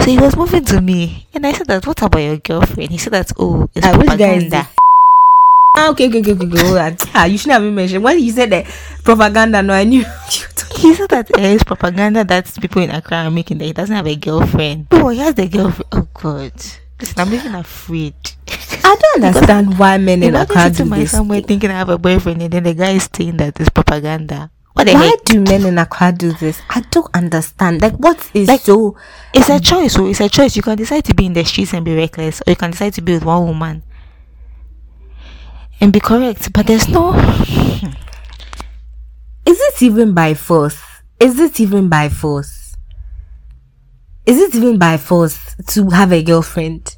So 0.00 0.06
he 0.06 0.18
was 0.18 0.36
moving 0.36 0.64
to 0.66 0.80
me, 0.80 1.26
and 1.34 1.46
I 1.46 1.52
said 1.52 1.66
that. 1.68 1.86
What 1.86 2.00
about 2.02 2.18
your 2.20 2.38
girlfriend? 2.38 2.90
He 2.90 2.98
said 2.98 3.12
that. 3.12 3.32
Oh, 3.38 3.68
it's 3.74 3.86
is 3.86 3.92
propaganda. 3.96 4.68
Ah, 5.76 5.90
okay, 5.90 6.08
okay, 6.08 6.20
okay, 6.20 6.32
okay, 6.32 6.46
okay. 6.46 6.96
Ah, 7.14 7.24
you 7.26 7.38
shouldn't 7.38 7.62
have 7.62 7.72
mentioned 7.72 8.02
when 8.02 8.18
you 8.18 8.32
said 8.32 8.50
that 8.50 8.66
propaganda. 9.04 9.62
No, 9.62 9.72
I 9.74 9.84
knew. 9.84 10.00
you 10.32 10.44
He 10.76 10.94
said 10.94 11.10
that 11.10 11.30
uh, 11.36 11.40
it's 11.40 11.62
propaganda 11.64 12.24
that 12.24 12.50
people 12.60 12.82
in 12.82 12.90
Accra 12.90 13.18
are 13.28 13.30
making 13.30 13.58
that 13.58 13.66
he 13.66 13.72
doesn't 13.72 13.94
have 13.94 14.06
a 14.06 14.16
girlfriend. 14.16 14.86
Oh, 14.90 15.08
he 15.10 15.18
has 15.18 15.34
the 15.34 15.46
girlfriend. 15.48 15.88
Oh 15.92 16.08
God, 16.14 16.52
listen, 17.00 17.18
I'm 17.20 17.32
even 17.34 17.54
afraid. 17.54 18.14
I 18.84 18.96
don't 19.00 19.24
understand 19.24 19.78
why 19.78 19.98
men 19.98 20.22
in 20.22 20.34
Accra 20.36 20.70
do 20.70 20.84
my 20.84 21.00
this. 21.00 21.10
somewhere 21.12 21.40
thinking 21.40 21.70
I 21.70 21.74
have 21.74 21.88
a 21.88 21.98
boyfriend 21.98 22.42
and 22.42 22.52
then 22.52 22.62
the 22.64 22.74
guy 22.74 22.90
is 22.92 23.08
saying 23.14 23.36
that 23.38 23.58
it's 23.60 23.68
propaganda. 23.70 24.50
What 24.74 24.86
the 24.86 24.94
Why 24.94 25.06
heck? 25.06 25.24
do 25.24 25.40
men 25.40 25.66
in 25.66 25.78
Accra 25.78 26.12
do 26.12 26.32
this? 26.32 26.60
I 26.70 26.80
don't 26.90 27.10
understand. 27.14 27.82
Like, 27.82 27.94
what 27.94 28.30
is 28.34 28.46
Like- 28.48 28.60
so? 28.60 28.96
It's 29.34 29.48
a 29.48 29.58
choice. 29.60 29.94
So 29.94 30.06
it's 30.06 30.20
a 30.20 30.28
choice. 30.28 30.54
You 30.56 30.62
can 30.62 30.76
decide 30.78 31.04
to 31.06 31.14
be 31.14 31.26
in 31.26 31.32
the 31.32 31.44
streets 31.44 31.74
and 31.74 31.84
be 31.84 31.94
reckless, 31.96 32.40
or 32.46 32.50
you 32.50 32.56
can 32.56 32.70
decide 32.70 32.94
to 32.94 33.00
be 33.02 33.14
with 33.14 33.24
one 33.24 33.44
woman 33.46 33.82
and 35.80 35.92
be 35.92 36.00
correct. 36.00 36.52
But 36.52 36.66
there's 36.68 36.88
no. 36.88 37.12
Hmm. 37.12 37.88
Is 39.46 39.58
it 39.60 39.82
even 39.82 40.14
by 40.14 40.34
force? 40.34 40.78
Is 41.18 41.38
it 41.40 41.60
even 41.60 41.88
by 41.88 42.08
force? 42.08 42.59
Is 44.26 44.38
it 44.38 44.54
even 44.54 44.78
by 44.78 44.96
force 44.96 45.56
to 45.68 45.90
have 45.90 46.12
a 46.12 46.22
girlfriend? 46.22 46.96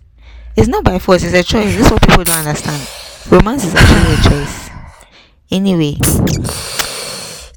It's 0.57 0.69
not 0.69 0.85
by 0.85 0.99
force. 0.99 1.23
It's 1.25 1.33
a 1.35 1.43
choice. 1.43 1.75
This 1.77 1.87
is 1.87 1.91
what 1.91 2.03
people 2.03 2.25
don't 2.25 2.39
understand. 2.47 2.89
Romance 3.31 3.65
is 3.65 3.75
actually 3.75 4.15
a 4.15 4.17
choice. 4.29 4.71
Anyway, 5.51 5.97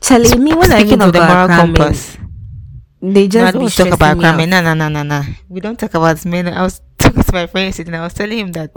Charlie, 0.01 0.37
me 0.37 0.53
when 0.53 0.71
I 0.71 0.79
speaking 0.79 0.93
even 0.93 1.01
of 1.01 1.13
the 1.13 1.19
moral 1.25 1.47
man, 1.47 1.73
compass, 1.75 2.17
they 3.01 3.27
no, 3.35 3.45
I 3.47 3.51
just 3.51 3.53
don't 3.53 3.59
be 3.59 3.59
want 3.63 3.73
to 3.73 3.83
talk 3.83 3.93
about 3.93 4.17
stressing 4.17 4.17
me 4.17 4.23
crime. 4.23 4.39
out. 4.39 4.49
No, 4.49 4.61
no, 4.61 4.73
no, 4.73 4.89
no, 4.89 5.03
no. 5.03 5.21
We 5.49 5.59
don't 5.59 5.79
talk 5.79 5.93
about 5.93 6.23
men. 6.25 6.47
I 6.47 6.61
was 6.61 6.81
talking 6.97 7.23
to 7.23 7.33
my 7.33 7.47
friend 7.47 7.77
and 7.79 7.95
I 7.95 8.01
was 8.01 8.13
telling 8.13 8.39
him 8.39 8.51
that 8.53 8.71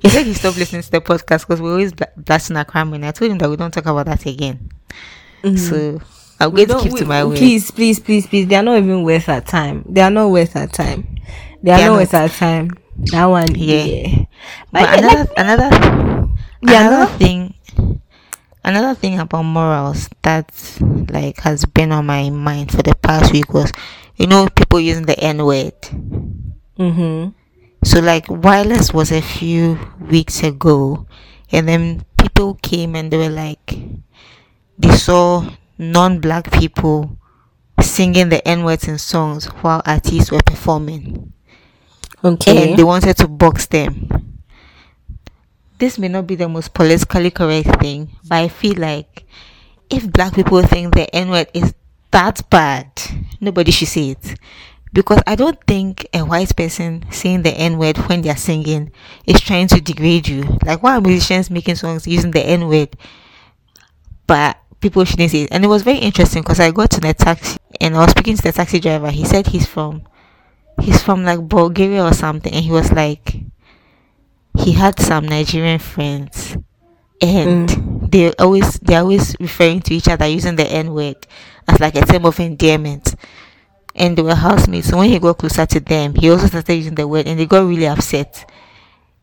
he 0.00 0.08
said 0.08 0.26
he 0.26 0.34
stopped 0.34 0.58
listening 0.58 0.82
to 0.82 0.90
the 0.90 1.00
podcast 1.00 1.46
because 1.46 1.60
we 1.60 1.70
always 1.70 1.92
bla- 1.92 2.12
blasting 2.16 2.56
our 2.56 2.64
crime. 2.64 2.92
And 2.94 3.04
I 3.04 3.12
told 3.12 3.30
him 3.30 3.38
that 3.38 3.50
we 3.50 3.56
don't 3.56 3.72
talk 3.72 3.86
about 3.86 4.06
that 4.06 4.26
again. 4.26 4.70
Mm-hmm. 5.42 5.56
So 5.56 6.00
I'm. 6.46 6.54
Going 6.54 6.68
to 6.68 6.80
keep 6.80 6.92
we- 6.92 6.98
to 7.00 7.04
my 7.06 7.24
word. 7.24 7.36
Please, 7.38 7.70
please, 7.70 7.98
please, 8.00 8.26
please. 8.26 8.46
They 8.46 8.56
are 8.56 8.62
not 8.62 8.78
even 8.78 9.02
worth 9.02 9.28
our 9.28 9.40
time. 9.40 9.84
They 9.88 10.00
are 10.00 10.10
not 10.10 10.28
worth 10.30 10.56
our 10.56 10.66
time. 10.66 11.16
They 11.62 11.70
are 11.72 11.76
They 11.78 11.84
are 11.84 11.88
not 11.88 11.92
not. 11.94 11.98
worth 12.00 12.14
our 12.14 12.28
time. 12.28 12.70
That 13.10 13.24
one, 13.26 13.54
Yeah. 13.54 13.84
yeah. 13.84 14.24
But 14.70 14.98
another 14.98 15.30
another 15.36 15.70
Yeah, 16.62 16.86
another 16.86 17.12
no. 17.12 17.18
thing 17.18 17.54
another 18.64 18.94
thing 18.94 19.18
about 19.18 19.42
morals 19.42 20.08
that 20.22 20.52
like 21.10 21.40
has 21.40 21.64
been 21.64 21.90
on 21.90 22.06
my 22.06 22.30
mind 22.30 22.70
for 22.70 22.82
the 22.82 22.94
past 22.96 23.32
week 23.32 23.52
was 23.54 23.72
you 24.16 24.26
know 24.26 24.46
people 24.54 24.78
using 24.78 25.06
the 25.06 25.18
N 25.18 25.44
word. 25.44 25.74
Mm-hmm. 26.78 27.30
So 27.84 28.00
like 28.00 28.26
wireless 28.28 28.92
was 28.92 29.10
a 29.10 29.20
few 29.22 29.78
weeks 30.00 30.42
ago 30.42 31.06
and 31.50 31.66
then 31.68 32.04
people 32.18 32.54
came 32.62 32.94
and 32.94 33.10
they 33.10 33.18
were 33.18 33.30
like 33.34 33.74
they 34.78 34.94
saw 34.96 35.48
non 35.82 36.20
black 36.20 36.50
people 36.52 37.18
singing 37.80 38.28
the 38.28 38.46
N 38.46 38.64
words 38.64 38.86
in 38.86 38.98
songs 38.98 39.46
while 39.46 39.82
artists 39.84 40.30
were 40.30 40.42
performing 40.44 41.32
Okay. 42.24 42.70
and 42.70 42.78
they 42.78 42.84
wanted 42.84 43.16
to 43.18 43.26
box 43.28 43.66
them. 43.66 44.38
This 45.78 45.98
may 45.98 46.06
not 46.08 46.28
be 46.28 46.36
the 46.36 46.48
most 46.48 46.72
politically 46.74 47.30
correct 47.32 47.80
thing, 47.80 48.10
but 48.28 48.36
I 48.36 48.48
feel 48.48 48.76
like 48.78 49.24
if 49.90 50.10
black 50.10 50.34
people 50.34 50.62
think 50.62 50.94
the 50.94 51.12
N 51.14 51.30
word 51.30 51.48
is 51.52 51.74
that 52.12 52.48
bad, 52.48 52.86
nobody 53.40 53.72
should 53.72 53.88
say 53.88 54.10
it. 54.10 54.38
Because 54.92 55.20
I 55.26 55.34
don't 55.34 55.58
think 55.66 56.06
a 56.12 56.20
white 56.24 56.54
person 56.54 57.04
saying 57.10 57.42
the 57.42 57.50
N 57.50 57.78
word 57.78 57.96
when 58.08 58.22
they're 58.22 58.36
singing 58.36 58.92
is 59.26 59.40
trying 59.40 59.66
to 59.68 59.80
degrade 59.80 60.28
you. 60.28 60.58
Like, 60.64 60.82
why 60.82 60.96
are 60.96 61.00
musicians 61.00 61.50
making 61.50 61.76
songs 61.76 62.06
using 62.06 62.30
the 62.30 62.42
N 62.46 62.68
word? 62.68 62.96
But 64.26 64.58
people 64.82 65.04
shouldn't 65.04 65.30
say 65.30 65.42
it. 65.42 65.52
And 65.52 65.64
it 65.64 65.68
was 65.68 65.82
very 65.82 65.98
interesting 65.98 66.42
because 66.42 66.60
I 66.60 66.70
got 66.72 66.90
to 66.90 67.00
the 67.00 67.14
taxi 67.14 67.56
and 67.80 67.96
I 67.96 68.00
was 68.00 68.10
speaking 68.10 68.36
to 68.36 68.42
the 68.42 68.52
taxi 68.52 68.80
driver. 68.80 69.10
He 69.10 69.24
said 69.24 69.46
he's 69.46 69.66
from 69.66 70.02
he's 70.80 71.02
from 71.02 71.24
like 71.24 71.40
Bulgaria 71.48 72.04
or 72.04 72.12
something, 72.12 72.52
and 72.52 72.64
he 72.64 72.70
was 72.70 72.92
like, 72.92 73.36
he 74.58 74.72
had 74.72 74.98
some 74.98 75.26
Nigerian 75.26 75.78
friends, 75.78 76.56
and 77.20 77.68
mm. 77.68 78.10
they 78.10 78.32
always 78.34 78.78
they're 78.80 79.00
always 79.00 79.34
referring 79.40 79.80
to 79.82 79.94
each 79.94 80.08
other 80.08 80.26
using 80.26 80.56
the 80.56 80.66
N 80.66 80.92
word 80.92 81.26
as 81.68 81.80
like 81.80 81.94
a 81.94 82.04
term 82.04 82.26
of 82.26 82.38
endearment, 82.40 83.14
and 83.94 84.16
they 84.16 84.22
were 84.22 84.34
housemates. 84.34 84.88
So 84.88 84.98
when 84.98 85.08
he 85.08 85.18
got 85.18 85.38
closer 85.38 85.64
to 85.66 85.80
them, 85.80 86.14
he 86.14 86.30
also 86.30 86.46
started 86.46 86.74
using 86.74 86.94
the 86.94 87.08
word, 87.08 87.26
and 87.26 87.38
they 87.38 87.46
got 87.46 87.66
really 87.66 87.86
upset, 87.86 88.50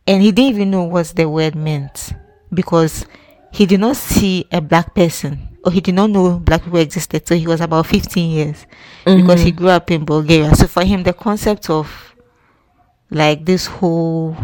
and 0.08 0.22
he 0.22 0.32
didn't 0.32 0.56
even 0.56 0.72
know 0.72 0.84
what 0.84 1.08
the 1.15 1.30
word 1.30 1.56
meant 1.56 2.13
because 2.52 3.06
he 3.52 3.65
did 3.65 3.80
not 3.80 3.98
see 3.98 4.48
a 4.52 4.62
black 4.62 4.95
person 4.95 5.49
or 5.65 5.72
he 5.72 5.82
did 5.82 5.95
not 5.95 6.10
know 6.10 6.39
black 6.39 6.63
people 6.63 6.80
existed 6.80 7.26
till 7.26 7.38
he 7.38 7.48
was 7.48 7.62
about 7.62 7.86
15 7.86 8.32
years 8.32 8.65
because 9.06 9.41
he 9.41 9.52
grew 9.52 9.69
up 9.69 9.91
in 9.91 10.06
Bulgaria. 10.06 10.56
So 10.56 10.67
for 10.67 10.84
him, 10.86 11.04
the 11.04 11.13
concept 11.13 11.69
of 11.69 12.15
like 13.12 13.45
this 13.45 13.65
whole 13.65 14.36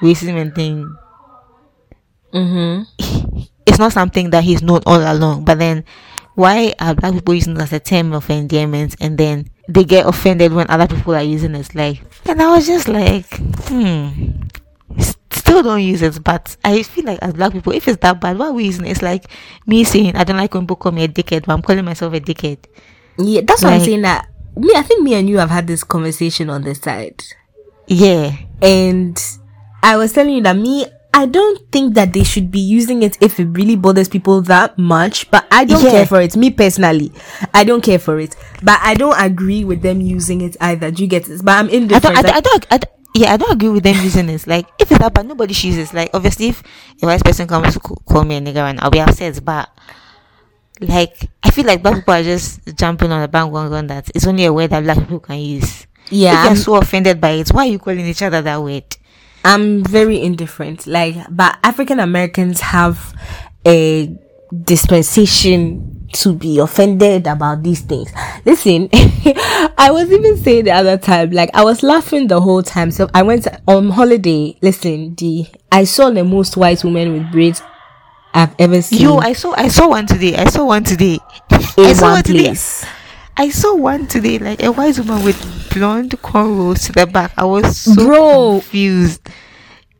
racism 0.00 0.36
and 0.40 0.54
thing, 0.54 0.96
Mm-hmm. 2.32 3.42
it's 3.66 3.78
not 3.78 3.92
something 3.92 4.30
that 4.30 4.42
he's 4.44 4.62
known 4.62 4.80
all 4.86 5.00
along. 5.00 5.44
But 5.44 5.58
then, 5.58 5.84
why 6.34 6.72
are 6.80 6.94
black 6.94 7.12
people 7.12 7.34
using 7.34 7.56
it 7.56 7.62
as 7.62 7.72
a 7.74 7.80
term 7.80 8.12
of 8.14 8.30
endearment 8.30 8.96
and 9.00 9.18
then 9.18 9.50
they 9.68 9.84
get 9.84 10.06
offended 10.06 10.52
when 10.52 10.66
other 10.70 10.88
people 10.88 11.14
are 11.14 11.22
using 11.22 11.54
it? 11.54 11.74
Like, 11.74 12.00
and 12.26 12.40
I 12.40 12.50
was 12.56 12.66
just 12.66 12.88
like, 12.88 13.26
hmm. 13.68 14.08
Still 15.52 15.62
don't 15.62 15.82
use 15.82 16.02
it, 16.02 16.22
but 16.24 16.56
I 16.64 16.82
feel 16.82 17.04
like 17.04 17.18
as 17.22 17.34
black 17.34 17.52
people, 17.52 17.72
if 17.72 17.86
it's 17.88 18.00
that 18.02 18.20
bad, 18.20 18.38
why 18.38 18.46
are 18.46 18.52
we 18.52 18.64
using 18.64 18.86
it? 18.86 18.90
It's 18.92 19.02
like 19.02 19.24
me 19.66 19.84
saying 19.84 20.16
I 20.16 20.24
don't 20.24 20.36
like 20.36 20.54
when 20.54 20.62
people 20.64 20.76
call 20.76 20.92
me 20.92 21.04
a 21.04 21.08
dickhead, 21.08 21.44
but 21.46 21.52
I'm 21.52 21.62
calling 21.62 21.84
myself 21.84 22.14
a 22.14 22.20
dickhead. 22.20 22.58
Yeah, 23.18 23.42
that's 23.44 23.62
why 23.62 23.74
I'm 23.74 23.80
saying 23.80 24.02
that. 24.02 24.28
Me, 24.56 24.72
I 24.74 24.82
think 24.82 25.02
me 25.02 25.14
and 25.14 25.28
you 25.28 25.38
have 25.38 25.50
had 25.50 25.66
this 25.66 25.84
conversation 25.84 26.48
on 26.50 26.62
the 26.62 26.74
side. 26.74 27.22
Yeah, 27.86 28.36
and 28.62 29.18
I 29.82 29.96
was 29.96 30.12
telling 30.12 30.34
you 30.34 30.42
that 30.42 30.56
me, 30.56 30.86
I 31.14 31.26
don't 31.26 31.70
think 31.70 31.94
that 31.94 32.14
they 32.14 32.24
should 32.24 32.50
be 32.50 32.60
using 32.60 33.02
it 33.02 33.18
if 33.20 33.38
it 33.38 33.44
really 33.46 33.76
bothers 33.76 34.08
people 34.08 34.40
that 34.42 34.78
much. 34.78 35.30
But 35.30 35.46
I 35.50 35.64
don't 35.66 35.82
Yeah. 35.84 35.90
care 35.90 36.06
for 36.06 36.20
it. 36.22 36.34
Me 36.36 36.50
personally, 36.50 37.12
I 37.52 37.64
don't 37.64 37.82
care 37.82 37.98
for 37.98 38.18
it. 38.18 38.34
But 38.62 38.78
I 38.82 38.94
don't 38.94 39.20
agree 39.20 39.64
with 39.64 39.82
them 39.82 40.00
using 40.00 40.40
it 40.40 40.56
either. 40.60 40.90
Do 40.90 41.02
you 41.02 41.08
get 41.08 41.28
it? 41.28 41.44
But 41.44 41.52
I'm 41.52 41.66
I 41.66 41.68
don't, 41.70 41.82
indifferent. 41.82 42.16
I, 42.18 42.22
don't- 42.22 42.34
I 42.36 42.40
don't, 42.40 42.66
I 42.70 42.78
don't, 42.78 42.92
yeah, 43.14 43.32
I 43.32 43.36
don't 43.36 43.52
agree 43.52 43.68
with 43.68 43.82
them 43.82 43.96
using 44.02 44.26
this. 44.26 44.46
Like, 44.46 44.66
if 44.78 44.90
it's 44.90 45.00
that 45.00 45.14
bad, 45.14 45.26
nobody 45.26 45.54
should 45.54 45.74
use 45.74 45.90
it. 45.90 45.94
Like, 45.94 46.10
obviously, 46.14 46.48
if 46.48 46.62
a 47.02 47.06
white 47.06 47.22
person 47.24 47.46
comes 47.46 47.74
to 47.74 47.80
call 47.80 48.24
me 48.24 48.36
a 48.36 48.40
nigger, 48.40 48.68
and 48.68 48.80
I'll 48.80 48.90
be 48.90 49.00
upset, 49.00 49.44
but 49.44 49.68
like, 50.80 51.28
I 51.42 51.50
feel 51.50 51.66
like 51.66 51.82
black 51.82 51.96
people 51.96 52.14
are 52.14 52.22
just 52.22 52.76
jumping 52.76 53.12
on 53.12 53.20
the 53.22 53.28
bandwagon 53.28 53.86
that 53.88 54.10
it's 54.14 54.26
only 54.26 54.44
a 54.44 54.52
word 54.52 54.70
that 54.70 54.82
black 54.82 54.98
people 54.98 55.20
can 55.20 55.38
use. 55.38 55.86
yeah, 56.10 56.32
if 56.32 56.38
I'm, 56.38 56.46
you're 56.46 56.56
so 56.56 56.74
offended 56.76 57.20
by 57.20 57.30
it, 57.30 57.50
why 57.50 57.66
are 57.66 57.70
you 57.70 57.78
calling 57.78 58.06
each 58.06 58.22
other 58.22 58.42
that 58.42 58.62
word? 58.62 58.96
I'm 59.44 59.84
very 59.84 60.20
indifferent. 60.20 60.86
Like, 60.86 61.16
but 61.30 61.58
African 61.62 62.00
Americans 62.00 62.60
have 62.60 63.14
a 63.66 64.16
dispensation 64.62 65.91
to 66.12 66.34
be 66.34 66.58
offended 66.58 67.26
about 67.26 67.62
these 67.62 67.80
things. 67.80 68.10
Listen, 68.44 68.88
I 68.92 69.88
was 69.90 70.10
even 70.10 70.36
saying 70.36 70.64
the 70.64 70.72
other 70.72 70.98
time, 70.98 71.30
like 71.30 71.50
I 71.54 71.64
was 71.64 71.82
laughing 71.82 72.28
the 72.28 72.40
whole 72.40 72.62
time. 72.62 72.90
So 72.90 73.08
I 73.14 73.22
went 73.22 73.46
on 73.66 73.90
holiday. 73.90 74.56
Listen, 74.62 75.14
the 75.14 75.46
I 75.70 75.84
saw 75.84 76.10
the 76.10 76.24
most 76.24 76.56
white 76.56 76.84
women 76.84 77.12
with 77.12 77.32
braids 77.32 77.62
I've 78.34 78.54
ever 78.58 78.80
seen. 78.82 79.00
Yo, 79.00 79.18
I 79.18 79.32
saw, 79.32 79.54
I 79.56 79.68
saw 79.68 79.88
one 79.88 80.06
today. 80.06 80.36
I 80.36 80.46
saw 80.46 80.64
one 80.64 80.84
today. 80.84 81.18
I 81.50 81.92
saw 81.92 82.06
one 82.06 82.12
one 82.14 82.22
today. 82.22 82.54
I 83.36 83.48
saw 83.48 83.74
one 83.74 84.06
today, 84.06 84.38
like 84.38 84.62
a 84.62 84.70
white 84.72 84.98
woman 84.98 85.24
with 85.24 85.70
blonde 85.72 86.10
cornrows 86.22 86.86
to 86.86 86.92
the 86.92 87.06
back. 87.06 87.32
I 87.36 87.44
was 87.44 87.78
so 87.78 87.94
Bro. 87.94 88.60
confused. 88.60 89.28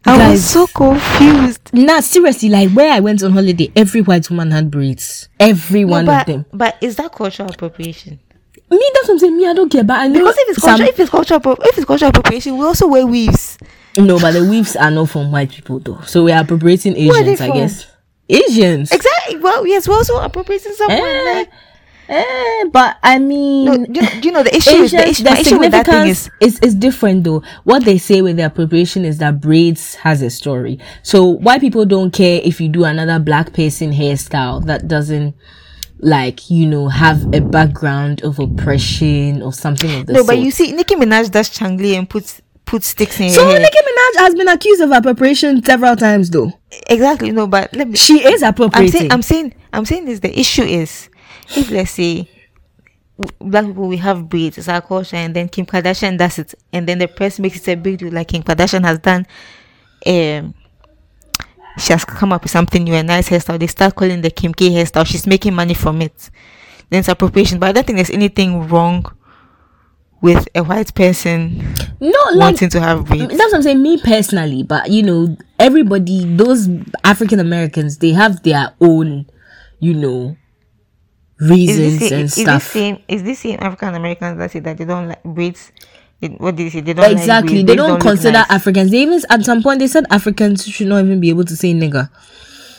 I 0.05 0.11
was 0.31 0.41
Guys. 0.41 0.51
so 0.51 0.67
confused. 0.67 1.71
Nah, 1.73 2.01
seriously, 2.01 2.49
like 2.49 2.71
where 2.71 2.93
I 2.93 3.01
went 3.01 3.23
on 3.23 3.33
holiday, 3.33 3.71
every 3.77 4.01
white 4.01 4.29
woman 4.31 4.51
had 4.51 4.71
braids. 4.71 5.29
Every 5.39 5.85
one 5.85 6.07
but, 6.07 6.23
of 6.29 6.35
them. 6.35 6.47
but 6.53 6.77
is 6.83 6.97
that 6.97 7.13
cultural 7.13 7.51
appropriation? 7.51 8.19
Me, 8.71 8.91
that's 8.95 9.07
what 9.09 9.15
I'm 9.15 9.19
saying. 9.21 9.37
Me, 9.37 9.47
I 9.47 9.53
don't 9.53 9.71
care. 9.71 9.85
But 9.85 10.01
I 10.01 10.09
know 10.09 10.21
Because 10.21 10.37
if 10.39 10.49
it's 10.49 10.63
some- 10.63 10.71
cultural, 10.79 10.89
if 10.89 10.99
it's 11.01 11.11
cultural, 11.11 11.57
if 11.63 11.77
it's 11.79 11.87
cultural 11.87 12.09
appropriation, 12.09 12.57
we 12.57 12.65
also 12.65 12.89
wear 12.89 13.07
weaves. 13.07 13.59
No, 13.99 14.19
but 14.19 14.33
the 14.33 14.45
weaves 14.45 14.75
are 14.77 14.91
not 14.91 15.11
from 15.11 15.31
white 15.31 15.51
people 15.51 15.79
though. 15.79 16.01
So 16.07 16.25
we 16.25 16.33
are 16.33 16.43
appropriating 16.43 16.95
Where 16.95 17.19
are 17.21 17.23
Asians, 17.23 17.41
I 17.43 17.51
guess. 17.51 17.87
Asians. 18.29 18.91
Exactly. 18.91 19.37
Well, 19.37 19.67
yes, 19.67 19.87
we're 19.87 19.97
also 19.97 20.19
appropriating 20.21 20.73
someone. 20.73 20.99
Eh, 20.99 21.33
like, 21.35 21.51
eh, 22.13 22.65
but 22.73 22.99
I 23.03 23.19
mean 23.19 23.65
no, 23.65 23.87
do, 23.87 24.01
you 24.01 24.09
you 24.23 24.33
know 24.33 24.43
the 24.43 24.55
issue 24.55 24.71
is 24.71 24.91
the 24.93 25.09
issue, 25.09 25.25
the 25.25 25.33
issue 25.33 25.59
with 25.59 25.73
that 25.73 25.87
thing 25.87 26.09
is 26.09 26.31
is, 26.41 26.59
is 26.61 26.75
different 26.75 27.25
though. 27.25 27.43
What 27.65 27.85
they 27.85 27.99
say 27.99 28.23
with 28.23 28.37
the 28.37 28.47
appropriation 28.47 29.05
is 29.05 29.19
that 29.19 29.41
braids 29.41 29.97
has 29.97 30.23
a 30.23 30.31
story. 30.31 30.79
So 31.03 31.27
white 31.27 31.61
people 31.61 31.85
don't 31.85 32.13
care 32.13 32.41
if 32.45 32.61
you 32.61 32.69
do 32.69 32.85
another 32.85 33.19
black 33.19 33.53
person 33.53 33.93
hairstyle 33.93 34.65
that 34.67 34.89
doesn't 34.89 35.35
like, 36.03 36.51
you 36.51 36.67
know, 36.67 36.89
have 36.89 37.33
a 37.33 37.41
background 37.41 38.23
of 38.23 38.39
oppression 38.41 39.41
or 39.41 39.53
something 39.53 40.01
of 40.01 40.07
the 40.07 40.13
no, 40.13 40.19
sort. 40.19 40.27
but 40.27 40.39
you 40.39 40.51
see, 40.51 40.73
Nicki 40.73 40.97
Minaj 40.97 41.31
does 41.31 41.49
changli 41.49 41.97
and 41.97 42.11
puts 42.11 42.43
put 42.65 42.83
sticks 42.83 43.21
in 43.21 43.31
so. 43.31 43.47
Nicki 43.47 43.79
Minaj 43.79 44.21
has 44.21 44.35
been 44.35 44.49
accused 44.49 44.83
of 44.83 44.91
appropriation 44.91 45.63
several 45.65 45.95
times 45.95 46.31
though. 46.31 46.53
exactly. 46.91 47.31
No, 47.31 47.47
but 47.47 47.75
let 47.75 47.89
me. 47.89 47.97
She 47.97 48.25
is 48.27 48.43
appropriating. 48.43 49.13
I'm 49.13 49.23
saying, 49.23 49.53
I'm 49.53 49.55
saying, 49.55 49.55
I'm 49.73 49.85
saying 49.85 50.05
this. 50.07 50.21
The 50.21 50.39
issue 50.39 50.63
is, 50.63 51.09
if 51.57 51.71
let's 51.71 51.91
say 51.93 52.29
black 53.39 53.67
people 53.67 53.89
we 53.89 53.97
have 53.99 54.29
braids, 54.29 54.59
it's 54.59 54.69
our 54.69 54.81
culture, 54.81 55.17
and 55.17 55.35
then 55.35 55.49
Kim 55.49 55.67
Kardashian 55.67 56.19
does 56.19 56.39
it, 56.39 56.55
and 56.73 56.87
then 56.89 56.99
the 56.99 57.09
press 57.09 57.39
makes 57.39 57.67
it 57.67 57.73
a 57.73 57.77
big 57.77 57.99
deal, 57.99 58.13
like 58.13 58.29
Kim 58.29 58.43
Kardashian 58.43 58.85
has 58.85 58.99
done. 58.99 59.27
Um, 60.07 60.55
she 61.79 61.93
has 61.93 62.05
come 62.05 62.33
up 62.33 62.43
with 62.43 62.51
something 62.53 62.85
new, 62.85 62.95
a 62.95 63.03
nice 63.03 63.29
hairstyle. 63.31 63.59
They 63.59 63.67
start 63.67 63.95
calling 63.95 64.21
the 64.21 64.31
Kim 64.31 64.53
K 64.53 64.71
hairstyle. 64.71 65.07
She's 65.07 65.27
making 65.27 65.55
money 65.55 65.75
from 65.75 66.03
it. 66.03 66.31
Then 66.91 67.01
it's 67.01 67.09
appropriation, 67.09 67.59
but 67.59 67.69
I 67.69 67.73
don't 67.73 67.87
think 67.87 67.97
there's 67.97 68.11
anything 68.11 68.69
wrong 68.69 69.07
with 70.21 70.47
a 70.55 70.63
white 70.63 70.95
person 70.95 71.75
No, 71.99 72.11
like 72.35 72.39
wanting 72.39 72.69
to 72.71 72.81
have 72.81 73.07
braids. 73.07 73.29
that's 73.29 73.39
what 73.53 73.55
I'm 73.55 73.63
saying. 73.63 73.83
Me 73.83 73.99
personally, 74.01 74.63
but 74.63 74.91
you 74.91 75.03
know, 75.03 75.37
everybody, 75.59 76.25
those 76.37 76.69
African 77.05 77.41
Americans, 77.41 77.99
they 77.99 78.11
have 78.11 78.43
their 78.43 78.73
own, 78.81 79.27
you 79.81 79.95
know, 79.95 80.37
reasons 81.43 81.99
this, 81.99 82.13
and 82.13 82.23
is 82.23 82.35
this 82.35 82.45
stuff. 82.45 82.63
same? 82.63 83.03
Is 83.09 83.23
this 83.23 83.41
same 83.41 83.59
African 83.61 83.95
Americans 83.95 84.39
that 84.39 84.51
say 84.51 84.61
that 84.61 84.79
they 84.79 84.85
don't 84.85 85.09
like 85.09 85.23
braids? 85.23 85.73
They, 86.21 86.29
what 86.29 86.57
did 86.57 86.67
they 86.67 86.71
say? 86.71 86.81
They 86.81 86.93
don't 86.95 87.11
Exactly. 87.11 87.59
Like 87.59 87.67
they 87.67 87.77
don't 87.77 87.91
look 87.93 88.01
consider 88.01 88.39
nice. 88.39 88.51
Africans. 88.51 88.91
They 88.91 89.03
even 89.03 89.21
at 89.29 89.45
some 89.45 89.63
point 89.63 89.81
they 89.81 89.89
said 89.89 90.05
Africans 90.11 90.65
should 90.65 90.87
not 90.87 91.05
even 91.05 91.21
be 91.21 91.31
able 91.31 91.45
to 91.45 91.57
say 91.57 91.75
nigger. 91.75 92.09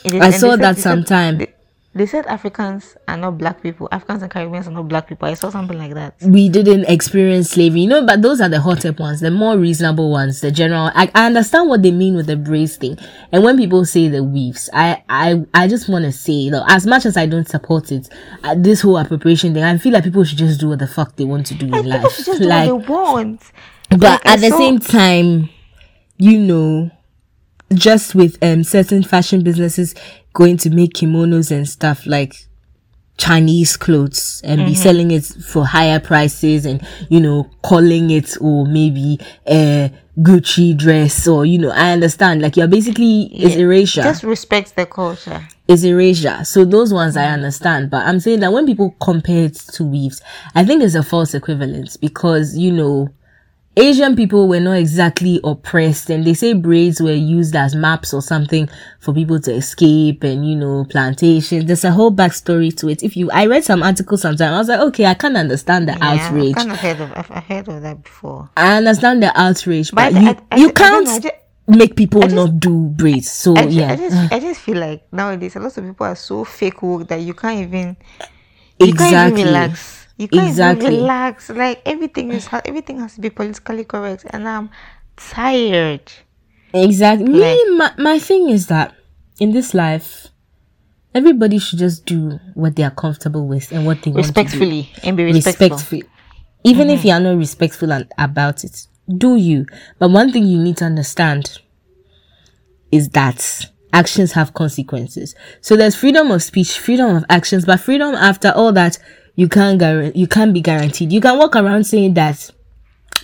I 0.06 0.30
saw 0.30 0.56
that 0.56 0.78
sometime. 0.78 1.38
They, 1.38 1.53
they 1.94 2.06
said 2.06 2.26
Africans 2.26 2.96
are 3.06 3.16
not 3.16 3.38
black 3.38 3.62
people. 3.62 3.88
Africans 3.92 4.22
and 4.22 4.30
Caribbeans 4.30 4.66
are 4.66 4.72
not 4.72 4.88
black 4.88 5.06
people. 5.06 5.28
I 5.28 5.34
saw 5.34 5.50
something 5.50 5.78
like 5.78 5.94
that. 5.94 6.14
we 6.22 6.48
didn't 6.48 6.86
experience 6.86 7.50
slavery, 7.50 7.82
you 7.82 7.88
know, 7.88 8.04
but 8.04 8.20
those 8.20 8.40
are 8.40 8.48
the 8.48 8.60
hotep 8.60 8.98
ones, 8.98 9.20
the 9.20 9.30
more 9.30 9.56
reasonable 9.56 10.10
ones, 10.10 10.40
the 10.40 10.50
general. 10.50 10.90
I, 10.94 11.10
I 11.14 11.26
understand 11.26 11.68
what 11.68 11.82
they 11.82 11.92
mean 11.92 12.16
with 12.16 12.26
the 12.26 12.36
braids 12.36 12.76
thing. 12.76 12.98
And 13.30 13.44
when 13.44 13.56
people 13.56 13.84
say 13.84 14.08
the 14.08 14.24
weaves, 14.24 14.68
I, 14.72 15.04
I, 15.08 15.44
I 15.54 15.68
just 15.68 15.88
want 15.88 16.04
to 16.04 16.10
say, 16.12 16.50
look, 16.50 16.64
as 16.68 16.84
much 16.86 17.06
as 17.06 17.16
I 17.16 17.26
don't 17.26 17.48
support 17.48 17.92
it, 17.92 18.08
uh, 18.42 18.54
this 18.58 18.80
whole 18.80 18.98
appropriation 18.98 19.54
thing, 19.54 19.62
I 19.62 19.78
feel 19.78 19.92
like 19.92 20.04
people 20.04 20.24
should 20.24 20.38
just 20.38 20.58
do 20.60 20.70
what 20.70 20.80
the 20.80 20.88
fuck 20.88 21.14
they 21.16 21.24
want 21.24 21.46
to 21.46 21.54
do 21.54 21.66
in 21.66 21.72
People 21.72 21.90
life. 21.90 22.12
should 22.12 22.26
just 22.26 22.42
do 22.42 22.48
what 22.48 22.64
they 22.64 22.72
want. 22.92 23.40
but 23.90 24.00
Like, 24.00 24.26
I 24.26 24.32
at 24.34 24.40
the 24.40 24.50
saw- 24.50 24.58
same 24.58 24.78
time, 24.80 25.48
you 26.18 26.38
know, 26.38 26.90
just 27.74 28.14
with 28.14 28.42
um 28.42 28.64
certain 28.64 29.02
fashion 29.02 29.42
businesses 29.42 29.94
going 30.32 30.56
to 30.58 30.70
make 30.70 30.94
kimonos 30.94 31.50
and 31.50 31.68
stuff 31.68 32.06
like 32.06 32.34
Chinese 33.16 33.76
clothes 33.76 34.40
and 34.44 34.60
Mm-hmm. 34.60 34.68
be 34.70 34.74
selling 34.74 35.10
it 35.12 35.24
for 35.24 35.64
higher 35.66 36.00
prices 36.00 36.66
and 36.66 36.84
you 37.08 37.20
know 37.20 37.48
calling 37.62 38.10
it 38.10 38.36
or 38.40 38.66
maybe 38.66 39.18
a 39.48 39.92
Gucci 40.18 40.76
dress 40.76 41.26
or 41.28 41.44
you 41.46 41.58
know 41.58 41.70
I 41.70 41.92
understand 41.92 42.42
like 42.42 42.56
you're 42.56 42.66
basically 42.68 43.22
it's 43.32 43.56
erasure 43.56 44.02
Just 44.02 44.22
respect 44.24 44.74
the 44.76 44.86
culture. 44.86 45.46
is 45.68 45.84
erasure. 45.84 46.44
So 46.44 46.64
those 46.64 46.92
ones 46.92 47.14
Mm. 47.16 47.20
I 47.20 47.26
understand, 47.32 47.90
but 47.90 48.04
I'm 48.06 48.20
saying 48.20 48.40
that 48.40 48.52
when 48.52 48.66
people 48.66 48.94
compare 49.00 49.44
it 49.46 49.54
to 49.74 49.84
weaves, 49.84 50.20
I 50.54 50.64
think 50.64 50.82
it's 50.82 50.94
a 50.94 51.02
false 51.02 51.34
equivalence 51.34 51.96
because, 51.96 52.56
you 52.56 52.70
know, 52.72 53.08
Asian 53.76 54.14
people 54.14 54.46
were 54.46 54.60
not 54.60 54.74
exactly 54.78 55.40
oppressed 55.42 56.08
and 56.08 56.24
they 56.24 56.34
say 56.34 56.52
braids 56.52 57.00
were 57.00 57.12
used 57.12 57.56
as 57.56 57.74
maps 57.74 58.14
or 58.14 58.22
something 58.22 58.68
for 59.00 59.12
people 59.12 59.40
to 59.40 59.52
escape 59.52 60.22
and, 60.22 60.48
you 60.48 60.54
know, 60.54 60.84
plantations. 60.88 61.64
There's 61.64 61.82
a 61.84 61.90
whole 61.90 62.12
backstory 62.12 62.74
to 62.78 62.88
it. 62.88 63.02
If 63.02 63.16
you, 63.16 63.30
I 63.32 63.46
read 63.46 63.64
some 63.64 63.82
articles 63.82 64.22
sometime, 64.22 64.54
I 64.54 64.58
was 64.58 64.68
like, 64.68 64.78
okay, 64.78 65.06
I 65.06 65.14
can't 65.14 65.36
understand 65.36 65.88
the 65.88 65.92
Yeah, 65.94 65.98
outrage. 66.28 66.50
I've 66.50 66.56
kind 66.56 66.70
of 66.70 66.78
heard 66.78 67.00
of. 67.00 67.12
I've, 67.16 67.44
heard 67.44 67.68
of 67.68 67.82
that 67.82 68.04
before. 68.04 68.48
I 68.56 68.76
understand 68.76 69.24
the 69.24 69.32
outrage, 69.40 69.90
but, 69.90 70.12
But 70.12 70.22
you, 70.22 70.28
I- 70.28 70.38
I- 70.52 70.56
you 70.56 70.70
can't 70.72 71.08
I 71.08 71.18
ju- 71.18 71.30
make 71.66 71.96
people 71.96 72.22
just- 72.22 72.34
not 72.36 72.60
do 72.60 72.88
braids. 72.90 73.28
So, 73.30 73.56
I 73.56 73.64
just, 73.64 73.76
yeah. 73.76 73.92
I 73.92 73.96
just, 73.96 74.32
I 74.34 74.38
just 74.38 74.60
feel 74.60 74.78
like 74.78 75.02
nowadays 75.12 75.56
a 75.56 75.58
lot 75.58 75.76
of 75.76 75.84
people 75.84 76.06
are 76.06 76.14
so 76.14 76.44
fake 76.44 76.80
woke 76.80 77.08
that 77.08 77.20
you 77.22 77.34
can't 77.34 77.58
even, 77.66 77.96
you 78.78 78.94
can't 78.94 79.32
even 79.32 79.46
relax. 79.48 79.93
You 80.16 80.28
can't 80.28 80.48
Exactly. 80.48 80.96
relax. 80.96 81.50
Like 81.50 81.82
everything 81.84 82.32
is, 82.32 82.48
everything 82.52 83.00
has 83.00 83.14
to 83.16 83.20
be 83.20 83.30
politically 83.30 83.84
correct, 83.84 84.26
and 84.30 84.48
I'm 84.48 84.70
tired. 85.16 86.10
Exactly. 86.72 87.28
Me, 87.28 87.76
my, 87.76 87.92
my 87.98 88.18
thing 88.18 88.48
is 88.50 88.66
that 88.68 88.94
in 89.40 89.52
this 89.52 89.74
life, 89.74 90.28
everybody 91.14 91.58
should 91.58 91.78
just 91.78 92.04
do 92.04 92.38
what 92.54 92.76
they 92.76 92.82
are 92.82 92.90
comfortable 92.90 93.46
with 93.46 93.70
and 93.72 93.86
what 93.86 94.02
they 94.02 94.10
want 94.10 94.24
to 94.24 94.28
Respectfully 94.28 94.90
and 95.02 95.16
be 95.16 95.24
respectful. 95.24 95.68
Respectful. 95.68 96.10
Even 96.64 96.90
if 96.90 97.00
mm-hmm. 97.00 97.08
you 97.08 97.14
are 97.14 97.20
not 97.20 97.36
respectful 97.36 97.92
and, 97.92 98.10
about 98.18 98.64
it, 98.64 98.86
do 99.18 99.36
you? 99.36 99.66
But 99.98 100.10
one 100.10 100.32
thing 100.32 100.46
you 100.46 100.58
need 100.58 100.78
to 100.78 100.84
understand 100.84 101.58
is 102.90 103.10
that 103.10 103.66
actions 103.92 104.32
have 104.32 104.54
consequences. 104.54 105.34
So 105.60 105.76
there's 105.76 105.94
freedom 105.94 106.30
of 106.30 106.42
speech, 106.42 106.78
freedom 106.78 107.14
of 107.14 107.24
actions, 107.28 107.64
but 107.64 107.80
freedom 107.80 108.14
after 108.14 108.50
all 108.50 108.72
that 108.72 108.98
you 109.36 109.48
can't 109.48 109.78
guarantee. 109.78 110.18
You 110.20 110.26
can't 110.26 110.52
be 110.52 110.60
guaranteed. 110.60 111.12
You 111.12 111.20
can 111.20 111.38
walk 111.38 111.56
around 111.56 111.84
saying 111.84 112.14
that 112.14 112.50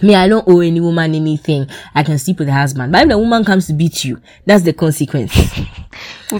me, 0.02 0.14
I 0.14 0.28
don't 0.28 0.46
owe 0.48 0.60
any 0.60 0.80
woman 0.80 1.14
anything. 1.14 1.66
I 1.94 2.02
can 2.02 2.18
sleep 2.18 2.38
with 2.38 2.48
her 2.48 2.54
husband. 2.54 2.92
But 2.92 3.02
if 3.02 3.08
the 3.08 3.18
woman 3.18 3.44
comes 3.44 3.66
to 3.66 3.72
beat 3.72 4.04
you, 4.04 4.20
that's 4.46 4.64
the 4.64 4.72
consequence. 4.72 5.32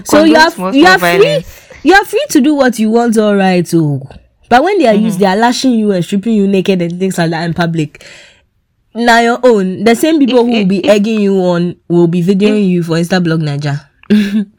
So 0.05 0.23
you 0.23 0.35
have 0.35 0.57
you 0.73 0.85
are 0.85 0.97
free. 0.97 1.43
You 1.83 1.93
are 1.95 2.05
free 2.05 2.25
to 2.29 2.39
do 2.39 2.55
what 2.55 2.79
you 2.79 2.89
want, 2.91 3.17
all 3.17 3.35
right. 3.35 3.69
Oh, 3.73 4.01
but 4.47 4.63
when 4.63 4.79
they 4.79 4.87
are 4.87 4.93
mm-hmm. 4.93 5.03
used, 5.03 5.19
they 5.19 5.25
are 5.25 5.35
lashing 5.35 5.73
you 5.73 5.91
and 5.91 6.03
stripping 6.03 6.33
you 6.33 6.47
naked 6.47 6.81
and 6.81 6.97
things 6.97 7.17
like 7.17 7.31
that 7.31 7.43
in 7.43 7.53
public. 7.53 8.05
Now 8.95 9.19
your 9.19 9.39
own. 9.43 9.83
The 9.83 9.95
same 9.95 10.17
people 10.17 10.45
who 10.45 10.51
will 10.51 10.65
be 10.65 10.87
egging 10.87 11.19
you 11.19 11.35
on 11.39 11.75
will 11.89 12.07
be 12.07 12.23
videoing 12.23 12.69
you 12.69 12.83
for 12.83 12.93
Insta 12.95 13.21
blog 13.21 13.41
Naja. 13.41 13.85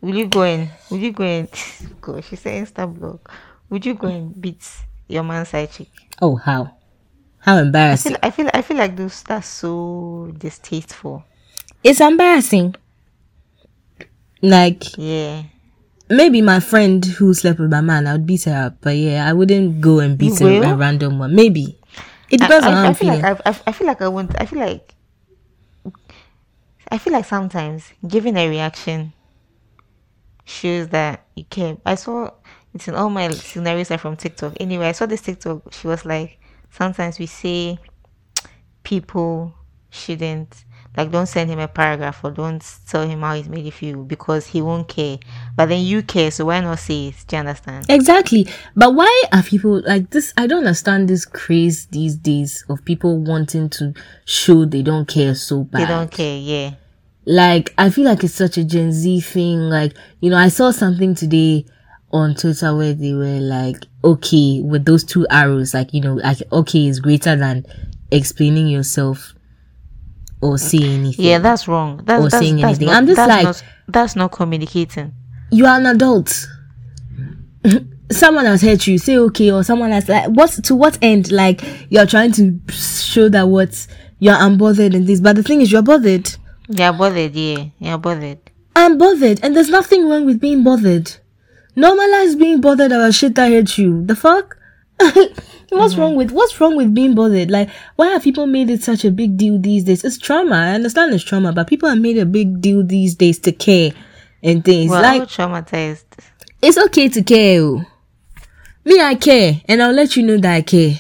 Will 0.02 0.16
you 0.16 0.26
go 0.28 0.42
and 0.42 0.70
will 0.90 0.98
you 0.98 1.12
go 1.12 1.24
and 1.24 1.48
gosh, 2.00 2.28
she 2.28 2.36
said 2.36 2.66
Insta 2.66 2.92
blog. 2.92 3.20
Would 3.70 3.86
you 3.86 3.94
go 3.94 4.08
and 4.08 4.38
beat 4.38 4.68
your 5.09 5.22
man's 5.24 5.48
side 5.50 5.70
chick? 5.70 5.88
Oh 6.20 6.36
how? 6.36 6.76
How 7.38 7.57
I 7.57 7.62
embarrassing! 7.62 8.12
feel 8.12 8.18
I 8.22 8.30
feel 8.30 8.50
I 8.55 8.62
feel 8.62 8.76
like 8.76 8.96
those 8.96 9.22
that's 9.22 9.48
so 9.48 10.32
distasteful. 10.38 11.24
It's 11.84 12.00
embarrassing. 12.00 12.74
Like 14.42 14.96
Yeah. 14.96 15.44
maybe 16.11 16.42
my 16.42 16.61
friend 16.61 17.05
who 17.05 17.34
slept 17.34 17.59
with 17.61 17.70
my 17.70 17.80
man, 17.80 18.07
I 18.07 18.12
would 18.12 18.26
beat 18.26 18.44
her 18.44 18.66
up. 18.66 18.76
But 18.80 18.96
yeah, 18.96 19.28
I 19.28 19.32
wouldn't 19.32 19.80
go 19.80 20.00
and 20.00 20.18
beat 20.18 20.40
a, 20.40 20.46
a 20.72 20.76
random 20.76 21.18
one. 21.18 21.34
Maybe 21.34 21.78
it 22.30 22.40
I, 22.40 22.46
depends 22.46 22.66
on 22.66 22.72
I, 22.72 22.76
how 22.76 22.84
I 22.84 22.86
I'm 22.88 22.94
feel 22.94 23.09
feeling. 23.09 23.22
like 23.22 23.40
I, 23.46 23.50
I, 23.50 23.61
I 23.68 23.72
feel 23.72 23.86
like 23.86 24.03
I 24.03 24.09
want 24.09 24.34
I 24.40 24.46
feel 24.46 24.59
like 24.61 24.94
I 26.90 26.98
feel 26.98 27.12
like 27.12 27.24
sometimes 27.24 27.92
giving 28.07 28.36
a 28.36 28.48
reaction 28.48 29.12
shows 30.44 30.88
that 30.88 31.24
you 31.34 31.44
care. 31.44 31.76
I 31.86 31.94
saw 31.94 32.30
it's 32.74 32.88
in 32.88 32.94
all 32.94 33.10
my 33.10 33.30
scenarios 33.30 33.90
are 33.90 33.98
from 33.98 34.16
TikTok. 34.16 34.54
Anyway, 34.60 34.86
I 34.86 34.92
saw 34.92 35.06
this 35.06 35.20
TikTok. 35.20 35.72
She 35.72 35.86
was 35.86 36.04
like, 36.04 36.38
sometimes 36.70 37.18
we 37.18 37.26
say 37.26 37.78
people 38.82 39.54
shouldn't 39.90 40.64
like 40.96 41.10
don't 41.10 41.26
send 41.26 41.48
him 41.48 41.58
a 41.58 41.68
paragraph 41.68 42.22
or 42.22 42.30
don't 42.30 42.62
tell 42.86 43.08
him 43.08 43.20
how 43.20 43.34
he's 43.34 43.48
made 43.48 43.64
you 43.64 43.72
feel 43.72 44.04
because 44.04 44.46
he 44.46 44.60
won't 44.60 44.88
care. 44.88 45.18
But 45.56 45.66
then 45.66 45.82
you 45.82 46.02
care, 46.02 46.30
so 46.30 46.46
why 46.46 46.60
not 46.60 46.80
say 46.80 47.08
it? 47.08 47.14
Do 47.26 47.36
you 47.36 47.40
understand? 47.40 47.86
Exactly. 47.88 48.46
But 48.76 48.94
why 48.94 49.24
are 49.32 49.42
people 49.42 49.80
like 49.86 50.10
this? 50.10 50.34
I 50.36 50.46
don't 50.46 50.58
understand 50.58 51.08
this 51.08 51.24
craze 51.24 51.86
these 51.86 52.16
days 52.16 52.64
of 52.68 52.84
people 52.84 53.16
wanting 53.18 53.70
to 53.70 53.94
show 54.26 54.66
they 54.66 54.82
don't 54.82 55.08
care 55.08 55.34
so 55.34 55.64
bad. 55.64 55.80
They 55.80 55.86
don't 55.86 56.10
care, 56.10 56.38
yeah. 56.38 56.70
Like, 57.24 57.72
I 57.78 57.88
feel 57.88 58.04
like 58.04 58.22
it's 58.22 58.34
such 58.34 58.58
a 58.58 58.64
Gen 58.64 58.92
Z 58.92 59.20
thing. 59.20 59.60
Like, 59.60 59.94
you 60.20 60.28
know, 60.28 60.36
I 60.36 60.48
saw 60.48 60.72
something 60.72 61.14
today 61.14 61.64
on 62.12 62.34
Twitter 62.34 62.74
where 62.76 62.92
they 62.94 63.12
were 63.14 63.40
like, 63.40 63.76
okay, 64.04 64.60
with 64.62 64.84
those 64.84 65.04
two 65.04 65.26
arrows, 65.30 65.72
like, 65.74 65.92
you 65.94 66.00
know, 66.00 66.14
like, 66.14 66.38
okay 66.52 66.86
is 66.86 67.00
greater 67.00 67.34
than 67.36 67.64
explaining 68.10 68.68
yourself 68.68 69.34
or 70.42 70.58
saying 70.58 71.00
anything. 71.00 71.24
Yeah, 71.24 71.38
that's 71.38 71.66
wrong. 71.68 72.02
That's, 72.04 72.24
Or 72.24 72.28
that's, 72.28 72.44
saying 72.44 72.56
that's 72.56 72.64
anything. 72.78 72.86
Not, 72.88 72.96
I'm 72.96 73.06
just 73.06 73.16
that's 73.16 73.28
like- 73.30 73.44
not, 73.44 73.64
that's 73.88 74.16
not 74.16 74.32
communicating. 74.32 75.12
you 75.50 75.66
are 75.66 75.78
an 75.78 75.86
adult. 75.86 76.46
someone 78.10 78.44
has 78.44 78.62
hurt 78.62 78.86
you, 78.86 78.98
say 78.98 79.16
okay, 79.16 79.50
or 79.52 79.62
someone 79.64 79.90
has 79.90 80.08
like 80.08 80.28
what 80.30 80.50
to 80.50 80.74
what 80.74 80.98
end? 81.02 81.30
Like 81.32 81.62
you're 81.90 82.06
trying 82.06 82.32
to 82.32 82.60
show 82.70 83.28
that 83.28 83.48
what 83.48 83.86
you're 84.18 84.34
unbothered 84.34 84.94
and 84.94 85.06
this, 85.06 85.20
but 85.20 85.36
the 85.36 85.42
thing 85.42 85.60
is 85.60 85.70
you're 85.72 85.82
bothered. 85.82 86.28
You're 86.68 86.92
bothered, 86.92 87.34
yeah. 87.34 87.64
You're 87.78 87.98
bothered. 87.98 88.38
I'm 88.74 88.98
bothered, 88.98 89.40
and 89.42 89.54
there's 89.54 89.68
nothing 89.68 90.08
wrong 90.08 90.26
with 90.26 90.40
being 90.40 90.62
bothered. 90.64 91.12
Normalize 91.76 92.38
being 92.38 92.60
bothered 92.60 92.92
about 92.92 93.14
shit 93.14 93.34
that 93.34 93.50
hurts 93.50 93.78
you. 93.78 94.04
The 94.04 94.16
fuck? 94.16 94.58
what's 95.70 95.96
wrong 95.96 96.14
with 96.14 96.30
what's 96.30 96.60
wrong 96.60 96.76
with 96.76 96.94
being 96.94 97.14
bothered? 97.14 97.50
Like, 97.50 97.70
why 97.96 98.08
have 98.08 98.22
people 98.22 98.46
made 98.46 98.70
it 98.70 98.82
such 98.82 99.04
a 99.04 99.10
big 99.10 99.36
deal 99.36 99.58
these 99.58 99.84
days? 99.84 100.04
It's 100.04 100.18
trauma. 100.18 100.54
I 100.54 100.72
understand 100.72 101.14
it's 101.14 101.24
trauma, 101.24 101.52
but 101.52 101.66
people 101.66 101.88
have 101.88 101.98
made 101.98 102.18
a 102.18 102.26
big 102.26 102.60
deal 102.60 102.84
these 102.84 103.14
days 103.14 103.38
to 103.40 103.52
care 103.52 103.92
and 104.42 104.64
things. 104.64 104.90
Well, 104.90 105.02
like 105.02 105.22
traumatized. 105.22 106.04
it's 106.60 106.78
okay 106.78 107.08
to 107.08 107.22
care. 107.22 107.60
oh. 107.62 107.84
Me, 108.84 109.00
I 109.00 109.14
care, 109.14 109.62
and 109.68 109.80
I'll 109.80 109.92
let 109.92 110.16
you 110.16 110.24
know 110.24 110.38
that 110.38 110.54
I 110.54 110.62
care. 110.62 110.94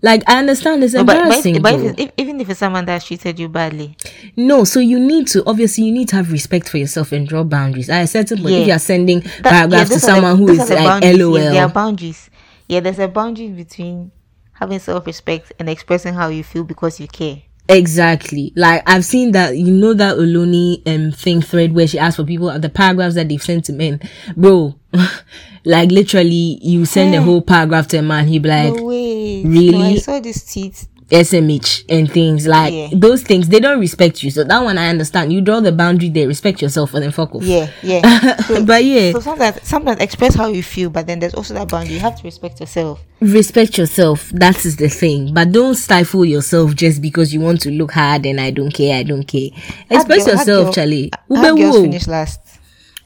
Like 0.00 0.22
I 0.28 0.38
understand 0.38 0.84
it's 0.84 0.94
No, 0.94 1.02
but, 1.02 1.28
but, 1.28 1.44
if, 1.44 1.60
but 1.62 1.74
if, 1.74 1.98
if, 1.98 2.12
even 2.16 2.40
if 2.40 2.48
it's 2.48 2.60
someone 2.60 2.84
that 2.84 3.02
treated 3.02 3.38
you 3.38 3.48
badly, 3.48 3.96
no, 4.36 4.62
so 4.64 4.78
you 4.78 5.00
need 5.00 5.26
to 5.28 5.42
obviously 5.44 5.84
you 5.84 5.92
need 5.92 6.08
to 6.10 6.16
have 6.16 6.30
respect 6.30 6.68
for 6.68 6.78
yourself 6.78 7.10
and 7.10 7.26
draw 7.26 7.42
boundaries. 7.42 7.90
I 7.90 8.04
certain 8.04 8.38
point, 8.38 8.54
Yeah. 8.54 8.60
if 8.60 8.66
you're 8.68 8.78
sending 8.78 9.20
that, 9.20 9.42
paragraphs 9.42 9.88
to 9.90 9.94
those 9.96 10.04
are 10.04 10.06
the- 10.06 10.14
someone 10.14 10.36
who 10.38 10.48
is 10.50 10.70
are 10.70 10.74
like. 10.76 11.02
LOL, 11.02 11.38
Yes, 11.38 11.52
there 11.52 11.62
are 11.64 11.68
boundaries. 11.68 12.30
Yeah, 12.68 12.80
there's 12.80 12.98
a 13.00 13.08
boundary 13.08 13.48
between 13.48 14.12
having 14.52 14.78
self-respect 14.78 15.52
and 15.58 15.68
expressing 15.68 16.14
how 16.14 16.28
you 16.28 16.44
feel 16.44 16.62
because 16.64 17.00
you 17.00 17.08
care. 17.08 17.42
Exactly. 17.68 18.52
Like 18.56 18.82
I've 18.86 19.04
seen 19.04 19.32
that 19.32 19.56
you 19.56 19.70
know 19.70 19.92
that 19.94 20.16
Oloni 20.16 20.82
um 20.88 21.12
thing 21.12 21.42
thread 21.42 21.74
where 21.74 21.86
she 21.86 21.98
asked 21.98 22.16
for 22.16 22.24
people 22.24 22.56
the 22.58 22.68
paragraphs 22.70 23.14
that 23.16 23.28
they've 23.28 23.42
sent 23.42 23.66
to 23.66 23.72
men. 23.72 24.00
Bro, 24.36 24.74
like 25.64 25.90
literally 25.90 26.58
you 26.62 26.86
send 26.86 27.14
a 27.14 27.20
whole 27.20 27.42
paragraph 27.42 27.88
to 27.88 27.98
a 27.98 28.02
man, 28.02 28.26
he'd 28.26 28.42
be 28.42 28.48
like 28.48 28.74
no 28.74 28.82
way. 28.84 29.42
really? 29.44 29.94
I 29.94 29.96
saw 29.96 30.18
this 30.18 30.50
tweet. 30.50 30.86
SMH 31.10 31.84
and 31.88 32.10
things 32.10 32.46
like 32.46 32.72
Yeah. 32.72 32.88
those 32.92 33.22
things. 33.22 33.48
They 33.48 33.60
don't 33.60 33.80
respect 33.80 34.22
you. 34.22 34.30
So 34.30 34.44
that 34.44 34.62
one 34.62 34.76
I 34.78 34.88
understand. 34.88 35.32
You 35.32 35.40
draw 35.40 35.60
the 35.60 35.72
boundary. 35.72 36.10
They 36.10 36.26
respect 36.26 36.60
yourself 36.60 36.92
and 36.94 37.02
then 37.02 37.12
fuck 37.12 37.34
off. 37.34 37.42
Yeah, 37.42 37.70
yeah. 37.82 38.36
So, 38.48 38.64
but 38.64 38.84
yeah, 38.84 39.12
so 39.12 39.20
sometimes, 39.20 39.58
sometimes 39.62 40.00
express 40.00 40.34
how 40.34 40.48
you 40.48 40.62
feel, 40.62 40.90
but 40.90 41.06
then 41.06 41.18
there's 41.18 41.34
also 41.34 41.54
that 41.54 41.68
boundary. 41.68 41.94
You 41.94 42.00
have 42.00 42.16
to 42.16 42.22
respect 42.24 42.60
yourself. 42.60 43.00
respect 43.20 43.76
yourself. 43.78 44.28
That 44.30 44.64
is 44.64 44.76
the 44.76 44.88
thing. 44.88 45.32
But 45.34 45.52
don't 45.52 45.74
stifle 45.74 46.24
yourself 46.24 46.74
just 46.74 47.00
because 47.02 47.32
you 47.34 47.40
want 47.40 47.60
to 47.62 47.70
look 47.70 47.92
hard 47.92 48.26
and 48.26 48.40
I 48.40 48.50
don't 48.50 48.70
care. 48.72 48.96
I 48.98 49.02
don't 49.02 49.24
care. 49.24 49.48
Express 49.90 50.24
girl- 50.26 50.34
yourself, 50.36 50.64
girl- 50.66 50.72
Charlie. 50.72 51.10
Ube 51.30 51.56
girls 51.56 51.80
finish 51.80 52.06
last. 52.06 52.40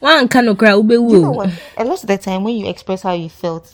One 0.00 0.26
cannot 0.28 0.58
cry. 0.58 0.74
Ube 0.74 0.90
You 0.90 1.20
know 1.22 1.30
what? 1.30 1.50
A 1.76 1.84
lot 1.84 2.02
of 2.02 2.06
the 2.08 2.18
time 2.18 2.42
when 2.44 2.56
you 2.56 2.68
express 2.68 3.02
how 3.02 3.12
you 3.12 3.28
felt, 3.28 3.72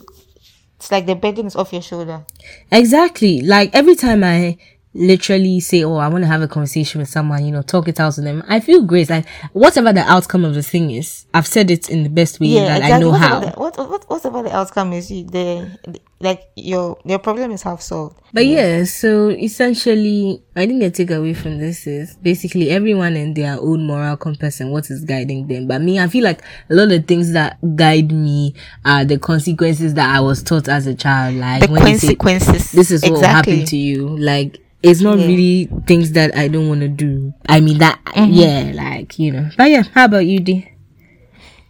it's 0.79 0.91
like 0.91 1.05
the 1.05 1.15
burden 1.15 1.45
is 1.45 1.57
off 1.57 1.73
your 1.73 1.81
shoulder. 1.81 2.25
Exactly. 2.71 3.41
Like 3.41 3.75
every 3.75 3.95
time 3.95 4.23
I 4.23 4.57
literally 4.93 5.59
say, 5.59 5.83
Oh, 5.83 5.95
I 5.97 6.07
want 6.07 6.23
to 6.23 6.27
have 6.27 6.41
a 6.41 6.47
conversation 6.47 6.99
with 6.99 7.09
someone, 7.09 7.45
you 7.45 7.51
know, 7.51 7.61
talk 7.61 7.87
it 7.87 7.99
out 7.99 8.13
to 8.13 8.21
them, 8.21 8.43
I 8.47 8.59
feel 8.59 8.83
great. 8.83 9.09
Like 9.09 9.27
whatever 9.53 9.93
the 9.93 10.01
outcome 10.01 10.45
of 10.45 10.55
the 10.55 10.63
thing 10.63 10.91
is, 10.91 11.25
I've 11.33 11.47
said 11.47 11.69
it 11.71 11.89
in 11.89 12.03
the 12.03 12.09
best 12.09 12.39
way 12.39 12.55
that 12.55 12.83
I 12.83 12.97
know 12.99 13.09
whatever 13.11 13.27
how. 13.27 13.39
The, 13.41 13.51
what, 13.51 13.77
what, 13.77 14.09
whatever 14.09 14.43
the 14.43 14.55
outcome 14.55 14.93
is, 14.93 15.11
you 15.11 15.25
the, 15.25 15.77
the 15.85 15.99
like 16.21 16.43
your 16.55 16.97
your 17.05 17.19
problem 17.19 17.51
is 17.51 17.61
half 17.61 17.81
solved. 17.81 18.19
But 18.33 18.45
yeah, 18.45 18.83
so 18.83 19.29
essentially, 19.29 20.43
I 20.55 20.65
think 20.67 20.81
the 20.81 20.91
takeaway 20.91 21.35
from 21.35 21.57
this 21.59 21.87
is 21.87 22.15
basically 22.17 22.69
everyone 22.71 23.15
in 23.15 23.33
their 23.33 23.57
own 23.59 23.85
moral 23.85 24.17
compass 24.17 24.59
and 24.59 24.71
what 24.71 24.89
is 24.89 25.05
guiding 25.05 25.47
them. 25.47 25.67
But 25.67 25.81
me, 25.81 25.99
I 25.99 26.07
feel 26.07 26.23
like 26.23 26.41
a 26.69 26.73
lot 26.73 26.91
of 26.91 27.05
things 27.07 27.31
that 27.33 27.57
guide 27.75 28.11
me 28.11 28.53
are 28.83 29.05
the 29.05 29.17
consequences 29.17 29.93
that 29.93 30.13
I 30.13 30.19
was 30.19 30.43
taught 30.43 30.67
as 30.67 30.87
a 30.87 30.93
child. 30.95 31.35
Like 31.35 31.61
The 31.61 31.71
when 31.71 31.83
they 31.83 31.97
say, 31.97 32.15
consequences. 32.15 32.71
this 32.73 32.91
is 32.91 33.01
what 33.03 33.11
will 33.11 33.17
exactly. 33.19 33.53
happen 33.53 33.65
to 33.67 33.77
you. 33.77 34.17
Like 34.17 34.59
it's 34.83 35.01
not 35.01 35.17
Yeah. 35.19 35.27
really 35.27 35.69
things 35.87 36.11
that 36.13 36.35
I 36.35 36.47
don't 36.47 36.67
want 36.69 36.81
to 36.81 36.87
do. 36.87 37.33
I 37.47 37.59
mean 37.59 37.77
that, 37.79 37.99
Mm-hmm. 38.05 38.33
yeah, 38.33 38.71
like 38.73 39.19
you 39.19 39.31
know. 39.31 39.49
But 39.57 39.69
yeah, 39.71 39.83
how 39.93 40.05
about 40.05 40.25
you, 40.25 40.39
D? 40.39 40.67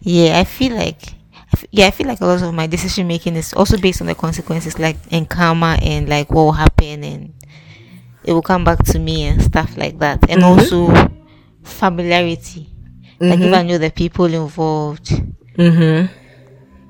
Yeah, 0.00 0.38
I 0.38 0.44
feel 0.44 0.74
like, 0.74 1.02
I 1.34 1.52
f- 1.54 1.64
yeah, 1.70 1.86
I 1.86 1.90
feel 1.90 2.06
like 2.06 2.20
a 2.20 2.26
lot 2.26 2.42
of 2.42 2.54
my 2.54 2.66
decision 2.66 3.06
making 3.06 3.36
is 3.36 3.52
also 3.52 3.76
based 3.76 4.00
on 4.00 4.06
the 4.06 4.14
consequences, 4.14 4.78
like 4.78 4.96
and 5.10 5.28
karma 5.28 5.78
and 5.82 6.08
like 6.08 6.30
what 6.30 6.44
will 6.44 6.52
happen 6.52 7.04
and 7.04 7.34
it 8.24 8.32
will 8.32 8.42
come 8.42 8.64
back 8.64 8.82
to 8.84 8.98
me 8.98 9.24
and 9.24 9.42
stuff 9.42 9.76
like 9.76 9.98
that, 9.98 10.20
and 10.30 10.42
Mhm. 10.42 10.44
also 10.44 11.10
familiarity. 11.62 12.68
Like 13.20 13.40
if 13.40 13.50
Mhm. 13.52 13.54
I 13.58 13.62
know 13.62 13.78
the 13.78 13.90
people 13.90 14.26
involved, 14.26 15.12
Mm-hmm. 15.58 16.06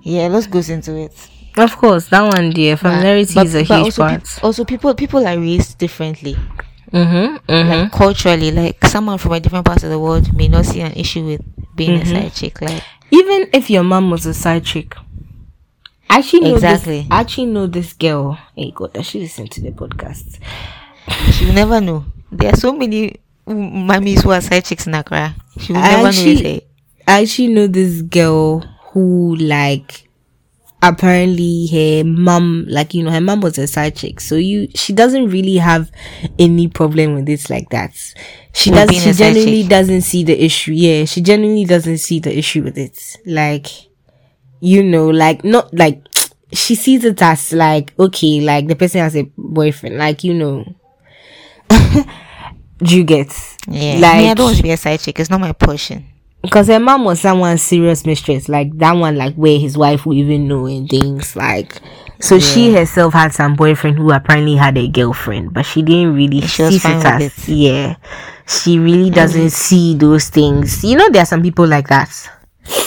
yeah, 0.02 0.28
let's 0.28 0.46
goes 0.46 0.70
into 0.70 0.94
it. 0.96 1.12
Of 1.56 1.76
course, 1.76 2.06
that 2.08 2.22
one, 2.22 2.50
dear. 2.50 2.76
Familiarity 2.76 3.34
But- 3.34 3.46
is 3.46 3.54
a 3.54 3.62
huge 3.62 3.70
also 3.70 4.02
part. 4.02 4.24
peop- 4.24 4.44
also, 4.44 4.64
people 4.64 4.94
people 4.94 5.26
are 5.26 5.38
raised 5.38 5.78
differently. 5.78 6.36
mm-hmm. 6.92 7.36
Mm-hmm. 7.52 7.70
Like 7.70 7.92
culturally, 7.92 8.50
like 8.50 8.84
someone 8.86 9.18
from 9.18 9.32
a 9.32 9.40
different 9.40 9.64
part 9.66 9.82
of 9.82 9.90
the 9.90 9.98
world 9.98 10.32
may 10.34 10.48
not 10.48 10.66
see 10.66 10.80
an 10.80 10.92
issue 10.92 11.24
with 11.24 11.40
being 11.76 12.00
Mhm. 12.00 12.02
a 12.02 12.06
side 12.06 12.34
chick. 12.34 12.60
Like 12.60 12.82
even 13.10 13.48
if 13.52 13.70
your 13.70 13.82
mom 13.84 14.10
was 14.10 14.26
a 14.26 14.34
side 14.34 14.64
chick. 14.64 14.94
I 16.08 16.18
actually 16.18 16.40
know 16.40 16.54
Exactly. 16.56 16.98
this. 17.02 17.06
I 17.10 17.20
actually 17.20 17.46
know 17.46 17.66
this 17.68 17.92
girl. 17.92 18.36
Hey 18.56 18.72
God, 18.74 18.92
does 18.94 19.06
she 19.06 19.20
listen 19.20 19.46
to 19.48 19.60
the 19.60 19.70
podcast? 19.70 20.38
she 21.32 21.46
will 21.46 21.52
never 21.54 21.80
know. 21.80 22.04
There 22.32 22.52
are 22.52 22.56
so 22.56 22.72
many 22.72 23.16
mummies 23.46 24.22
who 24.22 24.30
are 24.32 24.40
side 24.40 24.64
chicks 24.64 24.86
in 24.88 24.94
Accra. 24.94 25.34
She 25.60 25.72
will 25.72 25.80
I 25.80 25.90
never 25.90 26.02
know 26.02 26.08
actually- 26.08 26.46
it. 26.46 26.66
I 27.06 27.22
actually 27.22 27.48
know 27.48 27.66
this 27.66 28.02
girl 28.02 28.64
who 28.92 29.36
like 29.36 30.08
apparently 30.82 31.66
her 31.68 32.04
mom 32.04 32.64
like 32.68 32.94
you 32.94 33.02
know 33.02 33.10
her 33.10 33.20
mom 33.20 33.40
was 33.40 33.58
a 33.58 33.66
side 33.66 33.96
chick. 33.96 34.20
So 34.20 34.36
you 34.36 34.68
she 34.74 34.92
doesn't 34.92 35.30
really 35.30 35.56
have 35.56 35.90
any 36.38 36.68
problem 36.68 37.14
with 37.14 37.28
it 37.28 37.48
like 37.50 37.68
that. 37.70 37.92
She 38.52 38.70
does 38.70 38.90
she 38.90 39.12
genuinely 39.12 39.66
doesn't 39.66 40.02
see 40.02 40.24
the 40.24 40.42
issue. 40.42 40.72
Yeah 40.72 41.04
she 41.04 41.20
genuinely 41.20 41.64
doesn't 41.64 41.98
see 41.98 42.20
the 42.20 42.36
issue 42.36 42.62
with 42.62 42.78
it. 42.78 43.16
Like 43.26 43.66
you 44.60 44.82
know 44.82 45.08
like 45.08 45.44
not 45.44 45.72
like 45.74 46.02
she 46.52 46.74
sees 46.74 47.04
it 47.04 47.20
as 47.22 47.52
like 47.52 47.92
okay 47.98 48.40
like 48.40 48.66
the 48.66 48.76
person 48.76 49.00
has 49.00 49.16
a 49.16 49.30
boyfriend. 49.36 49.98
Like 49.98 50.24
you 50.24 50.34
know. 50.34 50.64
Do 52.82 52.96
you 52.96 53.04
get? 53.04 53.28
Yeah, 53.68 53.98
like 54.00 54.16
me, 54.16 54.30
I 54.30 54.34
don't 54.34 54.46
want 54.46 54.56
to 54.56 54.62
be 54.62 54.70
a 54.70 54.76
side 54.76 55.00
chick. 55.00 55.20
It's 55.20 55.28
not 55.28 55.40
my 55.40 55.52
portion. 55.52 56.06
Because 56.42 56.68
her 56.68 56.80
mom 56.80 57.04
was 57.04 57.20
someone's 57.20 57.62
serious 57.62 58.06
mistress, 58.06 58.48
like 58.48 58.76
that 58.78 58.92
one, 58.92 59.16
like 59.16 59.34
where 59.34 59.58
his 59.58 59.76
wife 59.76 60.06
would 60.06 60.16
even 60.16 60.48
know 60.48 60.66
and 60.66 60.88
things 60.88 61.36
like. 61.36 61.80
So 62.20 62.38
she 62.38 62.72
herself 62.74 63.14
had 63.14 63.32
some 63.32 63.56
boyfriend 63.56 63.96
who 63.96 64.12
apparently 64.12 64.56
had 64.56 64.76
a 64.76 64.86
girlfriend, 64.88 65.54
but 65.54 65.64
she 65.64 65.80
didn't 65.82 66.14
really 66.14 66.42
She 66.42 66.70
see 66.70 66.76
it 66.76 66.84
as 66.84 67.22
it. 67.22 67.48
yeah. 67.48 67.96
She 68.46 68.78
really 68.78 69.10
mm. 69.10 69.14
doesn't 69.14 69.50
see 69.50 69.94
those 69.94 70.28
things. 70.28 70.84
You 70.84 70.96
know, 70.96 71.08
there 71.08 71.22
are 71.22 71.26
some 71.26 71.42
people 71.42 71.66
like 71.66 71.88
that. 71.88 72.10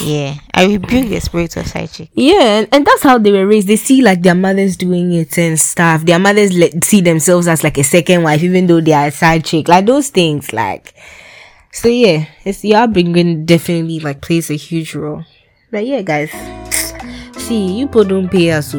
Yeah, 0.04 0.36
I 0.54 0.66
rebuke 0.66 1.10
the 1.10 1.20
spirit 1.20 1.58
of 1.58 1.68
side 1.68 1.92
chick. 1.92 2.10
Yeah, 2.14 2.60
and, 2.60 2.68
and 2.72 2.86
that's 2.86 3.02
how 3.04 3.18
they 3.18 3.32
were 3.32 3.48
raised. 3.48 3.68
They 3.68 3.76
see 3.76 4.02
like 4.02 4.22
their 4.22 4.36
mothers 4.36 4.78
doing 4.78 5.14
it 5.14 5.38
and 5.38 5.60
stuff. 5.60 6.06
Their 6.06 6.20
mothers 6.20 6.54
let, 6.54 6.84
see 6.84 7.02
themselves 7.02 7.48
as 7.48 7.64
like 7.64 7.78
a 7.78 7.84
second 7.84 8.24
wife, 8.24 8.44
even 8.44 8.68
though 8.68 8.82
they 8.82 8.94
are 8.94 9.08
a 9.08 9.12
side 9.12 9.46
chick. 9.46 9.68
Like 9.68 9.86
those 9.86 10.10
things, 10.10 10.54
like. 10.54 10.94
So 11.74 11.88
yeah, 11.88 12.28
it's 12.46 12.64
your 12.64 12.82
upbringing 12.86 13.46
definitely 13.46 14.00
like 14.00 14.22
plays 14.22 14.52
a 14.52 14.56
huge 14.56 14.94
role. 14.94 15.26
But 15.72 15.88
yeah, 15.88 16.04
guys, 16.04 16.30
see 17.36 17.80
you 17.80 17.88
people 17.88 18.04
don't 18.04 18.30
pay 18.30 18.52
us, 18.52 18.72
so 18.72 18.78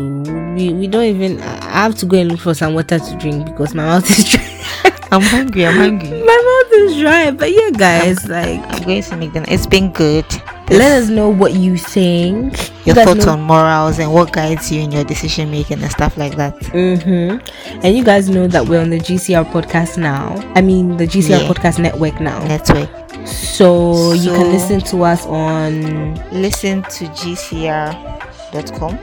we 0.55 0.73
we 0.73 0.87
don't 0.87 1.03
even. 1.03 1.43
I 1.43 1.83
have 1.83 1.97
to 1.97 2.07
go 2.07 2.17
and 2.17 2.31
look 2.31 2.41
for 2.41 2.55
some 2.55 2.73
water 2.73 3.01
to 3.01 3.17
drink 3.17 3.47
because 3.47 3.75
my 3.75 3.85
mouth 3.85 4.09
is 4.09 4.31
dry. 4.31 4.47
I'm 5.11 5.23
hungry. 5.23 5.67
I'm 5.67 5.75
hungry. 5.75 6.23
my 6.25 6.63
mouth 6.63 6.73
is 6.87 7.01
dry. 7.01 7.31
But 7.33 7.51
yeah, 7.51 7.71
guys, 7.71 8.29
like 8.29 8.63
I'm 8.73 8.85
going 8.85 9.03
to 9.03 9.17
make 9.17 9.33
them. 9.33 9.45
It's 9.49 9.67
been 9.67 9.91
good. 9.91 10.25
Let 10.71 11.03
us 11.03 11.09
know 11.09 11.29
what 11.29 11.55
you 11.55 11.77
think. 11.77 12.57
Your 12.87 12.97
You 12.97 13.05
thoughts 13.05 13.27
know- 13.27 13.33
on 13.33 13.41
morals 13.43 13.99
and 13.99 14.13
what 14.13 14.33
guides 14.33 14.71
you 14.73 14.81
in 14.81 14.93
your 14.93 15.05
decision 15.05 15.51
making 15.51 15.83
and 15.83 15.91
stuff 15.91 16.17
like 16.17 16.37
that. 16.37 16.57
Mm-hmm. 16.73 17.39
And 17.85 17.97
you 17.97 18.03
guys 18.05 18.29
know 18.29 18.47
that 18.47 18.67
we're 18.67 18.81
on 18.81 18.91
the 18.91 18.99
GCR 18.99 19.45
podcast 19.45 19.99
now. 19.99 20.35
I 20.55 20.61
mean, 20.63 20.97
the 20.97 21.07
GCR 21.07 21.41
Yeah. 21.43 21.49
podcast 21.49 21.79
network 21.79 22.21
now. 22.21 22.39
Network. 22.45 22.89
So, 23.27 24.13
you 24.13 24.31
can 24.33 24.53
listen 24.53 24.81
to 24.83 25.03
us 25.05 25.25
on. 25.27 26.15
Listen 26.31 26.83
to 26.83 27.05
gcr.com. 27.07 28.99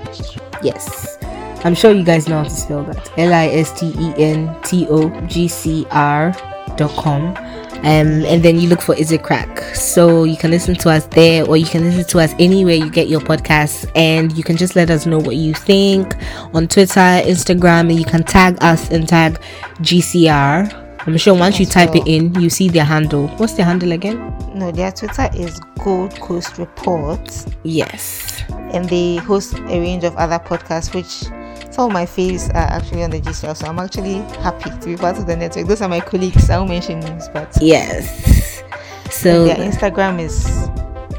Yes. 0.61 1.17
I'm 1.63 1.75
sure 1.75 1.91
you 1.91 2.03
guys 2.03 2.27
know 2.27 2.37
how 2.37 2.43
to 2.43 2.49
spell 2.49 2.83
that. 2.83 3.11
L 3.17 3.33
I 3.33 3.47
S 3.47 3.79
T 3.79 3.93
E 3.97 4.13
N 4.17 4.55
T 4.63 4.87
O 4.89 5.09
G 5.27 5.47
C 5.47 5.85
R 5.91 6.31
dot 6.75 6.91
com. 6.97 7.35
Um, 7.83 8.23
and 8.25 8.43
then 8.43 8.59
you 8.59 8.69
look 8.69 8.81
for 8.81 8.95
Is 8.95 9.11
It 9.11 9.23
Crack. 9.23 9.59
So 9.75 10.23
you 10.23 10.37
can 10.37 10.51
listen 10.51 10.75
to 10.75 10.89
us 10.89 11.05
there, 11.07 11.45
or 11.47 11.57
you 11.57 11.65
can 11.65 11.83
listen 11.83 12.05
to 12.05 12.19
us 12.19 12.33
anywhere 12.39 12.75
you 12.75 12.89
get 12.91 13.07
your 13.07 13.21
podcasts, 13.21 13.89
and 13.95 14.31
you 14.37 14.43
can 14.43 14.55
just 14.55 14.75
let 14.75 14.89
us 14.91 15.05
know 15.07 15.17
what 15.17 15.35
you 15.35 15.53
think 15.55 16.15
on 16.53 16.67
Twitter, 16.67 16.99
Instagram, 16.99 17.89
and 17.89 17.97
you 17.97 18.05
can 18.05 18.23
tag 18.23 18.57
us 18.61 18.89
and 18.91 19.07
tag 19.07 19.39
GCR. 19.81 20.77
I'm 21.07 21.17
sure 21.17 21.33
once 21.33 21.59
you 21.59 21.65
type 21.65 21.95
it 21.95 22.05
in, 22.07 22.35
you 22.39 22.51
see 22.51 22.69
their 22.69 22.83
handle. 22.85 23.27
What's 23.37 23.53
their 23.53 23.65
handle 23.65 23.91
again? 23.91 24.19
No, 24.53 24.71
their 24.71 24.91
Twitter 24.91 25.29
is 25.33 25.59
Gold 25.83 26.13
Coast 26.19 26.59
Report, 26.59 27.45
Yes. 27.63 28.43
and 28.49 28.87
they 28.87 29.15
host 29.15 29.55
a 29.55 29.79
range 29.79 30.03
of 30.03 30.15
other 30.17 30.37
podcasts, 30.37 30.93
which 30.93 31.23
some 31.71 31.87
of 31.87 31.93
my 31.93 32.05
faves 32.05 32.49
are 32.51 32.57
actually 32.57 33.03
on 33.03 33.09
the 33.11 33.21
GCR. 33.21 33.55
So 33.55 33.67
I'm 33.67 33.79
actually 33.79 34.15
happy 34.41 34.69
to 34.69 34.85
be 34.85 34.95
part 34.97 35.17
of 35.17 35.25
the 35.27 35.35
network. 35.35 35.67
Those 35.67 35.81
are 35.81 35.89
my 35.89 35.99
colleagues. 36.01 36.49
I 36.49 36.57
won't 36.57 36.69
mention 36.69 36.99
names, 36.99 37.27
but 37.29 37.57
Yes. 37.61 38.63
So 39.09 39.45
their 39.45 39.55
Instagram 39.57 40.19
is 40.21 40.45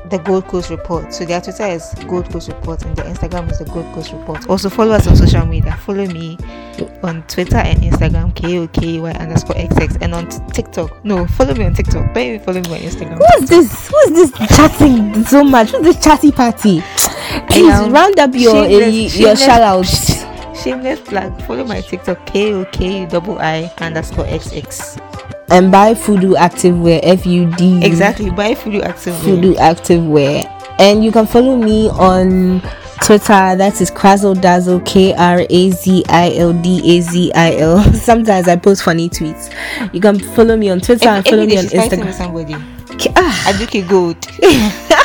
the 0.08 0.18
Gold 0.18 0.46
Coast 0.46 0.68
Report. 0.70 1.12
So 1.12 1.24
their 1.24 1.40
Twitter 1.40 1.64
is 1.66 1.94
Gold 2.06 2.30
Coast 2.30 2.48
Report, 2.48 2.82
and 2.84 2.94
their 2.96 3.06
Instagram 3.06 3.50
is 3.50 3.58
the 3.58 3.64
Gold 3.66 3.86
Coast 3.94 4.12
Report. 4.12 4.46
Also 4.48 4.68
follow 4.68 4.92
us 4.92 5.06
on 5.06 5.16
social 5.16 5.44
media. 5.46 5.74
Follow 5.76 6.06
me 6.06 6.36
on 7.02 7.22
Twitter 7.28 7.56
and 7.56 7.78
Instagram, 7.80 8.34
K 8.34 8.58
O 8.58 8.66
K 8.68 8.98
Y 9.00 9.10
underscore 9.12 9.56
XX, 9.56 9.98
and 10.02 10.14
on 10.14 10.28
TikTok. 10.50 11.02
No, 11.04 11.26
follow 11.26 11.54
me 11.54 11.64
on 11.64 11.74
TikTok. 11.74 12.12
Don't 12.14 12.18
even 12.26 12.40
follow 12.40 12.60
me 12.60 12.74
on 12.74 12.80
Instagram. 12.80 13.18
Who's 13.38 13.48
this? 13.48 13.88
Who's 13.88 14.10
this 14.30 14.48
chatting 14.56 15.24
so 15.24 15.44
much? 15.44 15.70
Who's 15.70 15.82
this 15.82 16.02
chatty 16.04 16.30
party? 16.32 16.82
Please 17.48 17.72
am 17.72 17.92
round 17.92 18.18
up 18.18 18.34
your 18.34 18.56
uh, 18.56 18.68
your 18.68 19.08
shameless- 19.08 19.44
shout 19.44 19.62
outs. 19.62 20.22
Shameless 20.54 21.00
plug. 21.00 21.40
Follow 21.42 21.64
my 21.64 21.80
TikTok, 21.80 22.24
K 22.26 22.52
O 22.54 22.64
K 22.66 23.06
double 23.06 23.38
I 23.38 23.72
underscore 23.78 24.24
XX. 24.26 25.00
And 25.50 25.70
buy 25.70 25.92
Fudu 25.94 26.34
Activewear 26.36 27.00
F 27.02 27.26
U 27.26 27.50
D 27.56 27.84
Exactly. 27.84 28.30
Buy 28.30 28.54
Fudu 28.54 28.82
Active. 28.82 29.14
Fudu 29.16 29.54
Activewear. 29.56 30.46
And 30.78 31.04
you 31.04 31.12
can 31.12 31.26
follow 31.26 31.56
me 31.56 31.88
on 31.90 32.60
Twitter. 33.04 33.54
That 33.56 33.78
is 33.80 33.90
Krazzle 33.90 34.40
Dazzle 34.40 34.80
K 34.80 35.12
R 35.14 35.44
A 35.48 35.70
Z 35.70 36.04
I 36.08 36.34
L 36.36 36.52
D 36.54 36.96
A 36.96 37.00
Z 37.02 37.32
I 37.34 37.56
L. 37.56 37.82
Sometimes 37.94 38.48
I 38.48 38.56
post 38.56 38.82
funny 38.82 39.08
tweets. 39.10 39.52
You 39.92 40.00
can 40.00 40.18
follow 40.18 40.56
me 40.56 40.70
on 40.70 40.80
Twitter 40.80 41.08
and 41.08 41.24
follow 41.24 41.44
me 41.44 41.58
on 41.58 41.64
she's 41.64 41.72
fighting 41.72 42.00
with 42.00 42.08
Instagram. 42.14 42.18
somebody. 42.18 42.54
Ah, 43.16 43.52
Aduke 43.52 43.86
Gold. 43.88 44.16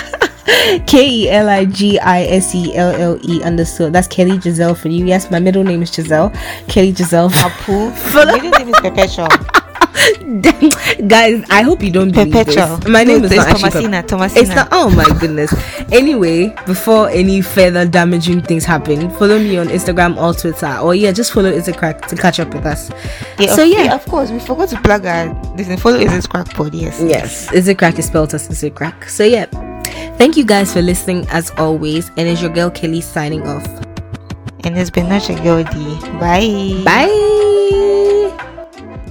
K 0.88 1.08
E 1.10 1.30
L 1.30 1.50
I 1.50 1.66
G 1.66 2.00
I 2.00 2.24
S 2.24 2.56
E 2.56 2.76
L 2.76 2.90
L 2.96 3.20
E 3.30 3.44
underscore. 3.44 3.90
That's 3.90 4.08
Kelly 4.08 4.40
Giselle 4.40 4.76
for 4.76 4.88
you. 4.90 5.06
Yes, 5.06 5.30
my 5.30 5.40
middle 5.40 5.64
name 5.64 5.82
is 5.82 5.92
Giselle. 5.94 6.32
Kelly 6.68 6.94
Giselle. 6.94 7.30
Apu. 7.32 7.92
My 8.14 8.26
middle 8.34 8.52
name 8.52 8.70
is 8.70 8.80
Perpetual. 8.80 9.28
Guys, 11.08 11.44
I 11.50 11.64
hope 11.64 11.84
you 11.84 11.92
don't 11.92 12.12
believe 12.12 12.32
Perpetual. 12.34 12.78
this. 12.78 12.88
My 12.88 13.04
name 13.04 13.20
No, 13.20 13.26
is 13.26 13.32
there's 13.32 13.46
not 13.46 13.64
actually 13.64 13.70
Thomasina, 13.72 13.92
Pep- 14.02 14.08
Thomasina. 14.08 14.42
It's 14.42 14.56
not. 14.56 14.68
Oh 14.72 14.90
my 14.92 15.06
goodness. 15.20 15.54
Anyway, 15.92 16.56
before 16.66 17.10
any 17.10 17.42
further 17.42 17.86
damaging 17.86 18.42
things 18.42 18.64
happen, 18.64 19.10
follow 19.12 19.40
me 19.40 19.58
on 19.58 19.68
Instagram 19.68 20.16
or 20.22 20.34
Twitter, 20.34 20.78
or 20.82 20.96
yeah, 20.96 21.12
just 21.12 21.34
follow 21.34 21.50
Is 21.50 21.68
It 21.68 21.78
Crack 21.78 22.08
to 22.08 22.16
catch 22.16 22.40
up 22.40 22.54
with 22.54 22.66
us. 22.66 22.90
Yeah, 23.40 23.54
so 23.56 23.64
of, 23.64 23.70
yeah. 23.70 23.94
of 23.96 24.06
course, 24.06 24.30
we 24.32 24.40
forgot 24.40 24.70
to 24.70 24.82
plug 24.82 25.06
our. 25.06 25.34
Listen, 25.56 25.78
follow 25.78 25.98
is 25.98 26.14
it 26.26 26.30
crack 26.30 26.50
pod? 26.52 26.74
Yes. 26.74 27.02
Yes, 27.02 27.52
Is 27.54 27.68
It 27.68 27.78
Crack 27.78 27.98
is 28.00 28.06
spelled 28.08 28.34
as 28.34 28.50
Is 28.50 28.64
It 28.64 28.76
Crack. 28.76 29.10
So 29.10 29.24
yeah, 29.24 29.46
thank 30.18 30.38
you 30.38 30.46
guys 30.46 30.74
for 30.74 30.82
listening 30.82 31.26
as 31.30 31.52
always, 31.58 32.10
and 32.18 32.28
it's 32.28 32.42
your 32.42 32.52
girl 32.52 32.70
Kelly 32.70 33.02
signing 33.02 33.48
off. 33.48 33.66
And 34.64 34.78
it's 34.78 34.90
been 34.90 35.06
Nacha 35.06 35.36
Gildi. 35.38 36.20
Bye. 36.20 36.84
Bye. 36.84 37.08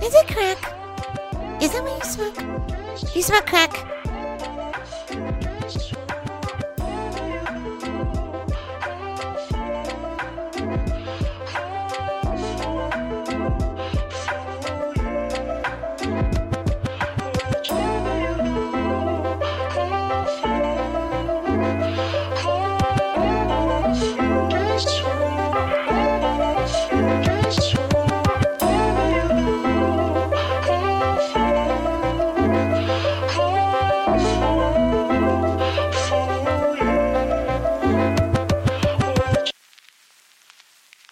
Is 0.04 0.14
it 0.14 0.26
crack? 0.28 0.58
Is 1.62 1.72
that 1.72 1.82
what 1.82 1.96
you 1.98 2.10
smoke? 2.10 3.14
You 3.14 3.22
smoke 3.22 3.46
crack? 3.46 3.95